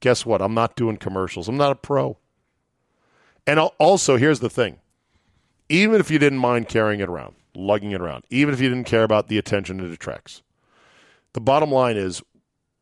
Guess 0.00 0.26
what? 0.26 0.42
I'm 0.42 0.54
not 0.54 0.74
doing 0.74 0.96
commercials, 0.96 1.46
I'm 1.46 1.56
not 1.56 1.70
a 1.70 1.76
pro. 1.76 2.18
And 3.46 3.60
also, 3.60 4.16
here's 4.16 4.40
the 4.40 4.50
thing 4.50 4.80
even 5.68 6.00
if 6.00 6.10
you 6.10 6.18
didn't 6.18 6.40
mind 6.40 6.68
carrying 6.68 6.98
it 6.98 7.08
around, 7.08 7.36
lugging 7.54 7.92
it 7.92 8.00
around, 8.00 8.24
even 8.28 8.52
if 8.52 8.60
you 8.60 8.68
didn't 8.68 8.88
care 8.88 9.04
about 9.04 9.28
the 9.28 9.38
attention 9.38 9.78
it 9.78 9.92
attracts, 9.92 10.42
the 11.32 11.40
bottom 11.40 11.70
line 11.70 11.96
is 11.96 12.20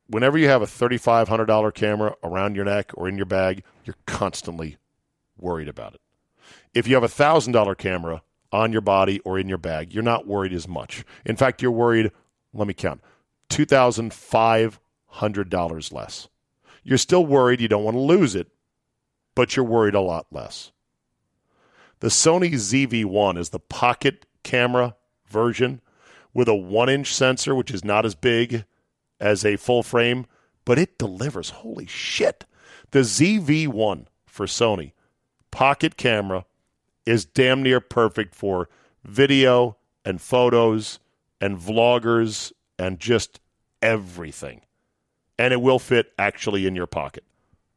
whenever 0.07 0.39
you 0.39 0.49
have 0.49 0.63
a 0.63 0.67
$3,500 0.67 1.75
camera 1.75 2.15
around 2.25 2.57
your 2.57 2.65
neck 2.65 2.93
or 2.95 3.11
in 3.11 3.19
your 3.19 3.27
bag, 3.27 3.63
you're 3.85 3.95
constantly 4.07 4.79
worried 5.37 5.69
about 5.69 5.93
it. 5.93 6.01
If 6.73 6.89
you 6.89 6.95
have 6.95 7.05
a 7.05 7.09
$1,000 7.09 7.77
camera 7.77 8.23
on 8.57 8.73
your 8.73 8.81
body 8.81 9.21
or 9.21 9.39
in 9.39 9.49
your 9.49 9.59
bag, 9.59 9.93
you're 9.93 10.03
not 10.03 10.27
worried 10.27 10.53
as 10.53 10.67
much. 10.67 11.05
In 11.25 11.37
fact, 11.37 11.63
you're 11.63 11.71
worried, 11.71 12.11
let 12.53 12.67
me 12.67 12.75
count, 12.75 13.01
$2,500 13.51 15.93
less. 15.93 16.29
You're 16.83 16.99
still 16.99 17.27
worried 17.27 17.61
you 17.61 17.69
don't 17.69 17.85
want 17.85 17.97
to 17.97 18.01
lose 18.01 18.35
it, 18.35 18.49
but 19.35 19.55
you're 19.55 19.65
worried 19.65 19.95
a 19.95 20.01
lot 20.01 20.27
less. 20.31 20.73
The 22.01 22.09
Sony 22.09 22.53
ZV-1 22.53 23.39
is 23.39 23.51
the 23.51 23.61
pocket 23.61 24.27
camera 24.43 24.97
version 25.29 25.81
with 26.33 26.49
a 26.49 26.55
one 26.55 26.89
inch 26.89 27.13
sensor, 27.13 27.55
which 27.55 27.71
is 27.71 27.85
not 27.85 28.07
as 28.07 28.15
big 28.15 28.65
as 29.21 29.45
a 29.45 29.57
full 29.57 29.83
frame, 29.83 30.25
but 30.65 30.79
it 30.79 30.99
delivers. 30.99 31.51
Holy 31.51 31.87
shit. 31.87 32.47
The 32.93 33.01
ZV1 33.01 34.07
for 34.27 34.47
Sony 34.47 34.93
pocket 35.51 35.97
camera 35.97 36.46
is 37.07 37.25
damn 37.25 37.63
near 37.63 37.81
perfect 37.81 38.35
for 38.35 38.69
video 39.05 39.77
and 40.05 40.21
photos 40.21 40.99
and 41.41 41.57
vloggers 41.57 42.53
and 42.79 42.99
just 42.99 43.41
everything. 43.81 44.61
And 45.39 45.53
it 45.53 45.61
will 45.61 45.79
fit 45.79 46.13
actually 46.19 46.67
in 46.67 46.75
your 46.75 46.87
pocket 46.87 47.25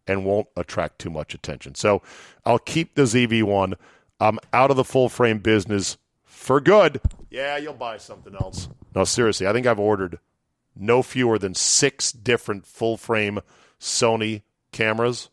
and 0.07 0.25
won't 0.25 0.47
attract 0.57 0.99
too 0.99 1.09
much 1.09 1.33
attention. 1.33 1.75
So 1.75 2.01
I'll 2.45 2.59
keep 2.59 2.95
the 2.95 3.03
ZV1. 3.03 3.75
I'm 4.19 4.39
out 4.51 4.71
of 4.71 4.77
the 4.77 4.83
full 4.83 5.07
frame 5.07 5.39
business 5.39 5.97
for 6.25 6.59
good. 6.59 6.99
Yeah, 7.29 7.57
you'll 7.57 7.73
buy 7.73 7.97
something 7.97 8.33
else. 8.33 8.69
No, 8.95 9.03
seriously, 9.03 9.45
I 9.45 9.53
think 9.53 9.67
I've 9.67 9.79
ordered 9.79 10.19
no 10.75 11.03
fewer 11.03 11.37
than 11.37 11.53
six 11.53 12.11
different 12.11 12.65
full 12.65 12.97
frame 12.97 13.39
Sony 13.79 14.41
cameras, 14.71 15.29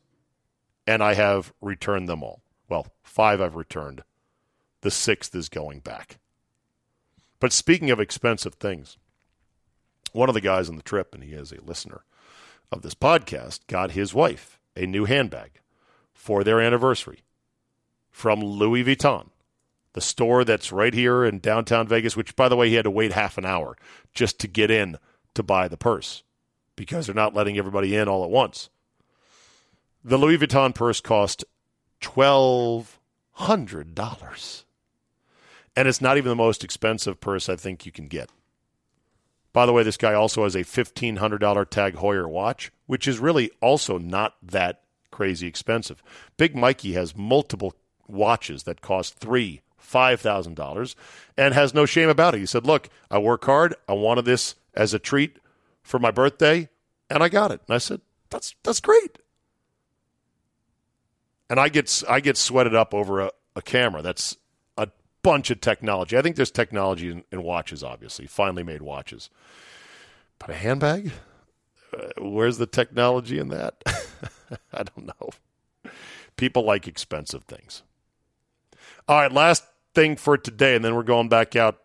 and 0.87 1.03
I 1.03 1.15
have 1.15 1.53
returned 1.61 2.09
them 2.09 2.23
all. 2.23 2.43
Well, 2.69 2.87
five 3.03 3.41
I've 3.41 3.57
returned. 3.57 4.03
The 4.81 4.91
sixth 4.91 5.35
is 5.35 5.49
going 5.49 5.81
back. 5.81 6.19
But 7.41 7.53
speaking 7.53 7.91
of 7.91 8.01
expensive 8.01 8.55
things, 8.55 8.97
one 10.13 10.29
of 10.29 10.35
the 10.35 10.41
guys 10.41 10.69
on 10.69 10.77
the 10.77 10.83
trip, 10.83 11.15
and 11.15 11.23
he 11.23 11.33
is 11.33 11.53
a 11.53 11.61
listener 11.61 12.03
of 12.73 12.83
this 12.83 12.95
podcast, 12.95 13.67
got 13.67 13.93
his 13.93 14.15
wife 14.15 14.59
a 14.75 14.87
new 14.87 15.05
handbag 15.05 15.61
for 16.13 16.45
their 16.45 16.61
anniversary 16.61 17.23
from 18.11 18.41
Louis 18.41 18.85
Vuitton, 18.85 19.29
the 19.93 20.01
store 20.01 20.45
that's 20.45 20.73
right 20.73 20.95
here 20.95 21.25
in 21.25 21.39
downtown 21.39 21.87
Vegas, 21.87 22.17
which, 22.17 22.37
by 22.37 22.49
the 22.49 22.57
way, 22.57 22.69
he 22.69 22.75
had 22.75 22.85
to 22.85 22.91
wait 22.91 23.13
half 23.13 23.39
an 23.39 23.45
hour 23.45 23.77
just 24.15 24.39
to 24.41 24.49
get 24.49 24.71
in 24.71 24.99
to 25.35 25.43
buy 25.43 25.69
the 25.69 25.77
purse 25.77 26.23
because 26.77 27.07
they're 27.07 27.15
not 27.15 27.35
letting 27.35 27.59
everybody 27.59 27.95
in 27.95 28.09
all 28.09 28.25
at 28.25 28.31
once. 28.31 28.71
The 30.05 30.19
Louis 30.19 30.39
Vuitton 30.39 30.75
purse 30.75 31.01
cost 31.01 31.45
$1,200. 32.01 34.63
And 35.79 35.89
it's 35.89 36.01
not 36.01 36.17
even 36.17 36.31
the 36.31 36.37
most 36.37 36.65
expensive 36.65 37.21
purse 37.21 37.49
I 37.49 37.57
think 37.57 37.85
you 37.85 37.93
can 37.93 38.09
get. 38.09 38.31
By 39.53 39.67
the 39.67 39.73
way, 39.73 39.83
this 39.83 39.97
guy 39.97 40.15
also 40.15 40.45
has 40.45 40.55
a 40.55 40.65
$1,500 40.65 41.71
Tag 41.71 41.97
Heuer 41.97 42.29
watch, 42.29 42.71
which 42.87 43.09
is 43.09 43.19
really 43.19 43.51
also 43.61 43.99
not 43.99 44.37
that 44.43 44.83
crazy 45.11 45.47
expensive. 45.47 46.03
Big 46.37 46.55
Mikey 46.55 46.93
has 46.93 47.17
multiple 47.17 47.75
watches 48.07 48.65
that 48.65 48.83
cost 48.83 49.15
three, 49.15 49.63
five 49.79 50.21
thousand 50.21 50.57
dollars, 50.57 50.95
and 51.37 51.55
has 51.55 51.73
no 51.73 51.87
shame 51.87 52.09
about 52.09 52.35
it. 52.35 52.41
He 52.41 52.47
said, 52.47 52.67
"Look, 52.67 52.91
I 53.11 53.19
work 53.19 53.45
hard. 53.45 53.75
I 53.89 53.95
wanted 53.95 54.27
this 54.27 54.57
as 54.75 54.93
a 54.93 54.99
treat 54.99 55.39
for 55.83 55.99
my 55.99 56.11
birthday, 56.11 56.69
and 57.09 57.23
I 57.23 57.31
got 57.31 57.51
it." 57.51 57.63
And 57.67 57.75
I 57.75 57.79
said, 57.79 58.03
"That's 58.31 58.55
that's 58.63 58.81
great." 58.81 59.19
And 61.49 61.61
I 61.61 61.69
get 61.69 62.03
I 62.09 62.21
get 62.21 62.37
sweated 62.37 62.75
up 62.75 62.93
over 62.95 63.21
a, 63.21 63.31
a 63.55 63.63
camera. 63.63 64.03
That's 64.03 64.37
a 64.77 64.89
bunch 65.23 65.51
of 65.51 65.61
technology. 65.61 66.17
I 66.17 66.23
think 66.23 66.37
there's 66.37 66.51
technology 66.51 67.11
in, 67.11 67.25
in 67.31 67.43
watches, 67.43 67.85
obviously, 67.85 68.27
finely 68.27 68.63
made 68.63 68.83
watches. 68.83 69.31
But 70.39 70.51
a 70.51 70.55
handbag? 70.55 71.13
Uh, 71.97 72.09
where's 72.19 72.59
the 72.59 72.67
technology 72.67 73.39
in 73.39 73.49
that? 73.49 73.83
I 74.73 74.83
don't 74.83 75.07
know. 75.07 75.93
People 76.37 76.65
like 76.65 76.87
expensive 76.87 77.45
things. 77.45 77.83
All 79.09 79.21
right, 79.21 79.33
last 79.33 79.65
thing 79.95 80.17
for 80.17 80.37
today, 80.37 80.75
and 80.75 80.85
then 80.85 80.95
we're 80.95 81.03
going 81.03 81.29
back 81.29 81.57
out 81.57 81.79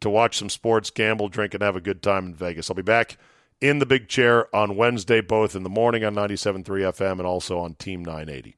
to 0.00 0.10
watch 0.10 0.38
some 0.38 0.50
sports, 0.50 0.90
gamble, 0.90 1.28
drink, 1.28 1.54
and 1.54 1.62
have 1.62 1.74
a 1.74 1.80
good 1.80 2.02
time 2.02 2.26
in 2.26 2.34
Vegas. 2.34 2.70
I'll 2.70 2.76
be 2.76 2.82
back 2.82 3.16
in 3.60 3.78
the 3.78 3.86
big 3.86 4.08
chair 4.08 4.54
on 4.54 4.76
Wednesday, 4.76 5.20
both 5.20 5.56
in 5.56 5.62
the 5.62 5.70
morning 5.70 6.04
on 6.04 6.14
97.3 6.14 6.64
FM 6.64 7.12
and 7.12 7.22
also 7.22 7.58
on 7.58 7.74
Team 7.74 8.04
980. 8.04 8.56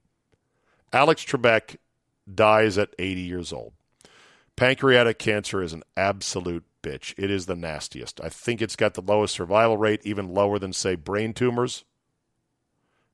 Alex 0.92 1.24
Trebek 1.24 1.76
dies 2.32 2.78
at 2.78 2.94
80 2.98 3.20
years 3.20 3.52
old. 3.52 3.72
Pancreatic 4.56 5.18
cancer 5.18 5.62
is 5.62 5.72
an 5.72 5.84
absolute 5.96 6.64
bitch. 6.82 7.14
It 7.16 7.30
is 7.30 7.46
the 7.46 7.54
nastiest. 7.54 8.20
I 8.20 8.28
think 8.28 8.60
it's 8.60 8.76
got 8.76 8.94
the 8.94 9.02
lowest 9.02 9.34
survival 9.34 9.76
rate, 9.76 10.00
even 10.04 10.34
lower 10.34 10.58
than, 10.58 10.72
say, 10.72 10.94
brain 10.94 11.32
tumors. 11.32 11.84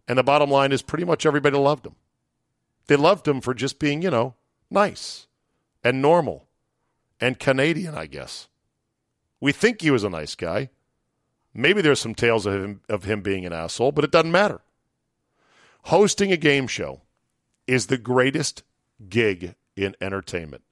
And 0.08 0.18
the 0.18 0.22
bottom 0.22 0.50
line 0.50 0.72
is 0.72 0.82
pretty 0.82 1.04
much 1.04 1.26
everybody 1.26 1.56
loved 1.56 1.86
him. 1.86 1.96
They 2.86 2.96
loved 2.96 3.26
him 3.26 3.40
for 3.40 3.54
just 3.54 3.78
being, 3.78 4.02
you 4.02 4.10
know, 4.10 4.34
nice 4.70 5.26
and 5.82 6.00
normal 6.00 6.46
and 7.20 7.38
Canadian, 7.38 7.94
I 7.94 8.06
guess. 8.06 8.48
We 9.40 9.52
think 9.52 9.80
he 9.80 9.90
was 9.90 10.04
a 10.04 10.10
nice 10.10 10.34
guy. 10.34 10.70
Maybe 11.54 11.80
there's 11.80 12.00
some 12.00 12.14
tales 12.14 12.46
of 12.46 12.54
him, 12.54 12.80
of 12.88 13.04
him 13.04 13.22
being 13.22 13.46
an 13.46 13.52
asshole, 13.52 13.92
but 13.92 14.04
it 14.04 14.10
doesn't 14.10 14.32
matter. 14.32 14.60
Hosting 15.84 16.32
a 16.32 16.36
game 16.36 16.66
show 16.66 17.02
is 17.66 17.86
the 17.86 17.98
greatest 17.98 18.62
gig 19.08 19.54
in 19.76 19.94
entertainment. 20.00 20.62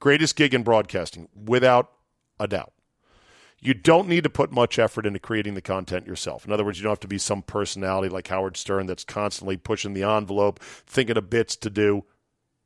Greatest 0.00 0.36
gig 0.36 0.52
in 0.54 0.62
broadcasting, 0.62 1.28
without 1.34 1.92
a 2.38 2.48
doubt. 2.48 2.72
You 3.60 3.74
don't 3.74 4.08
need 4.08 4.24
to 4.24 4.30
put 4.30 4.50
much 4.50 4.78
effort 4.78 5.06
into 5.06 5.20
creating 5.20 5.54
the 5.54 5.62
content 5.62 6.06
yourself. 6.06 6.44
In 6.44 6.52
other 6.52 6.64
words, 6.64 6.78
you 6.78 6.82
don't 6.82 6.90
have 6.90 7.00
to 7.00 7.08
be 7.08 7.18
some 7.18 7.42
personality 7.42 8.08
like 8.08 8.26
Howard 8.26 8.56
Stern 8.56 8.86
that's 8.86 9.04
constantly 9.04 9.56
pushing 9.56 9.94
the 9.94 10.02
envelope, 10.02 10.58
thinking 10.60 11.16
of 11.16 11.30
bits 11.30 11.54
to 11.56 11.70
do. 11.70 12.04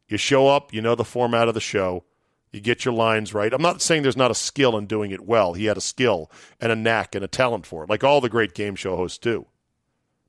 You 0.09 0.16
show 0.16 0.49
up, 0.49 0.72
you 0.72 0.80
know 0.80 0.95
the 0.95 1.05
format 1.05 1.49
of 1.49 1.55
the 1.55 1.61
show, 1.61 2.05
you 2.51 2.61
get 2.62 2.87
your 2.87 2.95
lines 2.95 3.34
right. 3.34 3.53
I'm 3.53 3.61
not 3.61 3.82
saying 3.82 4.03
there's 4.03 4.16
not 4.16 4.30
a 4.30 4.34
skill 4.34 4.78
in 4.78 4.87
doing 4.87 5.11
it 5.11 5.26
well. 5.26 5.53
He 5.53 5.66
had 5.66 5.76
a 5.76 5.82
skill 5.82 6.30
and 6.59 6.72
a 6.72 6.76
knack 6.76 7.14
and 7.14 7.22
a 7.22 7.28
talent 7.28 7.66
for 7.66 7.84
it, 7.84 7.91
like 7.91 8.03
all 8.03 8.22
the 8.22 8.30
great 8.30 8.55
game 8.55 8.76
show 8.76 8.97
hosts 8.97 9.18
do. 9.18 9.47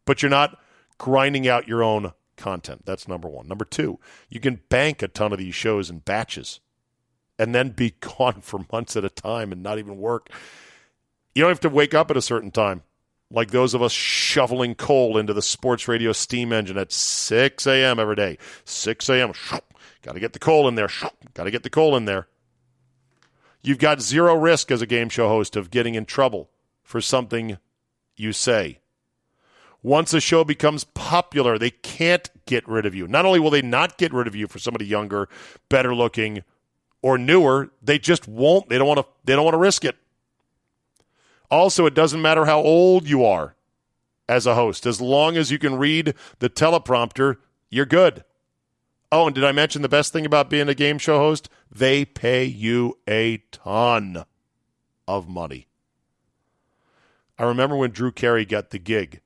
But 0.03 0.21
you're 0.21 0.29
not 0.29 0.59
grinding 0.97 1.47
out 1.47 1.69
your 1.69 1.81
own 1.81 2.11
content. 2.37 2.85
That's 2.85 3.07
number 3.07 3.27
one. 3.27 3.47
Number 3.47 3.65
two, 3.65 3.99
you 4.29 4.39
can 4.39 4.61
bank 4.69 5.01
a 5.01 5.07
ton 5.07 5.33
of 5.33 5.39
these 5.39 5.55
shows 5.55 5.89
in 5.89 5.99
batches 5.99 6.59
and 7.37 7.53
then 7.53 7.69
be 7.69 7.95
gone 7.99 8.41
for 8.41 8.65
months 8.71 8.95
at 8.95 9.05
a 9.05 9.09
time 9.09 9.51
and 9.51 9.63
not 9.63 9.79
even 9.79 9.97
work. 9.97 10.29
You 11.35 11.41
don't 11.41 11.51
have 11.51 11.59
to 11.61 11.69
wake 11.69 11.93
up 11.93 12.09
at 12.09 12.17
a 12.17 12.21
certain 12.21 12.51
time, 12.51 12.83
like 13.29 13.51
those 13.51 13.73
of 13.73 13.81
us 13.81 13.91
shoveling 13.91 14.73
coal 14.75 15.17
into 15.17 15.33
the 15.33 15.41
sports 15.41 15.87
radio 15.87 16.11
steam 16.11 16.51
engine 16.51 16.77
at 16.77 16.91
6 16.91 17.67
a.m. 17.67 17.99
every 17.99 18.15
day. 18.15 18.37
6 18.65 19.09
a.m. 19.09 19.33
Got 20.01 20.13
to 20.13 20.19
get 20.19 20.33
the 20.33 20.39
coal 20.39 20.67
in 20.67 20.75
there. 20.75 20.89
Got 21.33 21.43
to 21.43 21.51
get 21.51 21.63
the 21.63 21.69
coal 21.69 21.95
in 21.95 22.05
there. 22.05 22.27
You've 23.61 23.79
got 23.79 24.01
zero 24.01 24.35
risk 24.35 24.71
as 24.71 24.81
a 24.81 24.87
game 24.87 25.09
show 25.09 25.27
host 25.27 25.55
of 25.55 25.69
getting 25.69 25.95
in 25.95 26.05
trouble 26.05 26.49
for 26.83 27.01
something 27.01 27.57
you 28.15 28.31
say. 28.31 28.79
Once 29.83 30.13
a 30.13 30.19
show 30.19 30.43
becomes 30.43 30.83
popular, 30.83 31.57
they 31.57 31.69
can't 31.69 32.29
get 32.45 32.67
rid 32.67 32.85
of 32.85 32.95
you. 32.95 33.07
Not 33.07 33.25
only 33.25 33.39
will 33.39 33.51
they 33.51 33.61
not 33.61 33.97
get 33.97 34.13
rid 34.13 34.27
of 34.27 34.35
you 34.35 34.47
for 34.47 34.59
somebody 34.59 34.85
younger, 34.85 35.29
better 35.69 35.93
looking, 35.93 36.43
or 37.01 37.17
newer, 37.17 37.69
they 37.81 37.99
just 37.99 38.27
won't. 38.27 38.69
They 38.69 38.77
don't 38.77 38.87
want 38.87 38.99
to. 38.99 39.05
They 39.23 39.33
don't 39.33 39.45
want 39.45 39.53
to 39.53 39.59
risk 39.59 39.85
it. 39.85 39.95
Also, 41.49 41.85
it 41.85 41.93
doesn't 41.93 42.21
matter 42.21 42.45
how 42.45 42.59
old 42.59 43.07
you 43.07 43.23
are 43.23 43.55
as 44.27 44.45
a 44.45 44.55
host, 44.55 44.85
as 44.85 44.99
long 44.99 45.37
as 45.37 45.51
you 45.51 45.59
can 45.59 45.77
read 45.77 46.13
the 46.39 46.49
teleprompter, 46.49 47.37
you're 47.69 47.85
good. 47.85 48.23
Oh, 49.11 49.27
and 49.27 49.35
did 49.35 49.45
I 49.45 49.53
mention 49.53 49.81
the 49.81 49.89
best 49.89 50.11
thing 50.11 50.25
about 50.25 50.49
being 50.49 50.67
a 50.67 50.73
game 50.73 50.97
show 50.97 51.17
host? 51.17 51.49
They 51.71 52.03
pay 52.03 52.43
you 52.43 52.97
a 53.07 53.37
ton 53.51 54.25
of 55.07 55.29
money. 55.29 55.67
I 57.39 57.43
remember 57.43 57.77
when 57.77 57.91
Drew 57.91 58.11
Carey 58.11 58.45
got 58.45 58.71
the 58.71 58.79
gig. 58.79 59.21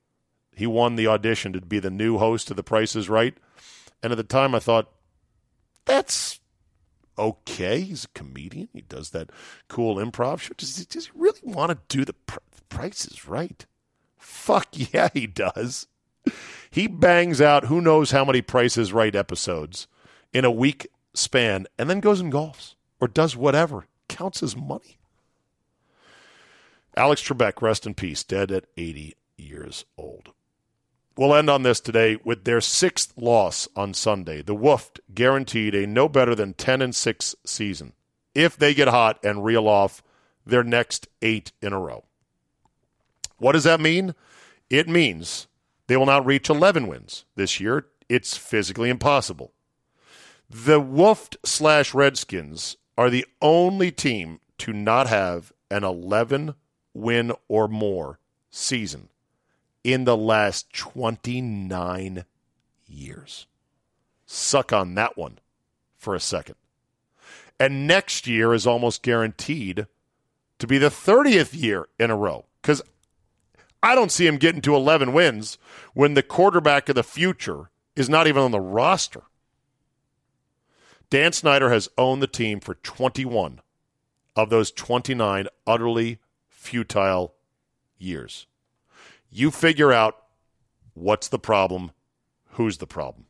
He 0.61 0.67
won 0.67 0.95
the 0.95 1.07
audition 1.07 1.53
to 1.53 1.61
be 1.61 1.79
the 1.79 1.89
new 1.89 2.19
host 2.19 2.51
of 2.51 2.55
The 2.55 2.61
Price 2.61 2.95
is 2.95 3.09
Right. 3.09 3.33
And 4.03 4.11
at 4.11 4.15
the 4.15 4.23
time, 4.23 4.53
I 4.53 4.59
thought, 4.59 4.91
that's 5.85 6.39
okay. 7.17 7.81
He's 7.81 8.03
a 8.03 8.09
comedian. 8.09 8.69
He 8.71 8.81
does 8.81 9.09
that 9.09 9.31
cool 9.67 9.95
improv 9.95 10.37
show. 10.37 10.53
Does 10.55 10.77
he, 10.77 10.85
does 10.85 11.07
he 11.07 11.11
really 11.15 11.39
want 11.43 11.71
to 11.71 11.79
do 11.87 12.05
the 12.05 12.13
pr- 12.13 12.37
prices 12.69 13.27
right? 13.27 13.65
Fuck 14.19 14.67
yeah, 14.73 15.09
he 15.11 15.25
does. 15.25 15.87
He 16.69 16.85
bangs 16.85 17.41
out 17.41 17.65
who 17.65 17.81
knows 17.81 18.11
how 18.11 18.23
many 18.23 18.43
prices 18.43 18.93
right 18.93 19.15
episodes 19.15 19.87
in 20.31 20.45
a 20.45 20.51
week 20.51 20.91
span 21.15 21.65
and 21.79 21.89
then 21.89 22.01
goes 22.01 22.19
and 22.19 22.31
golfs 22.31 22.75
or 22.99 23.07
does 23.07 23.35
whatever. 23.35 23.87
Counts 24.07 24.43
as 24.43 24.55
money. 24.55 24.99
Alex 26.95 27.23
Trebek, 27.23 27.63
rest 27.63 27.87
in 27.87 27.95
peace, 27.95 28.23
dead 28.23 28.51
at 28.51 28.67
80 28.77 29.15
years 29.37 29.85
old. 29.97 30.33
We'll 31.21 31.35
end 31.35 31.51
on 31.51 31.61
this 31.61 31.79
today 31.79 32.17
with 32.23 32.45
their 32.45 32.61
sixth 32.61 33.13
loss 33.15 33.67
on 33.75 33.93
Sunday. 33.93 34.41
The 34.41 34.55
Woofed 34.55 35.01
guaranteed 35.13 35.75
a 35.75 35.85
no 35.85 36.09
better 36.09 36.33
than 36.33 36.55
10 36.55 36.81
and 36.81 36.95
6 36.95 37.35
season 37.45 37.93
if 38.33 38.57
they 38.57 38.73
get 38.73 38.87
hot 38.87 39.23
and 39.23 39.45
reel 39.45 39.67
off 39.67 40.01
their 40.47 40.63
next 40.63 41.07
eight 41.21 41.51
in 41.61 41.73
a 41.73 41.79
row. 41.79 42.05
What 43.37 43.51
does 43.51 43.65
that 43.65 43.79
mean? 43.79 44.15
It 44.71 44.89
means 44.89 45.45
they 45.85 45.95
will 45.95 46.07
not 46.07 46.25
reach 46.25 46.49
11 46.49 46.87
wins 46.87 47.25
this 47.35 47.59
year. 47.59 47.85
It's 48.09 48.35
physically 48.35 48.89
impossible. 48.89 49.53
The 50.49 50.81
Woofed 50.81 51.35
slash 51.45 51.93
Redskins 51.93 52.77
are 52.97 53.11
the 53.11 53.27
only 53.43 53.91
team 53.91 54.39
to 54.57 54.73
not 54.73 55.05
have 55.05 55.53
an 55.69 55.83
11 55.83 56.55
win 56.95 57.31
or 57.47 57.67
more 57.67 58.17
season 58.49 59.09
in 59.83 60.05
the 60.05 60.17
last 60.17 60.71
29 60.73 62.25
years. 62.87 63.47
Suck 64.25 64.71
on 64.71 64.95
that 64.95 65.17
one 65.17 65.39
for 65.97 66.15
a 66.15 66.19
second. 66.19 66.55
And 67.59 67.87
next 67.87 68.27
year 68.27 68.53
is 68.53 68.65
almost 68.65 69.03
guaranteed 69.03 69.87
to 70.59 70.67
be 70.67 70.77
the 70.77 70.89
30th 70.89 71.59
year 71.59 71.87
in 71.99 72.09
a 72.09 72.15
row 72.15 72.45
because 72.61 72.81
I 73.83 73.95
don't 73.95 74.11
see 74.11 74.27
him 74.27 74.37
getting 74.37 74.61
to 74.61 74.75
11 74.75 75.13
wins 75.13 75.57
when 75.93 76.13
the 76.13 76.23
quarterback 76.23 76.89
of 76.89 76.95
the 76.95 77.03
future 77.03 77.69
is 77.95 78.09
not 78.09 78.27
even 78.27 78.41
on 78.41 78.51
the 78.51 78.59
roster. 78.59 79.23
Dan 81.09 81.33
Snyder 81.33 81.71
has 81.71 81.89
owned 81.97 82.21
the 82.21 82.27
team 82.27 82.59
for 82.59 82.75
21 82.75 83.59
of 84.35 84.49
those 84.49 84.71
29 84.71 85.47
utterly 85.67 86.19
futile 86.47 87.33
years. 87.97 88.47
You 89.31 89.49
figure 89.49 89.93
out 89.93 90.17
what's 90.93 91.29
the 91.29 91.39
problem, 91.39 91.91
who's 92.51 92.77
the 92.77 92.87
problem. 92.87 93.25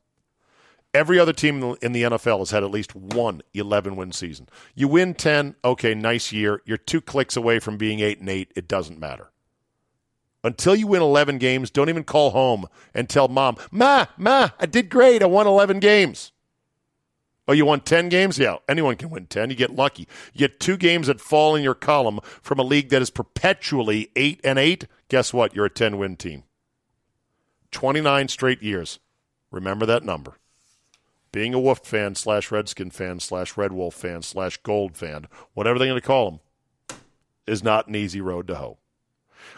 Every 0.93 1.19
other 1.19 1.31
team 1.31 1.75
in 1.81 1.93
the 1.93 2.03
NFL 2.03 2.39
has 2.39 2.51
had 2.51 2.63
at 2.63 2.71
least 2.71 2.93
one 2.95 3.41
11 3.53 3.95
win 3.95 4.11
season. 4.11 4.49
You 4.75 4.89
win 4.89 5.13
10, 5.13 5.55
okay, 5.63 5.93
nice 5.93 6.33
year. 6.33 6.61
You're 6.65 6.77
two 6.77 6.99
clicks 6.99 7.37
away 7.37 7.59
from 7.59 7.77
being 7.77 8.01
8 8.01 8.19
and 8.19 8.29
8. 8.29 8.51
It 8.55 8.67
doesn't 8.67 8.99
matter. 8.99 9.31
Until 10.43 10.75
you 10.75 10.87
win 10.87 11.01
11 11.01 11.37
games, 11.37 11.69
don't 11.69 11.87
even 11.87 12.03
call 12.03 12.31
home 12.31 12.65
and 12.93 13.07
tell 13.07 13.27
mom, 13.27 13.57
Ma, 13.69 14.07
Ma, 14.17 14.49
I 14.59 14.65
did 14.65 14.89
great. 14.89 15.21
I 15.21 15.27
won 15.27 15.47
11 15.47 15.79
games. 15.79 16.31
Oh, 17.47 17.53
you 17.53 17.65
won 17.65 17.81
10 17.81 18.09
games? 18.09 18.37
Yeah, 18.37 18.57
anyone 18.67 18.95
can 18.95 19.09
win 19.09 19.27
10. 19.27 19.49
You 19.49 19.55
get 19.55 19.75
lucky. 19.75 20.07
You 20.33 20.39
get 20.39 20.59
two 20.59 20.77
games 20.77 21.07
that 21.07 21.21
fall 21.21 21.55
in 21.55 21.63
your 21.63 21.73
column 21.73 22.19
from 22.41 22.59
a 22.59 22.63
league 22.63 22.89
that 22.89 23.01
is 23.01 23.09
perpetually 23.09 24.09
8 24.15 24.41
and 24.43 24.59
8. 24.59 24.87
Guess 25.11 25.33
what? 25.33 25.53
You're 25.53 25.65
a 25.65 25.69
10 25.69 25.97
win 25.97 26.15
team. 26.15 26.43
29 27.71 28.29
straight 28.29 28.63
years. 28.63 28.99
Remember 29.51 29.85
that 29.85 30.05
number. 30.05 30.37
Being 31.33 31.53
a 31.53 31.59
Wolf 31.59 31.79
fan 31.79 32.15
slash 32.15 32.49
Redskin 32.49 32.91
fan 32.91 33.19
slash 33.19 33.57
Red 33.57 33.73
Wolf 33.73 33.93
fan 33.93 34.21
slash 34.21 34.55
Gold 34.63 34.95
fan, 34.95 35.27
whatever 35.53 35.77
they're 35.77 35.89
going 35.89 35.99
to 35.99 36.07
call 36.07 36.31
them, 36.31 36.99
is 37.45 37.61
not 37.61 37.89
an 37.89 37.95
easy 37.95 38.21
road 38.21 38.47
to 38.47 38.55
hoe. 38.55 38.77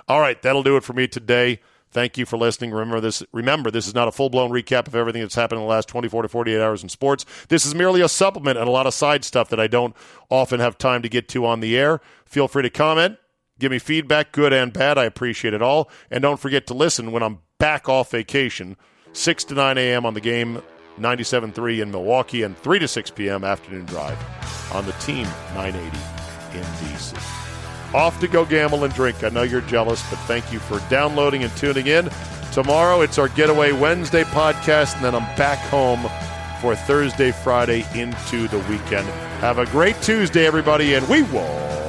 All 0.07 0.19
right, 0.19 0.41
that'll 0.41 0.63
do 0.63 0.75
it 0.75 0.83
for 0.83 0.93
me 0.93 1.07
today. 1.07 1.59
Thank 1.91 2.17
you 2.17 2.25
for 2.25 2.37
listening. 2.37 2.71
Remember 2.71 2.99
this. 2.99 3.21
Remember, 3.31 3.69
this 3.69 3.87
is 3.87 3.93
not 3.93 4.07
a 4.07 4.11
full 4.11 4.31
blown 4.31 4.49
recap 4.49 4.87
of 4.87 4.95
everything 4.95 5.21
that's 5.21 5.35
happened 5.35 5.61
in 5.61 5.67
the 5.67 5.71
last 5.71 5.87
24 5.87 6.23
to 6.23 6.27
48 6.29 6.61
hours 6.61 6.81
in 6.81 6.89
sports. 6.89 7.27
This 7.49 7.63
is 7.63 7.75
merely 7.75 8.01
a 8.01 8.09
supplement 8.09 8.57
and 8.57 8.67
a 8.67 8.71
lot 8.71 8.87
of 8.87 8.95
side 8.95 9.23
stuff 9.23 9.49
that 9.49 9.59
I 9.59 9.67
don't 9.67 9.95
often 10.31 10.59
have 10.59 10.79
time 10.79 11.03
to 11.03 11.09
get 11.09 11.27
to 11.29 11.45
on 11.45 11.59
the 11.59 11.77
air. 11.77 12.01
Feel 12.25 12.47
free 12.47 12.63
to 12.63 12.71
comment, 12.71 13.19
give 13.59 13.71
me 13.71 13.79
feedback, 13.79 14.31
good 14.31 14.53
and 14.53 14.73
bad. 14.73 14.97
I 14.97 15.05
appreciate 15.05 15.53
it 15.53 15.61
all. 15.61 15.89
And 16.11 16.21
don't 16.21 16.39
forget 16.39 16.67
to 16.67 16.73
listen 16.73 17.11
when 17.11 17.23
I'm 17.23 17.39
back 17.59 17.87
off 17.87 18.11
vacation, 18.11 18.77
6 19.13 19.43
to 19.45 19.53
9 19.53 19.77
a.m. 19.77 20.05
on 20.05 20.13
the 20.13 20.21
game 20.21 20.61
97.3 20.99 21.81
in 21.81 21.91
Milwaukee 21.91 22.43
and 22.43 22.57
3 22.57 22.79
to 22.79 22.87
6 22.87 23.11
p.m. 23.11 23.43
afternoon 23.43 23.85
drive 23.85 24.17
on 24.73 24.85
the 24.85 24.91
team 24.93 25.23
980 25.55 26.57
in 26.57 26.63
D.C. 26.91 27.15
Off 27.95 28.19
to 28.19 28.27
go 28.27 28.45
gamble 28.45 28.83
and 28.83 28.93
drink. 28.93 29.23
I 29.23 29.29
know 29.29 29.43
you're 29.43 29.61
jealous, 29.61 30.07
but 30.09 30.17
thank 30.21 30.51
you 30.51 30.59
for 30.59 30.79
downloading 30.89 31.43
and 31.43 31.55
tuning 31.57 31.87
in. 31.87 32.09
Tomorrow 32.51 33.01
it's 33.01 33.17
our 33.17 33.29
Getaway 33.29 33.71
Wednesday 33.71 34.23
podcast, 34.23 34.95
and 34.95 35.05
then 35.05 35.15
I'm 35.15 35.35
back 35.35 35.59
home 35.69 36.01
for 36.61 36.75
Thursday, 36.75 37.31
Friday 37.31 37.85
into 37.95 38.47
the 38.47 38.59
weekend. 38.69 39.07
Have 39.39 39.57
a 39.57 39.65
great 39.67 39.99
Tuesday, 40.01 40.45
everybody, 40.45 40.93
and 40.93 41.07
we 41.09 41.23
will 41.23 41.82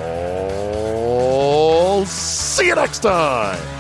see 2.07 2.69
you 2.69 2.75
next 2.75 3.01
time. 3.01 3.75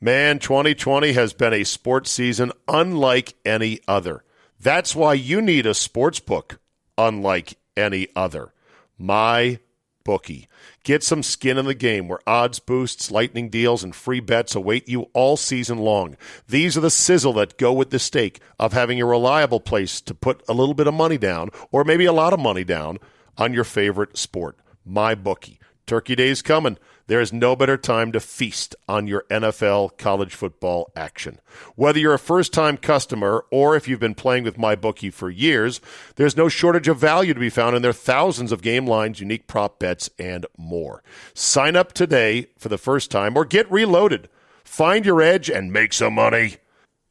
Man, 0.00 0.38
2020 0.38 1.12
has 1.12 1.32
been 1.32 1.52
a 1.52 1.64
sports 1.64 2.10
season 2.10 2.52
unlike 2.68 3.34
any 3.44 3.80
other. 3.88 4.22
That's 4.60 4.94
why 4.94 5.14
you 5.14 5.42
need 5.42 5.66
a 5.66 5.74
sports 5.74 6.20
book 6.20 6.60
unlike 6.96 7.58
any 7.76 8.08
other. 8.14 8.52
My 8.98 9.60
bookie. 10.04 10.48
Get 10.84 11.02
some 11.02 11.22
skin 11.22 11.58
in 11.58 11.66
the 11.66 11.74
game 11.74 12.08
where 12.08 12.18
odds 12.26 12.58
boosts, 12.58 13.10
lightning 13.10 13.50
deals, 13.50 13.84
and 13.84 13.94
free 13.94 14.20
bets 14.20 14.54
await 14.54 14.88
you 14.88 15.02
all 15.12 15.36
season 15.36 15.78
long. 15.78 16.16
These 16.48 16.76
are 16.76 16.80
the 16.80 16.90
sizzle 16.90 17.34
that 17.34 17.58
go 17.58 17.72
with 17.72 17.90
the 17.90 17.98
stake 17.98 18.40
of 18.58 18.72
having 18.72 19.00
a 19.00 19.06
reliable 19.06 19.60
place 19.60 20.00
to 20.00 20.14
put 20.14 20.42
a 20.48 20.54
little 20.54 20.74
bit 20.74 20.86
of 20.86 20.94
money 20.94 21.18
down, 21.18 21.50
or 21.70 21.84
maybe 21.84 22.06
a 22.06 22.12
lot 22.12 22.32
of 22.32 22.40
money 22.40 22.64
down, 22.64 22.98
on 23.36 23.52
your 23.52 23.64
favorite 23.64 24.16
sport. 24.16 24.56
MyBookie. 24.88 25.58
Turkey 25.86 26.16
Day's 26.16 26.42
coming. 26.42 26.78
There 27.08 27.22
is 27.22 27.32
no 27.32 27.56
better 27.56 27.78
time 27.78 28.12
to 28.12 28.20
feast 28.20 28.76
on 28.86 29.06
your 29.06 29.24
NFL 29.30 29.96
college 29.96 30.34
football 30.34 30.92
action. 30.94 31.40
Whether 31.74 31.98
you're 31.98 32.12
a 32.12 32.18
first 32.18 32.52
time 32.52 32.76
customer 32.76 33.46
or 33.50 33.74
if 33.74 33.88
you've 33.88 33.98
been 33.98 34.14
playing 34.14 34.44
with 34.44 34.58
MyBookie 34.58 35.12
for 35.12 35.30
years, 35.30 35.80
there's 36.16 36.36
no 36.36 36.50
shortage 36.50 36.86
of 36.86 36.98
value 36.98 37.32
to 37.32 37.40
be 37.40 37.48
found 37.48 37.74
in 37.74 37.80
their 37.80 37.94
thousands 37.94 38.52
of 38.52 38.60
game 38.60 38.86
lines, 38.86 39.20
unique 39.20 39.46
prop 39.46 39.78
bets, 39.78 40.10
and 40.18 40.44
more. 40.58 41.02
Sign 41.32 41.76
up 41.76 41.94
today 41.94 42.48
for 42.58 42.68
the 42.68 42.76
first 42.76 43.10
time 43.10 43.38
or 43.38 43.46
get 43.46 43.70
reloaded. 43.72 44.28
Find 44.62 45.06
your 45.06 45.22
edge 45.22 45.48
and 45.48 45.72
make 45.72 45.94
some 45.94 46.12
money. 46.12 46.56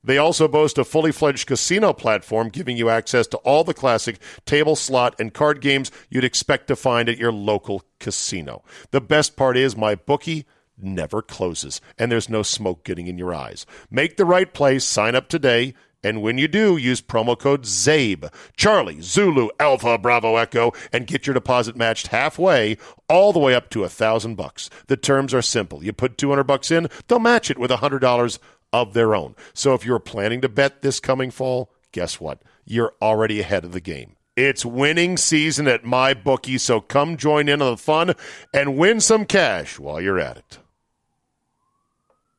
They 0.07 0.17
also 0.17 0.47
boast 0.47 0.77
a 0.77 0.85
fully 0.85 1.11
fledged 1.11 1.47
casino 1.47 1.91
platform 1.91 2.47
giving 2.47 2.77
you 2.77 2.89
access 2.89 3.27
to 3.27 3.37
all 3.39 3.65
the 3.65 3.73
classic 3.73 4.19
table, 4.45 4.77
slot, 4.77 5.19
and 5.19 5.33
card 5.33 5.59
games 5.59 5.91
you'd 6.09 6.23
expect 6.23 6.67
to 6.67 6.77
find 6.77 7.09
at 7.09 7.17
your 7.17 7.33
local 7.33 7.83
casino. 7.99 8.63
The 8.91 9.01
best 9.01 9.35
part 9.35 9.57
is 9.57 9.75
MyBookie 9.75 10.45
never 10.77 11.21
closes, 11.21 11.81
and 11.97 12.09
there's 12.09 12.29
no 12.29 12.41
smoke 12.41 12.85
getting 12.85 13.07
in 13.07 13.17
your 13.17 13.33
eyes. 13.33 13.65
Make 13.91 14.15
the 14.15 14.25
right 14.25 14.53
place, 14.53 14.85
sign 14.85 15.13
up 15.13 15.27
today. 15.27 15.73
And 16.03 16.21
when 16.21 16.37
you 16.37 16.47
do, 16.47 16.77
use 16.77 17.01
promo 17.01 17.37
code 17.37 17.65
ZABE, 17.65 18.31
Charlie, 18.55 19.01
Zulu, 19.01 19.49
Alpha, 19.59 19.97
Bravo, 19.97 20.37
Echo, 20.37 20.71
and 20.93 21.07
get 21.07 21.27
your 21.27 21.33
deposit 21.33 21.75
matched 21.75 22.07
halfway, 22.07 22.77
all 23.09 23.33
the 23.33 23.39
way 23.39 23.53
up 23.53 23.69
to 23.71 23.83
a 23.83 23.89
thousand 23.89 24.35
bucks. 24.35 24.69
The 24.87 24.95
terms 24.95 25.33
are 25.33 25.41
simple. 25.41 25.83
You 25.83 25.91
put 25.91 26.17
200 26.17 26.43
bucks 26.45 26.71
in, 26.71 26.87
they'll 27.07 27.19
match 27.19 27.51
it 27.51 27.57
with 27.57 27.71
a 27.71 27.77
$100 27.77 28.39
of 28.73 28.93
their 28.93 29.15
own. 29.15 29.35
So 29.53 29.73
if 29.73 29.85
you're 29.85 29.99
planning 29.99 30.41
to 30.41 30.49
bet 30.49 30.81
this 30.81 30.99
coming 30.99 31.31
fall, 31.31 31.71
guess 31.91 32.19
what? 32.19 32.41
You're 32.65 32.93
already 33.01 33.39
ahead 33.39 33.65
of 33.65 33.71
the 33.71 33.81
game. 33.81 34.15
It's 34.35 34.63
winning 34.63 35.17
season 35.17 35.67
at 35.67 35.83
MyBookie, 35.83 36.59
so 36.59 36.79
come 36.79 37.17
join 37.17 37.49
in 37.49 37.61
on 37.61 37.71
the 37.71 37.77
fun 37.77 38.13
and 38.53 38.77
win 38.77 38.99
some 38.99 39.25
cash 39.25 39.79
while 39.79 39.99
you're 39.99 40.19
at 40.19 40.37
it. 40.37 40.59